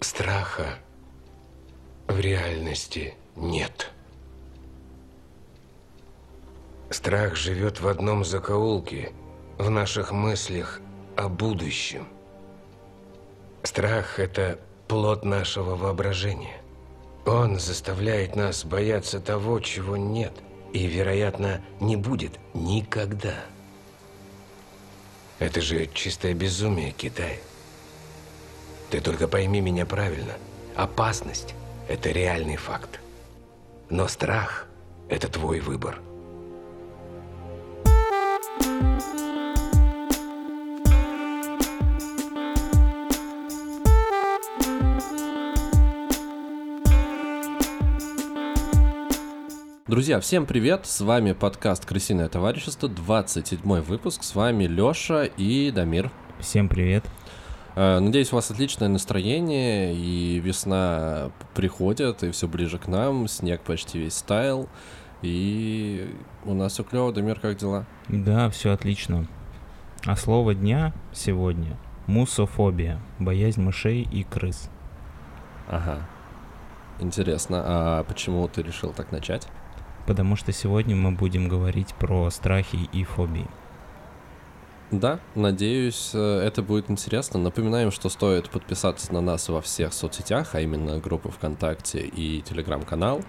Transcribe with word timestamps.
Страха 0.00 0.78
в 2.06 2.20
реальности 2.20 3.14
нет. 3.34 3.90
Страх 6.90 7.34
живет 7.34 7.80
в 7.80 7.88
одном 7.88 8.24
закоулке, 8.24 9.12
в 9.58 9.70
наших 9.70 10.12
мыслях 10.12 10.80
о 11.16 11.28
будущем. 11.28 12.06
Страх– 13.62 14.18
это 14.20 14.60
плод 14.86 15.24
нашего 15.24 15.76
воображения. 15.76 16.60
Он 17.24 17.58
заставляет 17.58 18.36
нас 18.36 18.64
бояться 18.64 19.18
того, 19.18 19.60
чего 19.60 19.96
нет, 19.96 20.32
и, 20.72 20.86
вероятно, 20.86 21.62
не 21.80 21.96
будет 21.96 22.38
никогда. 22.52 23.46
Это 25.38 25.60
же 25.60 25.86
чистое 25.86 26.34
безумие, 26.34 26.92
Китай. 26.92 27.40
Ты 28.90 29.00
только 29.00 29.26
пойми 29.26 29.60
меня 29.60 29.84
правильно. 29.84 30.34
Опасность– 30.76 31.54
это 31.88 32.10
реальный 32.10 32.56
факт. 32.56 33.00
Но 33.90 34.06
страх– 34.06 34.66
это 35.08 35.28
твой 35.28 35.58
выбор. 35.58 35.98
Друзья, 49.88 50.20
всем 50.20 50.46
привет! 50.46 50.86
С 50.86 51.00
вами 51.00 51.32
подкаст 51.32 51.86
«Крысиное 51.86 52.28
товарищество», 52.28 52.88
27 52.88 53.80
выпуск. 53.80 54.22
С 54.22 54.34
вами 54.34 54.64
Лёша 54.64 55.24
и 55.24 55.72
Дамир. 55.72 56.12
Всем 56.38 56.68
привет! 56.68 57.04
Э, 57.76 58.00
надеюсь, 58.00 58.32
у 58.32 58.36
вас 58.36 58.50
отличное 58.50 58.88
настроение, 58.88 59.94
и 59.94 60.40
весна 60.40 61.30
приходит, 61.54 62.24
и 62.24 62.32
все 62.32 62.48
ближе 62.48 62.78
к 62.78 62.88
нам, 62.88 63.28
снег 63.28 63.60
почти 63.60 64.00
весь 64.00 64.14
стаял, 64.14 64.68
и 65.22 66.12
у 66.44 66.54
нас 66.54 66.72
все 66.72 66.82
клево. 66.82 67.12
Дамир, 67.12 67.38
как 67.38 67.56
дела? 67.56 67.86
Да, 68.08 68.50
все 68.50 68.72
отлично. 68.72 69.28
А 70.04 70.16
слово 70.16 70.54
дня 70.54 70.92
сегодня– 71.12 71.76
мусофобия, 72.06 73.00
боязнь 73.20 73.62
мышей 73.62 74.02
и 74.02 74.24
крыс. 74.24 74.70
Ага. 75.68 76.06
Интересно, 76.98 77.62
а 77.64 78.04
почему 78.04 78.48
ты 78.48 78.62
решил 78.62 78.92
так 78.92 79.12
начать? 79.12 79.46
потому 80.06 80.36
что 80.36 80.52
сегодня 80.52 80.96
мы 80.96 81.10
будем 81.10 81.48
говорить 81.48 81.94
про 81.94 82.30
страхи 82.30 82.88
и 82.92 83.04
фобии. 83.04 83.46
Да, 84.92 85.18
надеюсь, 85.34 86.12
э, 86.14 86.40
это 86.44 86.62
будет 86.62 86.90
интересно. 86.90 87.40
Напоминаем, 87.40 87.90
что 87.90 88.08
стоит 88.08 88.48
подписаться 88.48 89.12
на 89.12 89.20
нас 89.20 89.48
во 89.48 89.60
всех 89.60 89.92
соцсетях, 89.92 90.54
а 90.54 90.60
именно 90.60 90.98
группы 90.98 91.28
ВКонтакте 91.28 92.06
и 92.06 92.40
Телеграм-канал. 92.42 93.20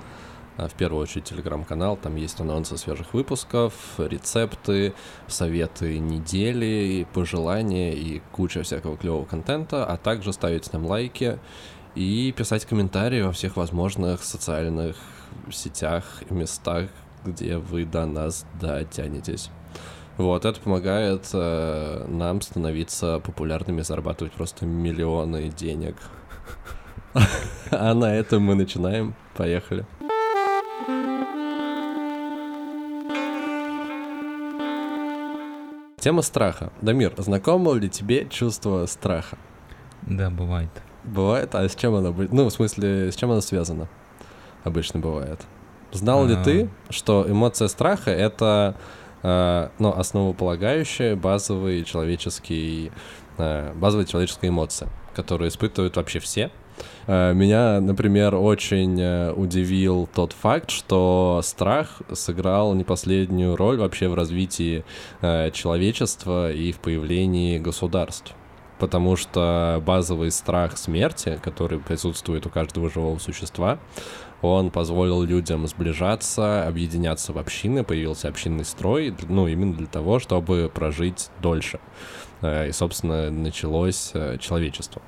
А, 0.57 0.67
в 0.67 0.75
первую 0.75 1.01
очередь 1.01 1.25
Телеграм-канал, 1.25 1.97
там 1.97 2.15
есть 2.15 2.39
анонсы 2.39 2.77
свежих 2.77 3.11
выпусков, 3.15 3.73
рецепты, 3.97 4.93
советы 5.25 5.97
недели, 5.97 7.07
пожелания 7.13 7.93
и 7.93 8.21
куча 8.31 8.61
всякого 8.61 8.95
клевого 8.95 9.25
контента, 9.25 9.83
а 9.83 9.97
также 9.97 10.33
ставить 10.33 10.71
нам 10.73 10.85
лайки 10.85 11.39
и 11.95 12.31
писать 12.37 12.65
комментарии 12.65 13.21
во 13.21 13.31
всех 13.31 13.57
возможных 13.57 14.23
социальных 14.23 14.95
сетях 15.51 16.21
и 16.29 16.33
местах, 16.35 16.89
где 17.25 17.57
вы 17.57 17.85
до 17.85 18.05
нас 18.05 18.45
дотянетесь. 18.61 19.49
Вот, 20.17 20.45
это 20.45 20.59
помогает 20.59 21.29
э, 21.33 22.05
нам 22.07 22.41
становиться 22.41 23.19
популярными, 23.19 23.81
зарабатывать 23.81 24.33
просто 24.33 24.65
миллионы 24.65 25.49
денег. 25.49 25.95
А 27.69 27.93
на 27.93 28.15
этом 28.15 28.43
мы 28.43 28.55
начинаем. 28.55 29.13
Поехали. 29.35 29.85
Тема 35.99 36.21
страха. 36.21 36.71
Дамир, 36.81 37.13
знакомо 37.17 37.73
ли 37.73 37.89
тебе 37.89 38.27
чувство 38.29 38.85
страха? 38.85 39.37
Да, 40.03 40.29
бывает. 40.29 40.69
Бывает? 41.03 41.53
А 41.55 41.67
с 41.67 41.75
чем 41.75 41.95
оно 41.95 42.13
будет? 42.13 42.31
Ну, 42.31 42.45
в 42.45 42.51
смысле, 42.51 43.11
с 43.11 43.15
чем 43.15 43.31
оно 43.31 43.41
связано? 43.41 43.89
обычно 44.67 44.99
бывает. 44.99 45.41
Знал 45.91 46.25
ли 46.25 46.35
ты, 46.43 46.69
что 46.89 47.25
эмоция 47.27 47.67
страха 47.69 48.11
это 48.11 48.75
э, 49.23 49.69
ну, 49.79 49.93
основополагающая 49.93 51.15
базовый 51.15 51.83
человеческий, 51.83 52.91
э, 53.37 53.73
базовая 53.75 54.05
человеческая 54.05 54.49
эмоция, 54.49 54.89
которую 55.15 55.49
испытывают 55.49 55.95
вообще 55.95 56.19
все? 56.19 56.51
Э, 57.07 57.33
меня, 57.33 57.79
например, 57.79 58.35
очень 58.35 58.99
э, 58.99 59.31
удивил 59.31 60.07
тот 60.13 60.33
факт, 60.33 60.69
что 60.69 61.41
страх 61.43 62.01
сыграл 62.13 62.73
не 62.73 62.83
последнюю 62.83 63.55
роль 63.55 63.77
вообще 63.77 64.07
в 64.07 64.15
развитии 64.15 64.83
э, 65.21 65.51
человечества 65.51 66.51
и 66.51 66.71
в 66.71 66.79
появлении 66.79 67.57
государств 67.57 68.33
потому 68.79 69.15
что 69.15 69.81
базовый 69.85 70.29
страх 70.29 70.77
смерти, 70.77 71.39
который 71.41 71.79
присутствует 71.79 72.45
у 72.45 72.49
каждого 72.49 72.89
живого 72.91 73.17
существа, 73.17 73.79
он 74.41 74.69
позволил 74.69 75.23
людям 75.23 75.67
сближаться, 75.67 76.67
объединяться 76.67 77.33
в 77.33 77.37
общины, 77.37 77.83
появился 77.83 78.27
общинный 78.27 78.65
строй, 78.65 79.13
ну, 79.27 79.47
именно 79.47 79.73
для 79.73 79.87
того, 79.87 80.19
чтобы 80.19 80.71
прожить 80.73 81.29
дольше. 81.41 81.79
Э, 82.41 82.69
и, 82.69 82.71
собственно, 82.71 83.31
началось 83.31 84.11
э, 84.13 84.37
человечество. 84.39 85.01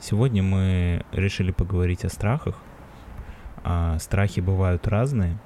Сегодня 0.00 0.42
мы 0.42 1.04
решили 1.12 1.50
поговорить 1.50 2.04
о 2.04 2.08
страхах. 2.08 2.54
А 3.64 3.98
страхи 3.98 4.40
бывают 4.40 4.86
разные. 4.86 5.38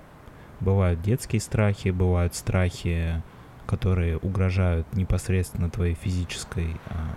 Бывают 0.60 1.00
детские 1.00 1.40
страхи, 1.40 1.88
бывают 1.88 2.34
страхи, 2.34 3.22
которые 3.66 4.18
угрожают 4.18 4.86
непосредственно 4.94 5.70
твоей 5.70 5.94
физической 5.94 6.76
а, 6.86 7.16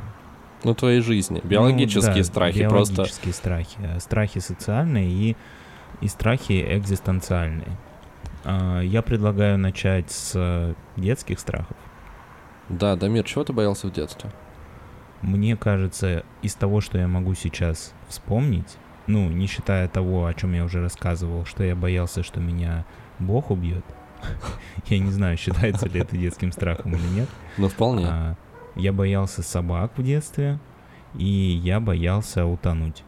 ну, 0.64 0.74
твоей 0.74 1.02
жизни. 1.02 1.42
Биологические 1.44 2.12
ну, 2.12 2.18
да, 2.18 2.24
страхи 2.24 2.60
биологические 2.60 2.70
просто. 2.70 2.94
Биологические 2.96 3.34
страхи. 3.34 4.00
Страхи 4.00 4.40
социальные 4.40 5.10
и 5.10 5.36
и 6.02 6.08
страхи 6.08 6.66
экзистенциальные. 6.78 7.78
А, 8.44 8.82
я 8.82 9.02
предлагаю 9.02 9.58
начать 9.58 10.12
с 10.12 10.76
детских 10.96 11.40
страхов. 11.40 11.76
Да, 12.70 12.96
Дамир, 12.96 13.24
чего 13.24 13.44
ты 13.44 13.54
боялся 13.54 13.88
в 13.88 13.92
детстве? 13.92 14.32
Мне 15.22 15.56
кажется, 15.56 16.24
из 16.42 16.56
того, 16.56 16.82
что 16.82 16.98
я 16.98 17.08
могу 17.08 17.34
сейчас 17.34 17.94
вспомнить, 18.08 18.78
ну, 19.08 19.30
не 19.30 19.48
считая 19.48 19.88
того, 19.88 20.26
о 20.26 20.34
чем 20.34 20.54
я 20.54 20.64
уже 20.64 20.82
рассказывал, 20.82 21.46
что 21.46 21.64
я 21.64 21.76
боялся, 21.76 22.24
что 22.24 22.40
меня 22.40 22.86
Бог 23.20 23.52
убьет. 23.52 23.86
Я 24.88 24.98
не 24.98 25.12
знаю, 25.12 25.38
считается 25.38 25.88
ли 25.88 26.00
это 26.00 26.18
детским 26.18 26.52
страхом 26.52 26.96
или 26.96 27.08
нет. 27.08 27.30
Ну, 27.58 27.68
вполне. 27.68 28.08
А, 28.08 28.36
я 28.76 28.92
боялся 28.92 29.44
собак 29.44 29.92
в 29.98 30.04
детстве, 30.04 30.60
и 31.14 31.26
я 31.26 31.80
боялся 31.80 32.46
утонуть. 32.46 33.04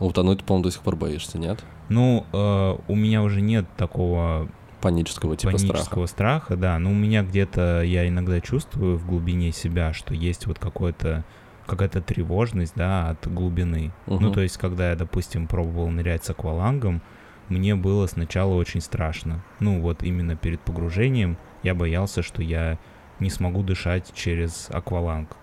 Утонуть, 0.00 0.44
по-моему, 0.44 0.64
до 0.64 0.70
сих 0.70 0.82
пор 0.82 0.96
боишься, 0.96 1.38
нет? 1.38 1.64
Ну, 1.88 2.26
э, 2.32 2.76
у 2.88 2.94
меня 2.94 3.22
уже 3.22 3.40
нет 3.40 3.66
такого 3.76 4.48
панического 4.80 5.36
типа 5.36 5.52
панического 5.52 6.06
страха. 6.06 6.44
страха, 6.44 6.56
да. 6.56 6.78
Но 6.78 6.90
у 6.90 6.94
меня 6.94 7.22
где-то 7.22 7.82
я 7.82 8.06
иногда 8.08 8.40
чувствую 8.40 8.98
в 8.98 9.06
глубине 9.06 9.52
себя, 9.52 9.92
что 9.92 10.14
есть 10.14 10.46
вот 10.46 10.58
какое-то 10.58 11.24
какая-то 11.66 12.00
тревожность, 12.00 12.74
да, 12.76 13.10
от 13.10 13.26
глубины. 13.26 13.92
Угу. 14.06 14.20
Ну, 14.20 14.32
то 14.32 14.40
есть, 14.40 14.56
когда 14.56 14.90
я, 14.90 14.96
допустим, 14.96 15.48
пробовал 15.48 15.88
нырять 15.90 16.24
с 16.24 16.30
аквалангом, 16.30 17.02
мне 17.48 17.74
было 17.74 18.06
сначала 18.06 18.54
очень 18.54 18.80
страшно. 18.80 19.44
Ну, 19.58 19.80
вот 19.80 20.02
именно 20.02 20.36
перед 20.36 20.60
погружением 20.60 21.36
я 21.62 21.74
боялся, 21.74 22.22
что 22.22 22.42
я 22.42 22.78
не 23.18 23.30
смогу 23.30 23.62
дышать 23.62 24.12
через 24.14 24.68
акваланг. 24.70 25.36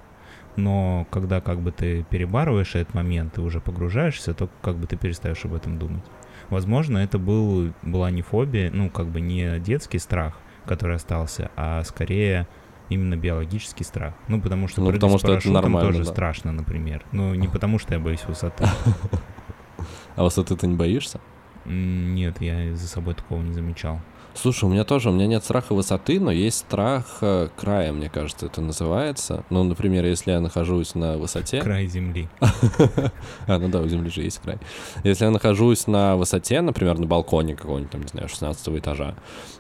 Но 0.56 1.08
когда 1.10 1.42
как 1.42 1.60
бы 1.62 1.72
ты 1.72 2.04
перебарываешь 2.04 2.76
этот 2.76 2.94
момент 2.94 3.38
и 3.38 3.42
уже 3.42 3.60
погружаешься, 3.60 4.34
то 4.34 4.50
как 4.62 4.78
бы 4.78 4.86
ты 4.86 4.98
перестаешь 4.98 5.44
об 5.46 5.56
этом 5.56 5.80
думать. 5.80 6.04
Возможно, 6.54 7.00
это 7.00 7.18
был, 7.18 7.74
была 7.82 8.12
не 8.12 8.22
фобия, 8.22 8.72
ну, 8.72 8.90
как 8.90 9.08
бы 9.08 9.22
не 9.22 9.60
детский 9.60 10.00
страх, 10.00 10.38
который 10.66 10.96
остался, 10.96 11.52
а 11.56 11.84
скорее 11.84 12.48
именно 12.90 13.18
биологический 13.18 13.84
страх. 13.84 14.14
Ну, 14.28 14.40
потому 14.40 14.68
что 14.68 14.82
ну, 14.82 14.92
потому 14.92 15.18
что 15.18 15.34
это 15.34 15.50
нормально, 15.52 15.92
тоже 15.92 16.06
да. 16.06 16.12
страшно, 16.12 16.52
например. 16.52 17.04
Ну, 17.12 17.34
не 17.34 17.48
потому 17.48 17.80
что 17.80 17.94
я 17.94 18.00
боюсь 18.00 18.24
высоты. 18.26 18.66
А 20.16 20.24
высоты 20.24 20.56
ты 20.56 20.68
не 20.68 20.76
боишься? 20.76 21.20
Нет, 21.66 22.40
я 22.40 22.76
за 22.76 22.88
собой 22.88 23.16
такого 23.16 23.42
не 23.42 23.52
замечал. 23.52 24.00
Слушай, 24.36 24.66
у 24.66 24.70
меня 24.70 24.84
тоже, 24.84 25.10
у 25.10 25.14
меня 25.14 25.28
нет 25.28 25.44
страха 25.44 25.74
высоты, 25.74 26.20
но 26.20 26.32
есть 26.32 26.58
страх 26.58 27.20
э, 27.22 27.50
края, 27.56 27.94
мне 27.94 28.10
кажется, 28.10 28.48
это 28.48 28.62
называется. 28.62 29.44
Ну, 29.52 29.64
например, 29.64 30.06
если 30.06 30.32
я 30.32 30.42
нахожусь 30.42 30.96
на 30.96 31.18
высоте... 31.18 31.62
Край 31.62 31.88
земли. 31.88 32.28
А, 33.48 33.60
ну 33.60 33.68
да, 33.68 33.82
у 33.82 33.88
земли 33.88 34.10
же 34.10 34.22
есть 34.22 34.40
край. 34.40 34.58
Если 35.04 35.26
я 35.26 35.32
нахожусь 35.32 35.88
на 35.88 36.16
высоте, 36.16 36.62
например, 36.62 36.98
на 36.98 37.06
балконе 37.06 37.56
какого-нибудь, 37.56 37.92
там, 37.92 38.02
не 38.02 38.08
знаю, 38.08 38.30
16 38.30 38.70
этажа, 38.70 39.16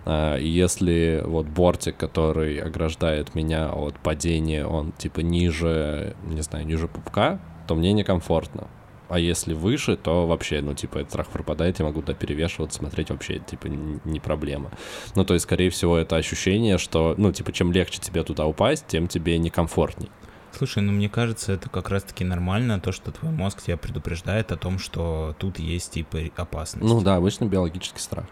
а, 0.05 0.37
и 0.37 0.47
если 0.47 1.21
вот 1.25 1.45
бортик, 1.45 1.97
который 1.97 2.57
ограждает 2.57 3.35
меня 3.35 3.71
от 3.71 3.99
падения, 3.99 4.65
он 4.65 4.91
типа 4.93 5.19
ниже, 5.19 6.15
не 6.25 6.41
знаю, 6.41 6.65
ниже 6.65 6.87
пупка, 6.87 7.39
то 7.67 7.75
мне 7.75 7.93
некомфортно. 7.93 8.67
А 9.09 9.19
если 9.19 9.53
выше, 9.53 9.97
то 9.97 10.25
вообще, 10.27 10.61
ну, 10.61 10.73
типа, 10.73 10.99
этот 10.99 11.11
страх 11.11 11.27
пропадает, 11.27 11.79
я 11.79 11.85
могу 11.85 12.01
туда 12.01 12.13
перевешиваться, 12.13 12.79
смотреть 12.79 13.09
вообще, 13.09 13.39
типа, 13.39 13.67
не 13.67 14.19
проблема. 14.19 14.71
Ну, 15.15 15.23
то 15.25 15.33
есть, 15.33 15.43
скорее 15.43 15.69
всего, 15.69 15.97
это 15.97 16.15
ощущение, 16.15 16.77
что, 16.77 17.13
ну, 17.17 17.31
типа, 17.31 17.51
чем 17.51 17.71
легче 17.71 17.99
тебе 17.99 18.23
туда 18.23 18.45
упасть, 18.45 18.87
тем 18.87 19.07
тебе 19.07 19.37
некомфортней. 19.37 20.09
Слушай, 20.55 20.83
ну 20.83 20.91
мне 20.91 21.09
кажется, 21.09 21.51
это 21.51 21.67
как 21.67 21.89
раз-таки 21.89 22.23
нормально, 22.23 22.79
то, 22.79 22.91
что 22.91 23.11
твой 23.11 23.31
мозг 23.31 23.63
тебя 23.63 23.75
предупреждает 23.75 24.51
о 24.51 24.57
том, 24.57 24.77
что 24.77 25.35
тут 25.39 25.57
есть 25.57 25.93
типа 25.93 26.19
опасность. 26.35 26.85
Ну 26.85 27.01
да, 27.01 27.15
обычно 27.15 27.45
биологический 27.45 27.99
страх. 27.99 28.25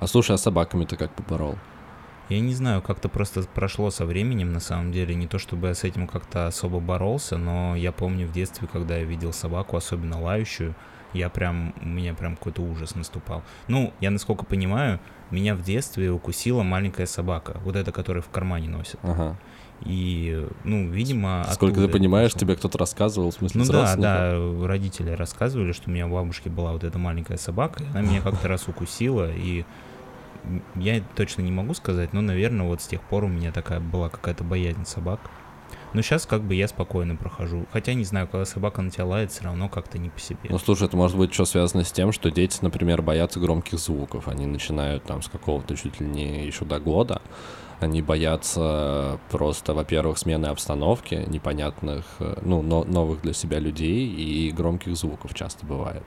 А 0.00 0.06
слушай, 0.06 0.32
а 0.34 0.38
с 0.38 0.42
собаками 0.42 0.86
ты 0.86 0.96
как 0.96 1.12
поборол? 1.12 1.56
Я 2.28 2.40
не 2.40 2.54
знаю, 2.54 2.82
как-то 2.82 3.08
просто 3.08 3.42
прошло 3.42 3.90
со 3.90 4.04
временем, 4.04 4.52
на 4.52 4.60
самом 4.60 4.92
деле. 4.92 5.14
Не 5.14 5.26
то 5.26 5.38
чтобы 5.38 5.68
я 5.68 5.74
с 5.74 5.84
этим 5.84 6.06
как-то 6.06 6.46
особо 6.46 6.78
боролся, 6.78 7.38
но 7.38 7.74
я 7.74 7.90
помню 7.90 8.26
в 8.26 8.32
детстве, 8.32 8.68
когда 8.70 8.98
я 8.98 9.04
видел 9.04 9.32
собаку, 9.32 9.76
особенно 9.76 10.20
лающую, 10.20 10.74
я 11.14 11.30
прям, 11.30 11.74
у 11.80 11.86
меня 11.86 12.12
прям 12.14 12.36
какой-то 12.36 12.62
ужас 12.62 12.94
наступал. 12.94 13.42
Ну, 13.66 13.94
я 14.00 14.10
насколько 14.10 14.44
понимаю, 14.44 15.00
меня 15.30 15.54
в 15.54 15.62
детстве 15.62 16.10
укусила 16.10 16.62
маленькая 16.62 17.06
собака, 17.06 17.60
вот 17.64 17.76
эта, 17.76 17.92
которая 17.92 18.22
в 18.22 18.28
кармане 18.28 18.68
носит. 18.68 18.98
Ага. 19.02 19.38
И, 19.80 20.46
ну, 20.64 20.88
видимо... 20.90 21.46
Сколько 21.52 21.80
ты 21.80 21.88
понимаешь, 21.88 22.34
тебе 22.34 22.56
кто-то 22.56 22.78
рассказывал, 22.78 23.30
в 23.30 23.34
смысле, 23.34 23.60
Ну 23.60 23.72
да, 23.72 23.96
да, 23.96 24.66
родители 24.66 25.10
рассказывали, 25.10 25.72
что 25.72 25.88
у 25.88 25.92
меня 25.92 26.06
у 26.06 26.10
бабушки 26.10 26.48
была 26.48 26.72
вот 26.72 26.84
эта 26.84 26.98
маленькая 26.98 27.38
собака, 27.38 27.84
она 27.90 28.02
меня 28.02 28.20
как-то 28.20 28.48
раз 28.48 28.66
укусила, 28.66 29.30
и 29.32 29.64
я 30.74 31.02
точно 31.16 31.42
не 31.42 31.50
могу 31.50 31.74
сказать, 31.74 32.12
но, 32.12 32.20
наверное, 32.20 32.66
вот 32.66 32.82
с 32.82 32.86
тех 32.86 33.00
пор 33.02 33.24
у 33.24 33.28
меня 33.28 33.52
такая 33.52 33.80
была 33.80 34.08
какая-то 34.08 34.44
боязнь 34.44 34.84
собак. 34.84 35.20
Но 35.94 36.02
сейчас 36.02 36.26
как 36.26 36.42
бы 36.42 36.54
я 36.54 36.68
спокойно 36.68 37.16
прохожу. 37.16 37.66
Хотя 37.72 37.94
не 37.94 38.04
знаю, 38.04 38.28
когда 38.28 38.44
собака 38.44 38.82
на 38.82 38.90
тебя 38.90 39.06
лает, 39.06 39.32
все 39.32 39.44
равно 39.44 39.68
как-то 39.68 39.98
не 39.98 40.10
по 40.10 40.20
себе. 40.20 40.38
Ну 40.50 40.58
слушай, 40.58 40.86
это 40.86 40.96
может 40.96 41.16
быть 41.16 41.32
что 41.32 41.46
связано 41.46 41.82
с 41.82 41.92
тем, 41.92 42.12
что 42.12 42.30
дети, 42.30 42.58
например, 42.60 43.00
боятся 43.00 43.40
громких 43.40 43.78
звуков. 43.78 44.28
Они 44.28 44.44
начинают 44.44 45.04
там 45.04 45.22
с 45.22 45.28
какого-то 45.28 45.76
чуть 45.76 45.98
ли 46.00 46.06
не 46.06 46.46
еще 46.46 46.64
до 46.64 46.78
года 46.78 47.22
они 47.80 48.02
боятся 48.02 49.20
просто, 49.30 49.74
во-первых, 49.74 50.18
смены 50.18 50.46
обстановки, 50.46 51.24
непонятных, 51.28 52.04
э, 52.18 52.38
ну, 52.42 52.62
но, 52.62 52.84
новых 52.84 53.22
для 53.22 53.32
себя 53.32 53.58
людей 53.58 54.06
и 54.08 54.50
громких 54.50 54.96
звуков 54.96 55.34
часто 55.34 55.64
бывает. 55.64 56.02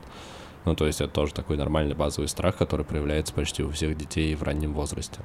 Ну, 0.65 0.75
то 0.75 0.85
есть 0.85 1.01
это 1.01 1.11
тоже 1.11 1.33
такой 1.33 1.57
нормальный 1.57 1.95
базовый 1.95 2.27
страх, 2.27 2.57
который 2.57 2.85
проявляется 2.85 3.33
почти 3.33 3.63
у 3.63 3.71
всех 3.71 3.97
детей 3.97 4.35
в 4.35 4.43
раннем 4.43 4.73
возрасте. 4.73 5.19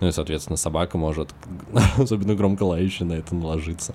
Ну 0.00 0.08
и, 0.08 0.12
соответственно, 0.12 0.56
собака 0.56 0.96
может, 0.96 1.34
особенно 1.98 2.34
громко 2.34 2.62
лающая, 2.62 3.06
на 3.06 3.14
это 3.14 3.34
наложиться. 3.34 3.94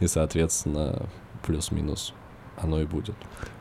И, 0.00 0.06
соответственно, 0.06 1.06
плюс-минус 1.44 2.12
оно 2.58 2.80
и 2.80 2.86
будет. 2.86 3.14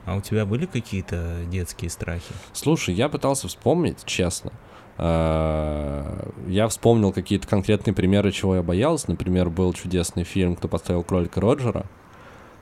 А 0.05 0.15
у 0.15 0.21
тебя 0.21 0.45
были 0.45 0.65
какие-то 0.65 1.41
детские 1.47 1.89
страхи? 1.89 2.33
Слушай, 2.53 2.95
я 2.95 3.09
пытался 3.09 3.47
вспомнить, 3.47 4.03
честно. 4.05 4.51
Э, 4.97 6.29
я 6.47 6.67
вспомнил 6.67 7.11
какие-то 7.11 7.47
конкретные 7.47 7.93
примеры, 7.93 8.31
чего 8.31 8.55
я 8.55 8.63
боялся. 8.63 9.09
Например, 9.09 9.49
был 9.49 9.73
чудесный 9.73 10.23
фильм 10.23 10.55
«Кто 10.55 10.67
поставил 10.67 11.03
кролика 11.03 11.41
Роджера». 11.41 11.85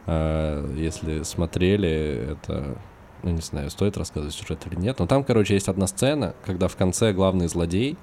Э, 0.06 0.68
если 0.76 1.24
смотрели, 1.24 2.34
это 2.34 2.78
ну, 3.24 3.32
не 3.32 3.42
знаю, 3.42 3.70
стоит 3.70 3.98
рассказывать 3.98 4.36
сюжет 4.36 4.60
или 4.70 4.80
нет, 4.80 5.00
но 5.00 5.08
там, 5.08 5.24
короче, 5.24 5.54
есть 5.54 5.68
одна 5.68 5.88
сцена, 5.88 6.36
когда 6.46 6.68
в 6.68 6.76
конце 6.76 7.14
главный 7.14 7.48
злодей, 7.48 7.98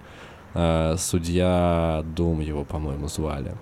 э, 0.55 0.97
судья 0.99 2.05
Дум 2.17 2.41
его, 2.41 2.65
по-моему, 2.65 3.09
звали, 3.09 3.55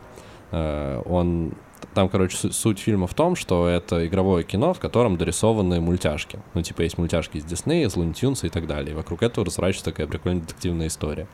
он 0.50 1.52
там, 1.94 2.08
короче, 2.08 2.36
суть 2.52 2.78
фильма 2.78 3.06
в 3.06 3.14
том, 3.14 3.34
что 3.36 3.66
это 3.66 4.06
игровое 4.06 4.44
кино, 4.44 4.72
в 4.72 4.78
котором 4.78 5.16
дорисованы 5.16 5.80
мультяшки. 5.80 6.40
Ну, 6.54 6.62
типа, 6.62 6.82
есть 6.82 6.98
мультяшки 6.98 7.38
из 7.38 7.44
Диснея, 7.44 7.86
из 7.86 7.96
Луни 7.96 8.14
и 8.14 8.48
так 8.48 8.66
далее. 8.66 8.92
И 8.92 8.94
вокруг 8.94 9.22
этого 9.22 9.46
разворачивается 9.46 9.90
такая 9.90 10.06
прикольная 10.06 10.42
детективная 10.42 10.86
история. 10.86 11.28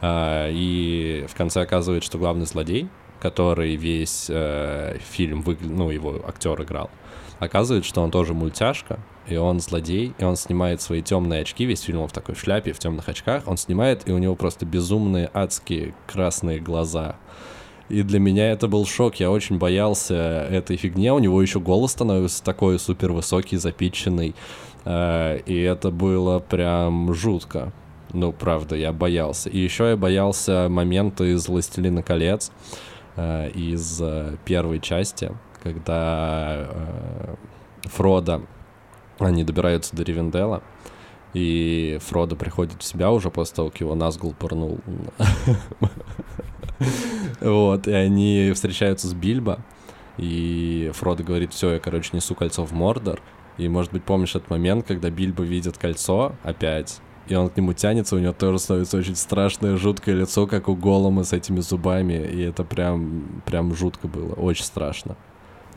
А, 0.00 0.48
и 0.50 1.26
в 1.28 1.34
конце 1.34 1.62
оказывается, 1.62 2.06
что 2.06 2.18
главный 2.18 2.46
злодей, 2.46 2.88
который 3.26 3.74
весь 3.74 4.26
э, 4.28 4.98
фильм 5.00 5.42
выглядел, 5.42 5.74
ну, 5.74 5.90
его 5.90 6.22
актер 6.26 6.62
играл, 6.62 6.90
оказывается, 7.40 7.88
что 7.88 8.02
он 8.02 8.12
тоже 8.12 8.34
мультяшка, 8.34 9.00
и 9.26 9.36
он 9.36 9.58
злодей, 9.58 10.14
и 10.16 10.24
он 10.24 10.36
снимает 10.36 10.80
свои 10.80 11.02
темные 11.02 11.40
очки, 11.40 11.64
весь 11.64 11.80
фильм 11.80 12.02
он 12.02 12.08
в 12.08 12.12
такой 12.12 12.36
шляпе, 12.36 12.72
в 12.72 12.78
темных 12.78 13.08
очках, 13.08 13.42
он 13.46 13.56
снимает, 13.56 14.08
и 14.08 14.12
у 14.12 14.18
него 14.18 14.36
просто 14.36 14.64
безумные 14.64 15.28
адские 15.34 15.94
красные 16.06 16.60
глаза. 16.60 17.16
И 17.88 18.02
для 18.02 18.20
меня 18.20 18.50
это 18.50 18.68
был 18.68 18.84
шок. 18.84 19.16
Я 19.16 19.30
очень 19.30 19.58
боялся 19.58 20.14
этой 20.50 20.76
фигне. 20.76 21.12
У 21.12 21.20
него 21.20 21.40
еще 21.40 21.60
голос 21.60 21.92
становится 21.92 22.42
такой 22.42 22.80
супер 22.80 23.12
высокий, 23.12 23.56
запиченный. 23.58 24.34
Э, 24.84 25.38
и 25.46 25.60
это 25.60 25.92
было 25.92 26.40
прям 26.40 27.14
жутко. 27.14 27.72
Ну, 28.12 28.32
правда, 28.32 28.76
я 28.76 28.92
боялся. 28.92 29.50
И 29.50 29.58
еще 29.58 29.90
я 29.90 29.96
боялся 29.96 30.68
момента 30.68 31.24
из 31.24 31.48
«Властелина 31.48 32.02
колец», 32.02 32.50
э, 33.16 33.50
из 33.50 34.00
э, 34.00 34.36
первой 34.44 34.80
части, 34.80 35.32
когда 35.62 36.68
Фрода, 37.82 38.42
они 39.18 39.44
добираются 39.44 39.96
до 39.96 40.02
Ривенделла, 40.02 40.62
и 41.34 41.98
Фродо 42.02 42.36
приходит 42.36 42.82
в 42.82 42.84
себя 42.84 43.10
уже 43.10 43.30
после 43.30 43.56
того, 43.56 43.70
как 43.70 43.80
его 43.80 43.94
Назгул 43.94 44.34
пырнул. 44.34 44.80
Вот, 47.40 47.88
и 47.88 47.92
они 47.92 48.52
встречаются 48.54 49.08
с 49.08 49.14
Бильбо, 49.14 49.64
и 50.18 50.90
Фродо 50.94 51.22
говорит, 51.22 51.52
все, 51.52 51.72
я, 51.72 51.78
короче, 51.78 52.10
несу 52.12 52.34
кольцо 52.34 52.64
в 52.64 52.72
Мордор. 52.72 53.20
И, 53.58 53.68
может 53.68 53.92
быть, 53.92 54.04
помнишь 54.04 54.34
этот 54.34 54.50
момент, 54.50 54.86
когда 54.86 55.10
Бильбо 55.10 55.42
видит 55.42 55.78
кольцо 55.78 56.34
опять, 56.42 57.00
и 57.28 57.34
он 57.34 57.48
к 57.48 57.56
нему 57.56 57.72
тянется, 57.72 58.16
у 58.16 58.18
него 58.18 58.32
тоже 58.32 58.58
становится 58.58 58.96
очень 58.98 59.16
страшное, 59.16 59.76
жуткое 59.76 60.14
лицо, 60.14 60.46
как 60.46 60.68
у 60.68 60.76
Голома 60.76 61.24
с 61.24 61.32
этими 61.32 61.60
зубами, 61.60 62.14
и 62.14 62.42
это 62.42 62.64
прям, 62.64 63.42
прям 63.44 63.74
жутко 63.74 64.08
было, 64.08 64.32
очень 64.34 64.64
страшно. 64.64 65.16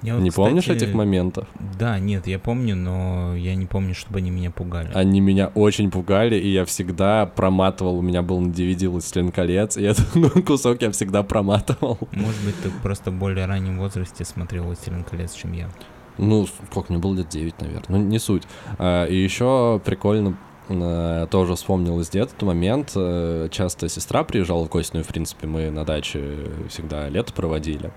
Я 0.01 0.15
вот, 0.15 0.21
не 0.21 0.29
кстати, 0.29 0.47
помнишь 0.47 0.67
этих 0.69 0.93
моментов? 0.93 1.47
Да, 1.77 1.99
нет, 1.99 2.25
я 2.27 2.39
помню, 2.39 2.75
но 2.75 3.35
я 3.35 3.55
не 3.55 3.65
помню, 3.65 3.93
чтобы 3.93 4.19
они 4.19 4.31
меня 4.31 4.49
пугали. 4.49 4.89
Они 4.93 5.19
меня 5.19 5.47
очень 5.47 5.91
пугали, 5.91 6.35
и 6.37 6.47
я 6.47 6.63
всегда 6.63 7.25
проматывал. 7.25 7.97
У 7.97 8.01
меня 8.01 8.21
был 8.21 8.39
на 8.39 8.49
DVD 8.49 8.87
«Властелин 8.87 9.31
колец», 9.31 9.75
и 9.75 9.83
этот 9.83 10.15
ну, 10.15 10.29
кусок 10.41 10.81
я 10.81 10.91
всегда 10.91 11.23
проматывал. 11.23 11.97
Может 12.13 12.45
быть, 12.45 12.55
ты 12.63 12.69
просто 12.81 13.11
в 13.11 13.15
более 13.15 13.45
раннем 13.45 13.77
возрасте 13.77 14.23
смотрел 14.23 14.63
«Властелин 14.63 15.03
колец», 15.03 15.33
чем 15.33 15.51
я. 15.51 15.69
Ну, 16.17 16.47
сколько 16.71 16.91
мне 16.91 17.01
было 17.01 17.15
лет 17.15 17.29
9, 17.29 17.61
наверное. 17.61 17.85
Ну, 17.87 17.97
не 17.97 18.19
суть. 18.19 18.43
А, 18.77 19.05
и 19.05 19.15
еще 19.15 19.81
прикольно 19.83 20.37
тоже 20.69 21.55
вспомнил 21.55 21.99
из 21.99 22.09
детства 22.09 22.45
момент. 22.45 22.91
Э, 22.95 23.49
часто 23.51 23.89
сестра 23.89 24.23
приезжала 24.23 24.65
в 24.65 24.69
гости, 24.69 24.91
ну 24.93 24.99
и, 24.99 25.03
в 25.03 25.07
принципе, 25.07 25.47
мы 25.47 25.71
на 25.71 25.83
даче 25.83 26.51
всегда 26.69 27.09
лето 27.09 27.33
проводили. 27.33 27.91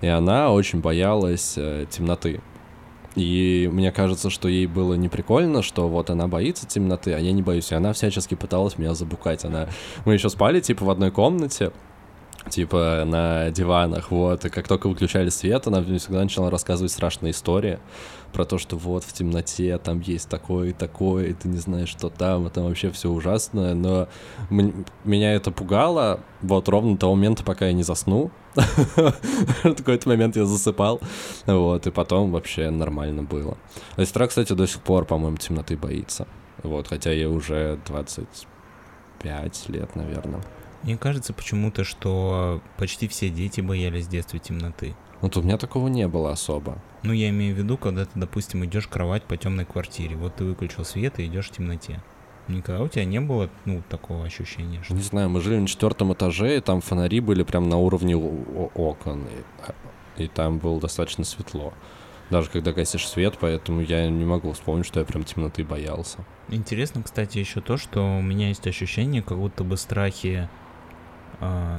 И 0.00 0.06
она 0.06 0.52
очень 0.52 0.80
боялась 0.80 1.54
э, 1.56 1.86
темноты. 1.90 2.40
И 3.16 3.68
мне 3.72 3.92
кажется, 3.92 4.30
что 4.30 4.48
ей 4.48 4.66
было 4.66 4.94
не 4.94 5.08
прикольно, 5.08 5.62
что 5.62 5.88
вот 5.88 6.10
она 6.10 6.28
боится 6.28 6.66
темноты, 6.66 7.12
а 7.12 7.18
я 7.18 7.32
не 7.32 7.42
боюсь. 7.42 7.72
И 7.72 7.74
она 7.74 7.92
всячески 7.92 8.34
пыталась 8.34 8.78
меня 8.78 8.94
забукать. 8.94 9.44
Она... 9.44 9.68
Мы 10.04 10.14
еще 10.14 10.28
спали, 10.30 10.60
типа, 10.60 10.84
в 10.84 10.90
одной 10.90 11.10
комнате, 11.10 11.72
типа 12.48 13.04
на 13.06 13.50
диванах, 13.50 14.10
вот, 14.10 14.44
и 14.44 14.48
как 14.48 14.66
только 14.66 14.88
выключали 14.88 15.28
свет, 15.28 15.66
она 15.66 15.82
всегда 15.82 16.22
начала 16.22 16.50
рассказывать 16.50 16.92
страшные 16.92 17.32
истории 17.32 17.78
про 18.32 18.44
то, 18.44 18.58
что 18.58 18.76
вот 18.76 19.04
в 19.04 19.12
темноте 19.12 19.78
там 19.78 20.00
есть 20.00 20.28
такое 20.28 20.70
и 20.70 20.72
такое, 20.72 21.26
и 21.26 21.32
ты 21.32 21.48
не 21.48 21.58
знаешь, 21.58 21.88
что 21.88 22.08
там, 22.08 22.46
и 22.46 22.50
там 22.50 22.64
вообще 22.64 22.90
все 22.90 23.10
ужасное, 23.10 23.74
но 23.74 24.08
меня 25.04 25.34
это 25.34 25.50
пугало 25.50 26.20
вот 26.40 26.68
ровно 26.68 26.96
до 26.96 27.14
момента, 27.14 27.44
пока 27.44 27.66
я 27.66 27.72
не 27.72 27.82
заснул. 27.82 28.30
В 28.54 29.74
какой-то 29.76 30.08
момент 30.08 30.36
я 30.36 30.44
засыпал, 30.44 31.00
вот, 31.46 31.86
и 31.86 31.90
потом 31.90 32.32
вообще 32.32 32.68
нормально 32.70 33.22
было. 33.22 33.56
Сестра, 33.96 34.26
кстати, 34.26 34.52
до 34.52 34.66
сих 34.66 34.82
пор, 34.82 35.06
по-моему, 35.06 35.38
темноты 35.38 35.76
боится, 35.76 36.26
вот, 36.62 36.88
хотя 36.88 37.12
ей 37.12 37.26
уже 37.26 37.80
25 37.86 39.68
лет, 39.68 39.96
наверное. 39.96 40.42
Мне 40.82 40.98
кажется 40.98 41.32
почему-то, 41.32 41.84
что 41.84 42.60
почти 42.76 43.06
все 43.06 43.28
дети 43.28 43.60
боялись 43.60 44.06
в 44.06 44.10
детстве 44.10 44.40
темноты. 44.40 44.96
Вот 45.22 45.36
у 45.36 45.42
меня 45.42 45.56
такого 45.56 45.88
не 45.88 46.06
было 46.08 46.32
особо. 46.32 46.78
Ну, 47.04 47.12
я 47.12 47.30
имею 47.30 47.54
в 47.54 47.58
виду, 47.58 47.78
когда 47.78 48.04
ты, 48.04 48.10
допустим, 48.16 48.64
идешь 48.64 48.88
кровать 48.88 49.22
по 49.22 49.36
темной 49.36 49.64
квартире. 49.64 50.16
Вот 50.16 50.34
ты 50.34 50.44
выключил 50.44 50.84
свет 50.84 51.20
и 51.20 51.26
идешь 51.26 51.48
в 51.48 51.52
темноте. 51.52 52.02
Никогда 52.48 52.82
у 52.82 52.88
тебя 52.88 53.04
не 53.04 53.20
было, 53.20 53.48
ну, 53.64 53.82
такого 53.88 54.24
ощущения? 54.24 54.82
Что... 54.82 54.94
Не 54.94 55.02
знаю, 55.02 55.30
мы 55.30 55.40
жили 55.40 55.60
на 55.60 55.68
четвертом 55.68 56.12
этаже, 56.12 56.56
и 56.56 56.60
там 56.60 56.80
фонари 56.80 57.20
были 57.20 57.44
прям 57.44 57.68
на 57.68 57.78
уровне 57.78 58.16
окон, 58.16 59.26
и, 60.18 60.24
и 60.24 60.26
там 60.26 60.58
было 60.58 60.80
достаточно 60.80 61.24
светло. 61.24 61.72
Даже 62.30 62.50
когда 62.50 62.72
гасишь 62.72 63.06
свет, 63.06 63.36
поэтому 63.40 63.80
я 63.80 64.08
не 64.08 64.24
могу 64.24 64.52
вспомнить, 64.52 64.86
что 64.86 65.00
я 65.00 65.06
прям 65.06 65.22
темноты 65.22 65.62
боялся. 65.64 66.24
Интересно, 66.48 67.02
кстати, 67.02 67.38
еще 67.38 67.60
то, 67.60 67.76
что 67.76 68.00
у 68.18 68.22
меня 68.22 68.48
есть 68.48 68.66
ощущение, 68.66 69.22
как 69.22 69.38
будто 69.38 69.62
бы 69.62 69.76
страхи 69.76 70.48
а, 70.48 70.61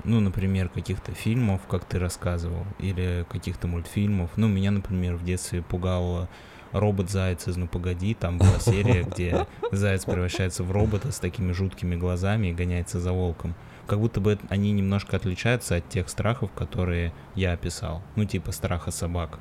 ну, 0.04 0.20
например, 0.20 0.70
каких-то 0.70 1.14
фильмов, 1.14 1.62
как 1.70 1.86
ты 1.86 2.00
рассказывал, 2.00 2.66
или 2.80 3.26
каких-то 3.30 3.68
мультфильмов. 3.68 4.32
Ну, 4.36 4.48
меня, 4.48 4.72
например, 4.72 5.16
в 5.16 5.24
детстве 5.24 5.62
пугало 5.62 6.30
робот-заяц 6.74 7.48
из 7.48 7.56
«Ну 7.56 7.68
погоди», 7.68 8.14
там 8.14 8.38
была 8.38 8.60
серия, 8.60 9.04
где 9.12 9.48
заяц 9.72 10.06
превращается 10.06 10.64
в 10.64 10.72
робота 10.72 11.12
с 11.12 11.20
такими 11.20 11.52
жуткими 11.54 11.96
глазами 11.96 12.48
и 12.48 12.54
гоняется 12.54 13.00
за 13.00 13.14
волком. 13.14 13.56
Как 13.88 14.00
будто 14.00 14.20
бы 14.20 14.40
они 14.50 14.72
немножко 14.72 15.18
отличаются 15.18 15.76
от 15.76 15.88
тех 15.90 16.10
страхов, 16.10 16.52
которые 16.52 17.14
я 17.36 17.54
описал. 17.54 18.02
Ну, 18.16 18.26
типа 18.26 18.52
страха 18.52 18.92
собак. 18.92 19.40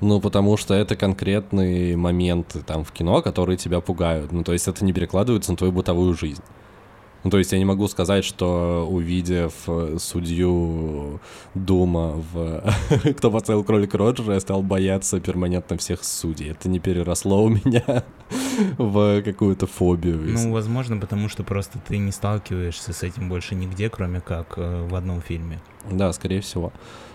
Ну, 0.00 0.20
потому 0.20 0.56
что 0.56 0.74
это 0.74 0.96
конкретные 0.96 1.96
моменты 1.96 2.60
там 2.60 2.84
в 2.84 2.92
кино, 2.92 3.22
которые 3.22 3.56
тебя 3.56 3.80
пугают. 3.80 4.32
Ну, 4.32 4.42
то 4.42 4.52
есть 4.52 4.68
это 4.68 4.84
не 4.84 4.92
перекладывается 4.92 5.52
на 5.52 5.56
твою 5.56 5.72
бытовую 5.72 6.14
жизнь. 6.14 6.42
Ну, 7.24 7.30
то 7.30 7.38
есть 7.38 7.52
я 7.52 7.58
не 7.58 7.64
могу 7.64 7.88
сказать, 7.88 8.22
что 8.22 8.86
увидев 8.88 9.54
э, 9.66 9.96
судью 9.98 11.20
Дума 11.54 12.22
в 12.32 12.62
«Кто 13.16 13.30
поставил 13.30 13.64
кролик 13.64 13.94
Роджера», 13.94 14.34
я 14.34 14.40
стал 14.40 14.62
бояться 14.62 15.20
перманентно 15.20 15.78
всех 15.78 16.04
судей. 16.04 16.50
Это 16.50 16.68
не 16.68 16.80
переросло 16.80 17.42
у 17.42 17.48
меня 17.48 18.04
в 18.78 19.22
какую-то 19.22 19.66
фобию. 19.66 20.20
Ну, 20.22 20.52
возможно, 20.52 20.98
потому 20.98 21.30
что 21.30 21.44
просто 21.44 21.78
ты 21.78 21.96
не 21.96 22.12
сталкиваешься 22.12 22.92
с 22.92 23.02
этим 23.02 23.30
больше 23.30 23.54
нигде, 23.54 23.88
кроме 23.88 24.20
как 24.20 24.58
э, 24.58 24.86
в 24.86 24.94
одном 24.94 25.22
фильме. 25.22 25.60
Да, 25.90 26.12
скорее 26.12 26.42
всего. 26.42 26.74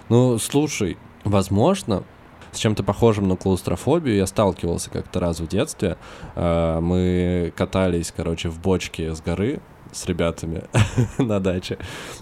Ну, 0.10 0.40
слушай, 0.40 0.98
возможно, 1.24 2.04
с 2.52 2.58
чем-то 2.58 2.84
похожим 2.84 3.28
на 3.28 3.36
клаустрофобию 3.36 4.16
я 4.16 4.26
сталкивался 4.26 4.90
как-то 4.90 5.20
раз 5.20 5.40
в 5.40 5.48
детстве. 5.48 5.98
Э, 6.36 6.80
мы 6.80 7.54
катались, 7.56 8.12
короче, 8.16 8.50
в 8.50 8.60
бочке 8.60 9.14
с 9.14 9.22
горы, 9.22 9.60
с 9.92 10.06
ребятами 10.06 10.64
на 11.18 11.40
даче. 11.40 11.78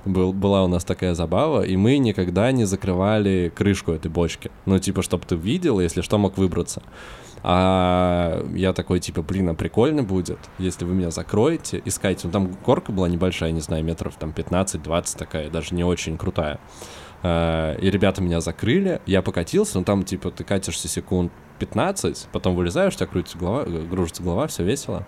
Был, 0.06 0.34
была 0.34 0.64
у 0.64 0.68
нас 0.68 0.84
такая 0.84 1.14
забава, 1.14 1.64
и 1.64 1.76
мы 1.76 1.98
никогда 1.98 2.52
не 2.52 2.66
закрывали 2.66 3.52
крышку 3.54 3.92
этой 3.92 4.10
бочки. 4.10 4.52
Ну, 4.66 4.80
типа, 4.80 5.02
чтобы 5.02 5.26
ты 5.26 5.36
видел, 5.36 5.80
если 5.80 6.02
что, 6.02 6.18
мог 6.18 6.38
выбраться. 6.38 6.82
А 7.44 8.46
я 8.54 8.74
такой, 8.74 9.00
типа, 9.00 9.22
блин, 9.22 9.50
а 9.50 9.54
прикольно 9.54 10.04
будет, 10.04 10.40
если 10.58 10.86
вы 10.86 10.96
меня 10.96 11.12
закроете, 11.12 11.82
искать. 11.86 12.24
Ну, 12.24 12.32
там 12.32 12.58
горка 12.66 12.92
была 12.92 13.08
небольшая, 13.08 13.52
не 13.52 13.62
знаю, 13.62 13.84
метров 13.84 14.16
там 14.16 14.32
15-20 14.32 15.18
такая, 15.18 15.50
даже 15.50 15.76
не 15.76 15.84
очень 15.84 16.18
крутая. 16.18 16.60
А, 17.24 17.76
и 17.76 17.90
ребята 17.90 18.22
меня 18.22 18.42
закрыли, 18.42 19.02
я 19.06 19.22
покатился, 19.22 19.80
ну, 19.80 19.86
там, 19.86 20.04
типа, 20.04 20.32
ты 20.32 20.44
катишься 20.44 20.88
секунд 20.88 21.32
15, 21.60 22.28
потом 22.32 22.56
вылезаешь, 22.56 22.94
у 22.94 22.98
тебя 22.98 23.08
крутится 23.08 23.38
голова, 23.38 23.64
гружится 23.64 24.24
голова, 24.24 24.48
все 24.48 24.64
весело. 24.64 25.06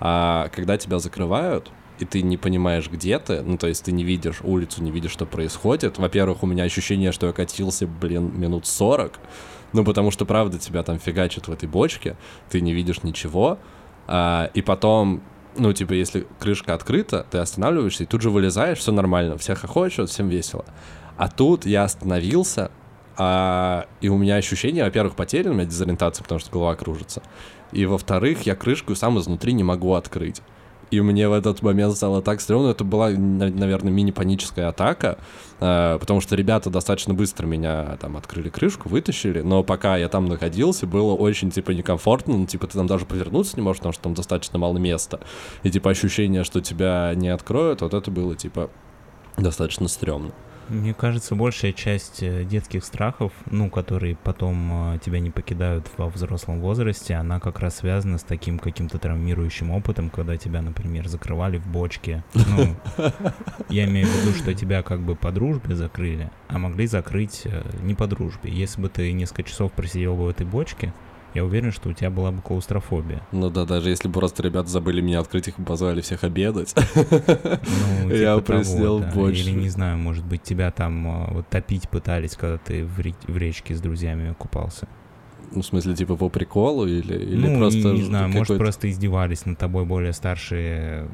А 0.00 0.48
когда 0.54 0.76
тебя 0.76 0.98
закрывают, 0.98 1.70
и 1.98 2.04
ты 2.04 2.22
не 2.22 2.36
понимаешь, 2.36 2.88
где 2.90 3.18
ты, 3.18 3.42
ну, 3.42 3.58
то 3.58 3.66
есть 3.66 3.84
ты 3.84 3.92
не 3.92 4.04
видишь 4.04 4.40
улицу, 4.42 4.82
не 4.82 4.90
видишь, 4.90 5.12
что 5.12 5.26
происходит. 5.26 5.98
Во-первых, 5.98 6.42
у 6.42 6.46
меня 6.46 6.64
ощущение, 6.64 7.12
что 7.12 7.26
я 7.26 7.32
катился, 7.32 7.86
блин, 7.86 8.32
минут 8.38 8.66
40, 8.66 9.18
ну, 9.72 9.84
потому 9.84 10.10
что, 10.10 10.24
правда, 10.24 10.58
тебя 10.58 10.82
там 10.82 10.98
фигачат 10.98 11.48
в 11.48 11.52
этой 11.52 11.68
бочке, 11.68 12.16
ты 12.50 12.60
не 12.60 12.72
видишь 12.72 13.02
ничего, 13.02 13.58
а, 14.06 14.50
и 14.54 14.62
потом, 14.62 15.22
ну, 15.56 15.72
типа, 15.72 15.92
если 15.92 16.26
крышка 16.38 16.74
открыта, 16.74 17.26
ты 17.30 17.38
останавливаешься 17.38 18.04
и 18.04 18.06
тут 18.06 18.22
же 18.22 18.30
вылезаешь, 18.30 18.78
все 18.78 18.92
нормально, 18.92 19.36
всех 19.36 19.64
охочут, 19.64 20.10
всем 20.10 20.28
весело. 20.28 20.64
А 21.16 21.28
тут 21.28 21.66
я 21.66 21.84
остановился, 21.84 22.70
а, 23.16 23.86
и 24.00 24.08
у 24.08 24.16
меня 24.16 24.36
ощущение, 24.36 24.84
во-первых, 24.84 25.16
потерян, 25.16 25.52
у 25.52 25.54
меня 25.54 25.66
дезориентация, 25.66 26.22
потому 26.22 26.38
что 26.38 26.50
голова 26.50 26.74
кружится, 26.76 27.22
и, 27.72 27.84
во-вторых, 27.84 28.42
я 28.42 28.54
крышку 28.54 28.94
сам 28.94 29.18
изнутри 29.18 29.52
не 29.52 29.64
могу 29.64 29.94
открыть. 29.94 30.40
И 30.90 31.00
мне 31.00 31.28
в 31.28 31.32
этот 31.32 31.62
момент 31.62 31.94
стало 31.96 32.22
так 32.22 32.40
стрёмно. 32.40 32.68
Это 32.68 32.84
была, 32.84 33.10
наверное, 33.10 33.92
мини-паническая 33.92 34.68
атака, 34.68 35.18
э, 35.60 35.98
потому 36.00 36.20
что 36.20 36.34
ребята 36.34 36.70
достаточно 36.70 37.14
быстро 37.14 37.46
меня 37.46 37.96
там 38.00 38.16
открыли 38.16 38.48
крышку, 38.48 38.88
вытащили, 38.88 39.40
но 39.40 39.62
пока 39.62 39.96
я 39.96 40.08
там 40.08 40.26
находился, 40.26 40.86
было 40.86 41.14
очень, 41.14 41.50
типа, 41.50 41.72
некомфортно, 41.72 42.38
ну, 42.38 42.46
типа, 42.46 42.66
ты 42.66 42.74
там 42.74 42.86
даже 42.86 43.04
повернуться 43.04 43.56
не 43.56 43.62
можешь, 43.62 43.80
потому 43.80 43.92
что 43.92 44.02
там 44.02 44.14
достаточно 44.14 44.58
мало 44.58 44.78
места. 44.78 45.20
И, 45.62 45.70
типа, 45.70 45.90
ощущение, 45.90 46.44
что 46.44 46.60
тебя 46.60 47.12
не 47.14 47.28
откроют, 47.28 47.82
вот 47.82 47.92
это 47.92 48.10
было, 48.10 48.34
типа, 48.34 48.70
достаточно 49.36 49.88
стрёмно. 49.88 50.32
Мне 50.68 50.92
кажется, 50.92 51.34
большая 51.34 51.72
часть 51.72 52.22
э, 52.22 52.44
детских 52.44 52.84
страхов, 52.84 53.32
ну, 53.50 53.70
которые 53.70 54.16
потом 54.16 54.94
э, 54.94 54.98
тебя 54.98 55.18
не 55.18 55.30
покидают 55.30 55.88
во 55.96 56.08
взрослом 56.08 56.60
возрасте, 56.60 57.14
она 57.14 57.40
как 57.40 57.60
раз 57.60 57.76
связана 57.76 58.18
с 58.18 58.22
таким 58.22 58.58
каким-то 58.58 58.98
травмирующим 58.98 59.70
опытом, 59.70 60.10
когда 60.10 60.36
тебя, 60.36 60.60
например, 60.60 61.08
закрывали 61.08 61.58
в 61.58 61.66
бочке. 61.66 62.22
Ну, 62.34 62.76
я 63.70 63.84
имею 63.86 64.06
в 64.06 64.10
виду, 64.10 64.36
что 64.36 64.52
тебя 64.54 64.82
как 64.82 65.00
бы 65.00 65.16
по 65.16 65.32
дружбе 65.32 65.74
закрыли, 65.74 66.30
а 66.48 66.58
могли 66.58 66.86
закрыть 66.86 67.42
э, 67.44 67.62
не 67.82 67.94
по 67.94 68.06
дружбе. 68.06 68.52
Если 68.52 68.80
бы 68.80 68.90
ты 68.90 69.12
несколько 69.12 69.44
часов 69.44 69.72
просидел 69.72 70.16
бы 70.16 70.26
в 70.26 70.28
этой 70.28 70.44
бочке, 70.44 70.92
я 71.34 71.44
уверен, 71.44 71.72
что 71.72 71.90
у 71.90 71.92
тебя 71.92 72.10
была 72.10 72.30
бы 72.30 72.40
клаустрофобия. 72.40 73.22
Ну 73.32 73.50
да, 73.50 73.64
даже 73.64 73.90
если 73.90 74.08
бы 74.08 74.14
просто 74.14 74.42
ребята 74.42 74.68
забыли 74.68 75.00
меня 75.00 75.20
открыть, 75.20 75.48
их 75.48 75.56
позвали 75.56 76.00
всех 76.00 76.24
обедать. 76.24 76.74
Ну, 78.04 78.10
я 78.14 78.36
типа 78.36 78.40
присел 78.40 79.00
больше. 79.00 79.42
Или, 79.42 79.50
не 79.50 79.68
знаю, 79.68 79.98
может 79.98 80.24
быть, 80.24 80.42
тебя 80.42 80.70
там 80.70 81.06
а, 81.06 81.30
вот 81.32 81.48
топить 81.48 81.88
пытались, 81.88 82.36
когда 82.36 82.58
ты 82.58 82.84
в, 82.84 82.96
в 82.96 83.36
речке 83.36 83.74
с 83.74 83.80
друзьями 83.80 84.34
купался. 84.38 84.88
Ну, 85.52 85.62
в 85.62 85.66
смысле, 85.66 85.94
типа 85.94 86.16
по 86.16 86.28
приколу 86.28 86.86
или, 86.86 87.14
или 87.14 87.46
ну, 87.46 87.58
просто... 87.58 87.78
не, 87.78 87.98
не 87.98 88.02
знаю, 88.02 88.28
может, 88.28 88.58
просто 88.58 88.90
издевались 88.90 89.46
над 89.46 89.58
тобой 89.58 89.84
более 89.84 90.12
старшие 90.12 91.08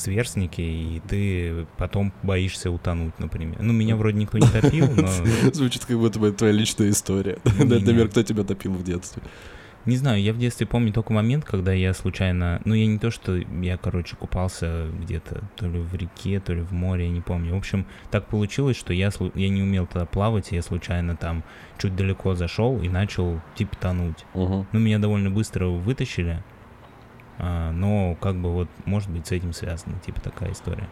сверстники, 0.00 0.60
и 0.60 1.02
ты 1.06 1.66
потом 1.76 2.12
боишься 2.22 2.70
утонуть, 2.70 3.18
например. 3.18 3.58
Ну, 3.60 3.72
меня 3.72 3.96
вроде 3.96 4.18
никто 4.18 4.38
не 4.38 4.46
топил, 4.60 4.88
но... 4.96 5.08
Звучит, 5.52 5.84
как 5.84 5.98
будто 5.98 6.18
бы 6.18 6.28
это 6.28 6.38
твоя 6.38 6.52
личная 6.52 6.90
история. 6.90 7.38
Например, 7.44 8.08
кто 8.08 8.22
тебя 8.22 8.44
топил 8.44 8.72
в 8.72 8.82
детстве. 8.82 9.22
Не 9.86 9.96
знаю, 9.96 10.22
я 10.22 10.34
в 10.34 10.38
детстве 10.38 10.66
помню 10.66 10.92
только 10.92 11.12
момент, 11.12 11.44
когда 11.44 11.72
я 11.72 11.94
случайно... 11.94 12.60
Ну, 12.66 12.74
я 12.74 12.86
не 12.86 12.98
то, 12.98 13.10
что 13.10 13.36
я, 13.36 13.78
короче, 13.78 14.14
купался 14.14 14.86
где-то 15.00 15.42
то 15.56 15.66
ли 15.66 15.78
в 15.78 15.94
реке, 15.94 16.38
то 16.38 16.52
ли 16.52 16.60
в 16.60 16.72
море, 16.72 17.06
я 17.06 17.10
не 17.10 17.22
помню. 17.22 17.54
В 17.54 17.58
общем, 17.58 17.86
так 18.10 18.26
получилось, 18.26 18.76
что 18.76 18.92
я, 18.92 19.10
я 19.34 19.48
не 19.48 19.62
умел 19.62 19.86
тогда 19.86 20.04
плавать, 20.04 20.52
и 20.52 20.56
я 20.56 20.62
случайно 20.62 21.16
там 21.16 21.44
чуть 21.78 21.96
далеко 21.96 22.34
зашел 22.34 22.78
и 22.82 22.90
начал, 22.90 23.40
типа, 23.54 23.74
тонуть. 23.76 24.26
Угу. 24.34 24.66
Ну, 24.70 24.78
меня 24.78 24.98
довольно 24.98 25.30
быстро 25.30 25.66
вытащили, 25.68 26.42
но 27.40 28.16
как 28.20 28.36
бы 28.36 28.52
вот, 28.52 28.68
может 28.84 29.10
быть, 29.10 29.26
с 29.26 29.32
этим 29.32 29.52
связано, 29.52 29.98
типа, 30.04 30.20
такая 30.20 30.52
история. 30.52 30.88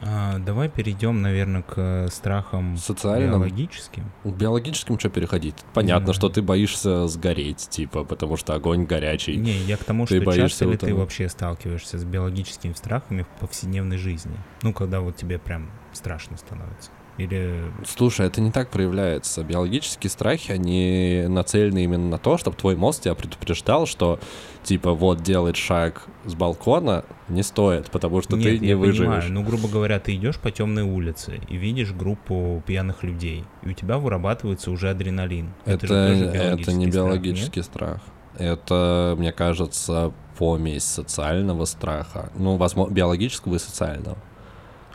А, 0.00 0.38
давай 0.38 0.68
перейдем, 0.68 1.22
наверное, 1.22 1.62
к 1.62 2.08
страхам 2.10 2.76
Социальным? 2.76 3.40
биологическим. 3.40 4.04
К 4.22 4.28
биологическим 4.28 4.98
что 4.98 5.08
переходить? 5.08 5.56
Понятно, 5.74 6.10
mm 6.10 6.14
что 6.14 6.28
ты 6.28 6.42
боишься 6.42 7.06
сгореть, 7.08 7.68
типа, 7.68 8.04
потому 8.04 8.36
что 8.36 8.54
огонь 8.54 8.84
горячий. 8.84 9.36
Не, 9.36 9.58
я 9.58 9.76
к 9.76 9.84
тому, 9.84 10.06
ты 10.06 10.20
что 10.20 10.32
часто 10.32 10.64
ли 10.66 10.76
ты 10.76 10.94
вообще 10.94 11.28
сталкиваешься 11.28 11.98
с 11.98 12.04
биологическими 12.04 12.72
страхами 12.72 13.22
в 13.22 13.40
повседневной 13.40 13.98
жизни? 13.98 14.36
Ну, 14.62 14.72
когда 14.72 15.00
вот 15.00 15.16
тебе 15.16 15.38
прям 15.38 15.70
страшно 15.92 16.36
становится. 16.36 16.90
Или... 17.18 17.64
Слушай, 17.84 18.26
это 18.28 18.40
не 18.40 18.52
так 18.52 18.70
проявляется. 18.70 19.42
Биологические 19.42 20.08
страхи, 20.08 20.52
они 20.52 21.24
нацелены 21.28 21.82
именно 21.82 22.08
на 22.08 22.18
то, 22.18 22.38
чтобы 22.38 22.56
твой 22.56 22.76
мозг 22.76 23.02
тебя 23.02 23.14
предупреждал, 23.16 23.86
что 23.86 24.20
типа 24.62 24.94
вот 24.94 25.22
делать 25.22 25.56
шаг 25.56 26.06
с 26.24 26.34
балкона 26.34 27.04
не 27.28 27.42
стоит, 27.42 27.90
потому 27.90 28.22
что 28.22 28.36
Нет, 28.36 28.44
ты 28.44 28.58
не 28.60 28.68
я 28.68 28.76
выживешь. 28.76 28.98
Понимаю. 28.98 29.32
Ну, 29.32 29.42
грубо 29.42 29.68
говоря, 29.68 29.98
ты 29.98 30.14
идешь 30.14 30.38
по 30.38 30.52
темной 30.52 30.84
улице 30.84 31.40
и 31.48 31.56
видишь 31.56 31.92
группу 31.92 32.62
пьяных 32.64 33.02
людей, 33.02 33.44
и 33.62 33.70
у 33.70 33.72
тебя 33.72 33.98
вырабатывается 33.98 34.70
уже 34.70 34.90
адреналин. 34.90 35.52
Это, 35.64 35.86
это, 35.86 36.36
это 36.36 36.72
не 36.72 36.86
биологический 36.86 37.62
страх. 37.62 38.00
Это, 38.36 39.16
мне 39.18 39.32
кажется, 39.32 40.12
помесь 40.38 40.84
социального 40.84 41.64
страха. 41.64 42.30
Ну, 42.36 42.56
возможно, 42.56 42.94
биологического 42.94 43.56
и 43.56 43.58
социального. 43.58 44.16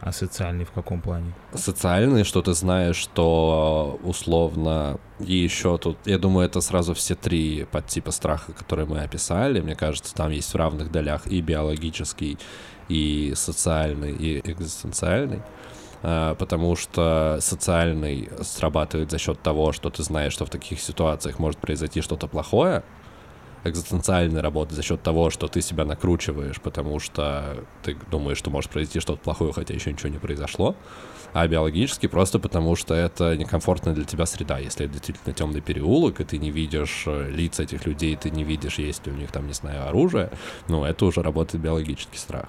А 0.06 0.12
социальный 0.12 0.66
в 0.66 0.72
каком 0.72 1.00
плане? 1.00 1.34
Социальный, 1.54 2.26
что 2.26 2.42
ты 2.42 2.54
знаешь, 2.54 2.98
что 2.98 4.00
условно 4.04 5.00
и 5.20 5.34
еще 5.34 5.78
тут, 5.78 5.98
я 6.04 6.18
думаю, 6.18 6.46
это 6.46 6.60
сразу 6.60 6.94
все 6.94 7.16
три 7.16 7.66
подтипа 7.72 8.12
страха, 8.12 8.52
которые 8.52 8.86
мы 8.86 9.00
описали. 9.00 9.62
Мне 9.62 9.76
кажется, 9.76 10.14
там 10.14 10.32
есть 10.32 10.54
в 10.54 10.58
равных 10.58 10.92
долях 10.92 11.26
и 11.28 11.40
биологический, 11.40 12.38
и 12.90 13.32
социальный, 13.36 14.12
и 14.12 14.40
экзистенциальный 14.40 15.42
а, 16.02 16.36
потому 16.36 16.76
что 16.76 17.38
социальный 17.40 18.28
срабатывает 18.42 19.10
за 19.10 19.18
счет 19.18 19.42
того, 19.42 19.72
что 19.72 19.90
ты 19.90 20.04
знаешь, 20.04 20.34
что 20.34 20.46
в 20.46 20.50
таких 20.50 20.82
ситуациях 20.82 21.40
может 21.40 21.60
произойти 21.60 22.02
что-то 22.02 22.28
плохое, 22.28 22.84
экзистенциальной 23.64 24.42
работы 24.42 24.76
за 24.76 24.84
счет 24.84 25.02
того, 25.02 25.30
что 25.30 25.48
ты 25.48 25.62
себя 25.62 25.86
накручиваешь, 25.86 26.60
потому 26.62 27.00
что 27.00 27.64
ты 27.82 27.98
думаешь, 28.12 28.38
что 28.38 28.50
может 28.50 28.72
произойти 28.72 29.00
что-то 29.00 29.22
плохое, 29.22 29.54
хотя 29.54 29.74
еще 29.74 29.92
ничего 29.92 30.10
не 30.10 30.18
произошло, 30.18 30.76
а 31.34 31.48
биологически 31.48 32.08
просто 32.08 32.40
потому, 32.40 32.76
что 32.76 32.94
это 32.94 33.36
некомфортная 33.36 33.94
для 33.94 34.06
тебя 34.06 34.26
среда. 34.26 34.60
Если 34.60 34.86
это 34.86 34.94
действительно 34.94 35.34
темный 35.34 35.62
переулок, 35.62 36.20
и 36.20 36.24
ты 36.24 36.38
не 36.38 36.52
видишь 36.52 37.04
э, 37.08 37.30
лиц 37.32 37.60
этих 37.60 37.86
людей, 37.86 38.16
ты 38.16 38.30
не 38.30 38.44
видишь, 38.44 38.78
есть 38.78 39.06
ли 39.08 39.12
у 39.12 39.16
них 39.16 39.32
там, 39.32 39.48
не 39.48 39.54
знаю, 39.54 39.88
оружие, 39.88 40.30
ну, 40.68 40.84
это 40.84 41.06
уже 41.06 41.22
работает 41.24 41.64
биологический 41.64 42.18
страх. 42.18 42.48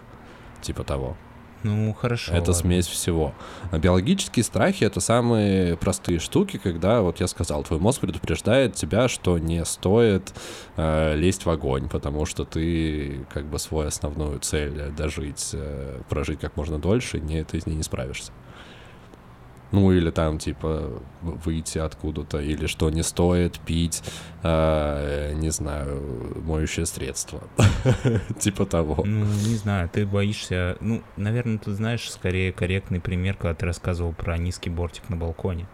Типа 0.61 0.85
того. 0.85 1.17
Ну, 1.65 1.95
хорошо. 1.95 2.33
Это 2.33 2.53
ладно. 2.53 2.55
смесь 2.55 2.87
всего. 2.87 3.35
А 3.73 3.79
биологические 3.79 4.45
страхи— 4.45 4.85
это 4.85 5.01
самые 5.01 5.77
простые 5.77 6.19
штуки, 6.19 6.61
когда, 6.63 7.01
вот 7.01 7.21
я 7.21 7.27
сказал, 7.27 7.65
твой 7.65 7.81
мозг 7.81 8.01
предупреждает 8.01 8.75
тебя, 8.75 9.09
что 9.09 9.39
не 9.39 9.65
стоит 9.65 10.35
э, 10.77 11.17
лезть 11.17 11.47
в 11.47 11.51
огонь, 11.51 11.89
потому 11.89 12.27
что 12.27 12.45
ты 12.45 13.27
как 13.33 13.47
бы 13.47 13.59
свою 13.59 13.89
основную 13.89 14.39
цель— 14.41 14.93
дожить, 14.97 15.51
э, 15.55 16.03
прожить 16.09 16.39
как 16.39 16.57
можно 16.57 16.79
дольше, 16.79 17.19
не, 17.19 17.43
ты 17.45 17.61
с 17.61 17.67
ней 17.67 17.77
не 17.77 17.83
справишься. 17.83 18.31
Ну, 19.75 19.91
или 19.91 20.11
там, 20.11 20.39
типа, 20.39 21.03
выйти 21.21 21.79
откуда-то, 21.79 22.39
или 22.39 22.67
что 22.67 22.91
не 22.91 23.03
стоит 23.03 23.59
пить, 23.59 24.05
э, 24.45 25.33
не 25.35 25.51
знаю, 25.51 26.01
моющее 26.45 26.87
средство. 26.87 27.43
Типа 28.39 28.67
того. 28.67 29.03
Ну, 29.05 29.25
не 29.25 29.57
знаю, 29.57 29.91
ты 29.93 30.07
боишься... 30.07 30.77
Ну, 30.81 31.03
наверное, 31.17 31.59
ты 31.59 31.73
знаешь, 31.73 32.09
скорее 32.09 32.53
корректный 32.53 33.01
пример, 33.01 33.35
когда 33.35 33.55
ты 33.55 33.67
рассказывал 33.67 34.13
про 34.13 34.39
низкий 34.39 34.71
бортик 34.71 35.09
на 35.09 35.17
балконе. 35.17 35.67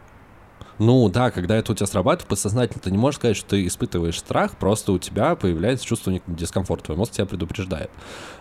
Ну 0.79 1.11
да, 1.11 1.31
когда 1.31 1.57
это 1.57 1.73
у 1.73 1.75
тебя 1.75 1.87
срабатывает, 1.87 2.27
подсознательно 2.27 2.81
ты 2.83 2.91
не 2.91 2.97
можешь 2.97 3.19
сказать, 3.19 3.37
что 3.37 3.51
ты 3.51 3.67
испытываешь 3.67 4.19
страх, 4.19 4.57
просто 4.57 4.93
у 4.93 4.99
тебя 4.99 5.37
появляется 5.37 5.85
чувство 5.85 6.19
дискомфорта. 6.27 6.87
Твой 6.87 6.97
мозг 6.97 7.13
тебя 7.13 7.27
предупреждает 7.27 7.91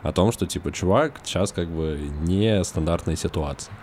о 0.03 0.13
том, 0.13 0.31
что 0.31 0.45
типа, 0.45 0.71
чувак, 0.71 1.19
сейчас 1.25 1.51
как 1.51 1.67
бы 1.67 1.99
не 2.21 2.63
стандартная 2.63 3.17
ситуация. 3.17 3.73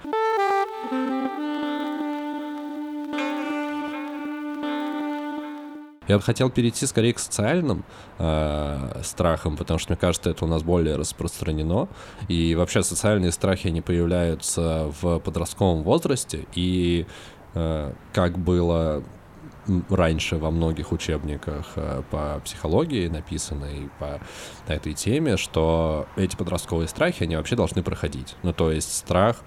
Я 6.08 6.16
бы 6.16 6.22
хотел 6.22 6.50
перейти 6.50 6.86
скорее 6.86 7.12
к 7.12 7.18
социальным 7.18 7.84
э, 8.18 9.00
страхам, 9.02 9.56
потому 9.56 9.78
что, 9.78 9.92
мне 9.92 9.98
кажется, 9.98 10.30
это 10.30 10.44
у 10.44 10.48
нас 10.48 10.62
более 10.62 10.96
распространено. 10.96 11.88
И 12.28 12.54
вообще 12.54 12.82
социальные 12.82 13.32
страхи, 13.32 13.68
они 13.68 13.80
появляются 13.80 14.92
в 15.00 15.18
подростковом 15.18 15.82
возрасте. 15.82 16.46
И 16.54 17.06
э, 17.54 17.92
как 18.12 18.38
было 18.38 19.02
раньше 19.88 20.36
во 20.36 20.50
многих 20.50 20.92
учебниках 20.92 21.72
э, 21.76 22.02
по 22.10 22.40
психологии 22.44 23.08
написано 23.08 23.64
и 23.64 23.88
по 23.98 24.20
этой 24.68 24.94
теме, 24.94 25.36
что 25.36 26.06
эти 26.16 26.36
подростковые 26.36 26.88
страхи, 26.88 27.24
они 27.24 27.36
вообще 27.36 27.56
должны 27.56 27.82
проходить. 27.82 28.36
Ну, 28.42 28.52
то 28.52 28.70
есть 28.70 28.96
страх 28.96 29.38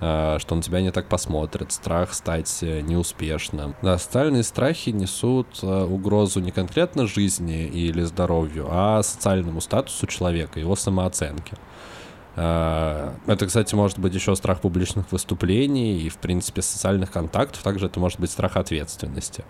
что 0.00 0.54
на 0.54 0.62
тебя 0.62 0.80
не 0.80 0.90
так 0.90 1.08
посмотрят, 1.08 1.72
страх 1.72 2.14
стать 2.14 2.62
э, 2.62 2.80
неуспешным. 2.80 3.74
Да, 3.82 3.98
социальные 3.98 4.44
страхи 4.44 4.90
несут 4.90 5.46
э, 5.62 5.84
угрозу 5.84 6.40
не 6.40 6.52
конкретно 6.52 7.06
жизни 7.06 7.66
или 7.66 8.02
здоровью, 8.02 8.68
а 8.70 9.02
социальному 9.02 9.60
статусу 9.60 10.06
человека, 10.06 10.58
его 10.58 10.74
самооценке. 10.74 11.56
Это, 12.36 13.46
кстати, 13.46 13.74
может 13.74 13.98
быть 13.98 14.14
еще 14.14 14.34
страх 14.36 14.60
публичных 14.60 15.10
выступлений 15.12 15.98
и, 15.98 16.08
в 16.08 16.16
принципе, 16.16 16.62
социальных 16.62 17.10
контактов. 17.10 17.62
Также 17.62 17.86
это 17.86 18.00
может 18.00 18.20
быть 18.20 18.30
страх 18.30 18.56
ответственности. 18.56 19.44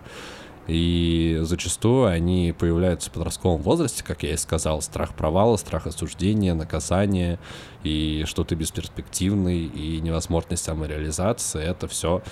И 0.66 1.38
зачастую 1.42 2.06
они 2.06 2.54
появляются 2.56 3.10
в 3.10 3.12
подростковом 3.12 3.60
возрасте, 3.62 4.04
как 4.04 4.22
я 4.22 4.34
и 4.34 4.36
сказал, 4.36 4.82
страх 4.82 5.14
провала, 5.14 5.56
страх 5.56 5.86
осуждения, 5.86 6.54
наказания, 6.54 7.38
и 7.82 8.24
что 8.26 8.44
ты 8.44 8.54
бесперспективный, 8.54 9.64
и 9.64 10.00
невозможность 10.00 10.62
самореализации, 10.62 11.62
это 11.62 11.88
все 11.88 12.22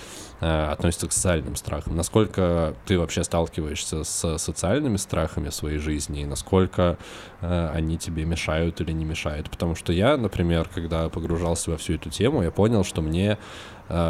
э, 0.41 0.65
относится 0.71 1.07
к 1.07 1.11
социальным 1.11 1.55
страхам. 1.55 1.95
Насколько 1.95 2.75
ты 2.85 2.99
вообще 2.99 3.23
сталкиваешься 3.23 4.03
с 4.03 4.37
социальными 4.37 4.97
страхами 4.97 5.49
в 5.49 5.55
своей 5.55 5.79
жизни, 5.79 6.21
и 6.21 6.25
насколько 6.25 6.97
э, 7.41 7.71
они 7.73 7.97
тебе 7.97 8.25
мешают 8.25 8.79
или 8.79 8.91
не 8.91 9.05
мешают? 9.05 9.49
Потому 9.49 9.75
что 9.75 9.91
я, 9.91 10.17
например, 10.17 10.69
когда 10.73 11.09
погружался 11.09 11.71
во 11.71 11.77
всю 11.77 11.95
эту 11.95 12.09
тему, 12.09 12.43
я 12.43 12.51
понял, 12.51 12.83
что 12.83 13.01
мне 13.01 13.37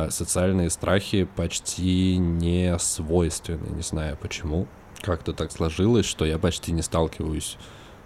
социальные 0.09 0.69
страхи 0.69 1.23
почти 1.35 2.17
не 2.17 2.77
свойственны, 2.79 3.75
не 3.75 3.81
знаю 3.81 4.17
почему. 4.21 4.67
Как-то 5.01 5.33
так 5.33 5.51
сложилось, 5.51 6.05
что 6.05 6.25
я 6.25 6.37
почти 6.37 6.71
не 6.71 6.81
сталкиваюсь 6.81 7.57